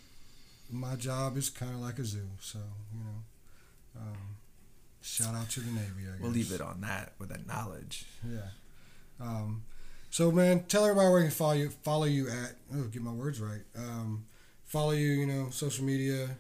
[0.70, 2.58] my job is kind of like a zoo, so
[2.92, 4.36] you know, um,
[5.00, 6.02] shout out to the Navy.
[6.08, 6.20] I guess.
[6.20, 8.04] We'll leave it on that with that knowledge.
[8.28, 8.48] Yeah.
[9.20, 9.62] Um,
[10.10, 11.68] so man, tell everybody where you can follow you.
[11.70, 12.54] Follow you at.
[12.74, 13.62] Oh, get my words right.
[13.76, 14.24] Um,
[14.64, 15.10] follow you.
[15.12, 16.30] You know, social media.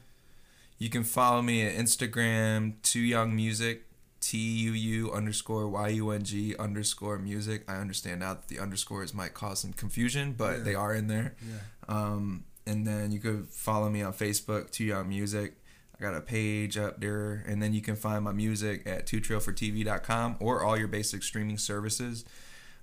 [0.78, 3.84] You can follow me at Instagram, Tuu Yung Music,
[4.20, 7.64] T U U underscore Y U N G underscore music.
[7.66, 10.62] I understand now that the underscores might cause some confusion, but Yeah.
[10.64, 11.34] they are in there.
[11.48, 11.54] Yeah.
[11.88, 15.54] Um, and then you could follow me on Facebook, Tuu Yung Music.
[15.98, 20.36] I got a page up there, and then you can find my music at twotrailfortv.com
[20.40, 22.24] or all your basic streaming services.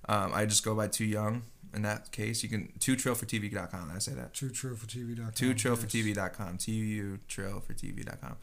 [0.08, 1.42] Um, I just go by Tuu Yung.
[1.74, 3.88] In that case, you can twotrailfortv.com.
[3.88, 4.32] Did I say that?
[4.32, 5.32] True True for TV.com.
[5.34, 5.62] Two yes.
[5.62, 6.58] trailfortv.com.
[6.58, 8.36] T U U trail for TV.com.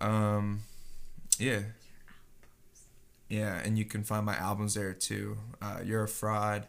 [0.00, 0.62] Um,
[1.38, 1.60] yeah.
[3.28, 5.38] Yeah, and you can find my albums there too.
[5.60, 6.66] Uh, You're a Fraud,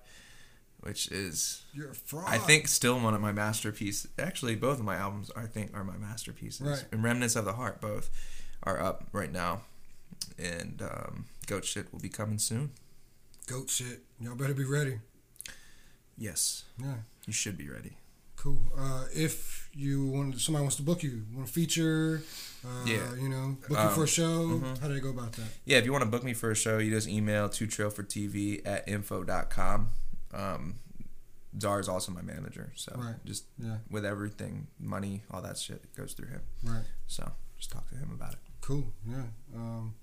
[0.84, 2.26] which is, You're a fraud.
[2.28, 4.10] I think, still one of my masterpieces.
[4.20, 6.62] Actually, both of my albums, I think, are my masterpieces.
[6.68, 6.86] Right.
[6.92, 8.10] And Remnants of the Heart, both,
[8.64, 9.62] are up right now.
[10.38, 12.72] And um, Goat Shit will be coming soon.
[13.48, 14.04] goat shit.
[14.22, 15.00] Y'all better be ready.
[16.18, 16.96] Yes, Yeah.
[17.26, 17.98] you should be ready.
[18.36, 18.62] Cool.
[18.78, 22.22] Uh, if you want, somebody wants to book you, want a feature,
[22.66, 23.16] uh, Yeah.
[23.16, 24.60] you know, book you Um, for a show.
[24.60, 24.78] mhm.
[24.80, 25.48] How do they go about that?
[25.66, 27.90] Yeah, if you want to book me for a show, you just email Too Trill
[27.90, 29.92] for TV at info.com.
[30.34, 30.76] Um,
[31.60, 32.72] Czar is also my manager.
[32.76, 33.16] So Right.
[33.26, 33.78] just Yeah.
[33.90, 36.42] with everything, money, all that shit goes through him.
[36.64, 36.86] Right.
[37.08, 38.40] So just talk to him about it.
[38.62, 38.92] Cool.
[39.08, 39.26] Yeah.
[39.56, 39.96] Um,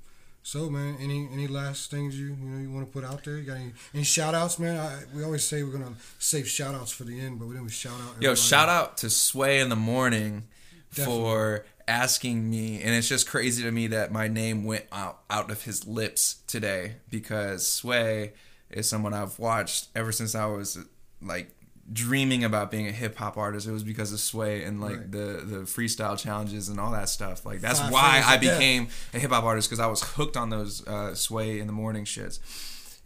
[0.43, 3.36] so man, any any last things you you know you want to put out there?
[3.36, 4.77] You got any any shout outs, man?
[4.78, 7.70] I, we always say we're gonna save shout outs for the end, but we didn't
[7.70, 8.23] shout out.
[8.23, 10.47] Yo, shout out to Sway in the morning
[10.94, 11.15] Definitely.
[11.23, 15.51] for asking me, and it's just crazy to me that my name went out, out
[15.51, 18.32] of his lips today because Sway
[18.70, 20.78] is someone I've watched ever since I was
[21.22, 21.51] like
[21.92, 23.66] dreaming about being a hip hop artist.
[23.66, 25.10] It was because of Sway and like Right.
[25.12, 27.44] the the freestyle challenges and all that stuff.
[27.44, 28.59] Like that's Five why I of Death.
[28.59, 31.72] became a hip hop artist because I was hooked on those uh, Sway in the
[31.72, 32.38] morning shits.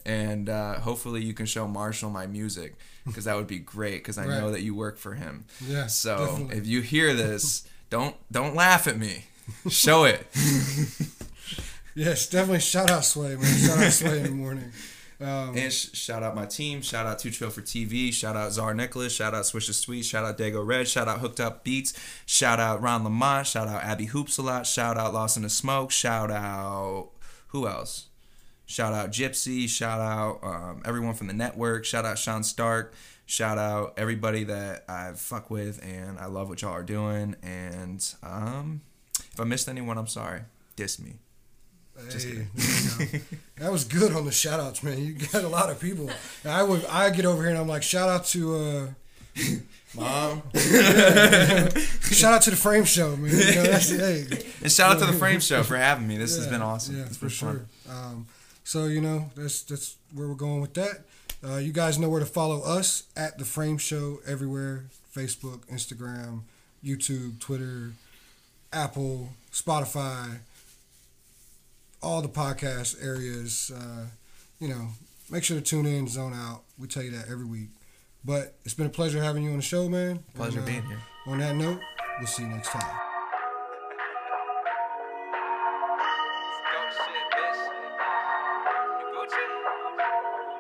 [0.07, 2.75] And uh, hopefully you can show Marshall my music
[3.07, 5.47] because that would be great because I know that you work for him.
[5.67, 6.57] Yeah, So definitely.
[6.59, 9.25] if you hear this, don't don't laugh at me.
[9.69, 10.27] Show it.
[11.97, 12.59] Yes, definitely.
[12.61, 13.57] Shout out Sway, man.
[13.57, 14.73] Shout out Sway in the morning.
[15.21, 16.83] Um, And sh- shout out my team.
[16.83, 18.13] Shout out Too Trill for TV.
[18.13, 19.15] Shout out Czar Nicholas.
[19.15, 20.05] Shout out Swish the Sweet.
[20.05, 20.89] Shout out Dago Red.
[20.89, 21.95] Shout out Hooked Up Beats.
[22.27, 23.47] Shout out Ron Lamont.
[23.47, 24.67] Shout out Abby Hoops a lot.
[24.67, 25.91] Shout out Lost in the Smoke.
[25.91, 27.11] Shout out
[27.49, 28.07] who else?
[28.67, 29.69] Shout out Gypsy.
[29.69, 31.85] Shout out um, everyone from the network.
[31.85, 32.95] Shout out Sean Stark.
[33.27, 37.37] Shout out everybody that I've fuck with and I love what y'all are doing.
[37.43, 38.83] And um,
[39.33, 40.43] if I missed anyone, I'm sorry.
[40.77, 41.21] Diss me.
[42.11, 42.49] Just Hey, kidding.
[42.57, 43.25] you go.
[43.65, 44.99] that was good on the shout outs, man.
[45.05, 46.11] You got a lot of people.
[46.45, 48.87] I would I get over here and I'm like, shout out to uh
[49.97, 50.43] Mom.
[50.55, 53.31] shout out to the frame show, man.
[53.31, 54.27] You know, that's, hey,
[54.63, 56.17] And shout out to the Frame Show for having me.
[56.19, 56.97] This has been awesome.
[56.99, 57.61] Yeah, It's for been sure.
[57.89, 58.27] Um,
[58.65, 61.03] so you know that's that's where we're going with that.
[61.47, 64.85] Uh, you guys know where to follow us at the Frame Show everywhere:
[65.15, 66.41] Facebook, Instagram,
[66.85, 67.93] YouTube, Twitter,
[68.73, 70.39] Apple, Spotify,
[72.05, 73.73] all the podcast areas.
[73.75, 74.07] Uh,
[74.61, 74.89] you know,
[75.31, 76.63] make sure to tune in, zone out.
[76.79, 77.71] We tell you that every week.
[78.25, 80.23] But it's been a pleasure having you on the show, man.
[80.35, 81.01] Pleasure And, uh, being here.
[81.27, 81.81] On that note,
[82.19, 82.83] we'll see you next time.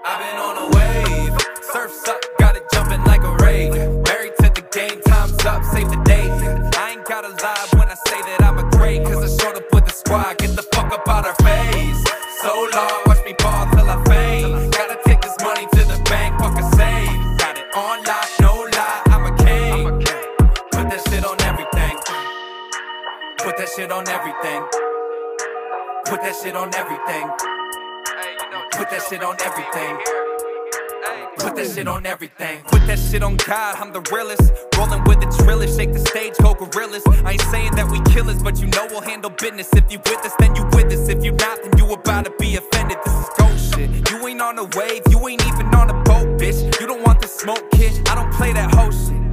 [0.06, 1.38] I've been on a wave,
[1.72, 3.72] surfs up, got it jumping like a rave.
[3.72, 6.30] Married to the game, time's up, save the date.
[6.76, 9.64] I ain't gotta lie when I say that I'm a great, cause I showed up
[9.72, 10.38] with the squad,
[23.94, 24.60] on everything.
[26.06, 27.30] Put that shit on everything.
[28.72, 29.94] Put that shit on everything.
[31.38, 32.64] Put that shit on everything.
[32.64, 34.50] Put that shit on God, I'm the realest.
[34.76, 37.04] Rolling with the trillers, shake the stage, go gorillas.
[37.24, 39.70] I ain't saying that we killers, but you know we'll handle business.
[39.74, 41.08] If you with us, then you with us.
[41.08, 42.98] If you not, then you about to be offended.
[43.04, 44.10] This is ghost shit.
[44.10, 46.58] You ain't on a wave, you ain't even on a boat, bitch.
[46.80, 48.08] You don't want the smoke, kid.
[48.08, 49.23] I don't play that whole shit.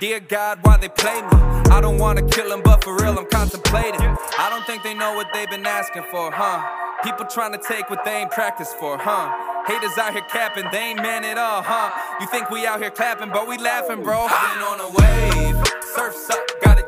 [0.00, 1.28] Dear God, why they play me?
[1.68, 4.00] I don't wanna kill them, but for real, I'm contemplating.
[4.00, 6.64] I don't think they know what they've been asking for, huh?
[7.04, 9.28] People trying to take what they ain't practiced for, huh?
[9.66, 11.90] Haters out here capping, they ain't man at all, huh?
[12.18, 14.26] You think we out here clapping, but we laughing, bro.
[14.30, 15.56] I've been on a wave,
[15.94, 16.79] surfs up, got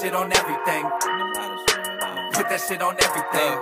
[0.00, 0.82] shit on everything.
[2.32, 3.58] Put that shit on everything.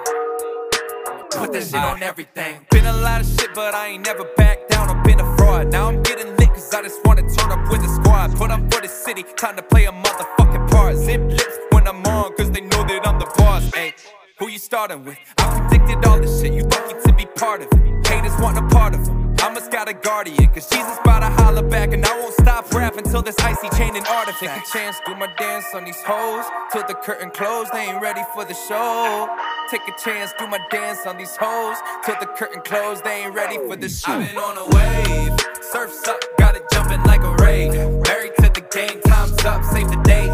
[1.31, 2.67] Put that shit on everything.
[2.71, 5.71] Been a lot of shit, but I ain't never backed down or been a fraud.
[5.71, 8.37] Now I'm getting lit, cause I just wanna turn up with the squad.
[8.37, 10.97] Put up for the city, time to play a motherfucking part.
[10.97, 13.71] Zip lips when I'm on, cause they know that I'm the boss.
[13.73, 13.95] Hey,
[14.39, 15.19] who you starting with?
[15.39, 18.07] I predicted all this shit, you lucky to be part of it.
[18.07, 19.24] Haters want a part of it.
[19.45, 22.73] I must got a guardian, cause Jesus bout to holler back, and I won't stop
[22.73, 24.41] rapping till this icy chain and artifact.
[24.41, 28.01] Take a chance, do my dance on these hoes, till the curtain close, they ain't
[28.01, 29.29] ready for the show.
[29.71, 31.77] Take a chance, do my dance on these hoes,
[32.07, 34.13] till the curtain close, they ain't ready for the show.
[34.13, 37.75] I've been on a wave, surfs up, got it jumping like a rave.
[38.09, 40.27] Married to the game, time's up, save the day.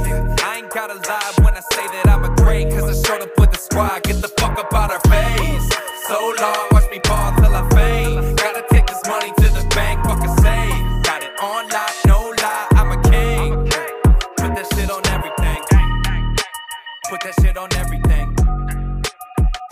[0.44, 3.36] I ain't gotta lie when I say that I'm a great, cause I showed up
[3.36, 5.68] with the squad, get the fuck up out our face.
[6.06, 7.39] So long, watch me ball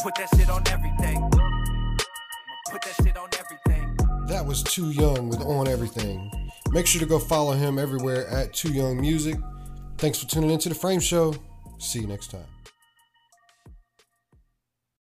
[0.00, 1.28] Put that shit on everything.
[2.70, 3.96] Put that shit on everything.
[4.28, 6.30] That was Tuu Yung with On Everything.
[6.70, 9.36] Make sure to go follow him everywhere at Tuu Yung Music.
[9.96, 11.34] Thanks for tuning into the Frame Show.
[11.78, 12.57] See you next time.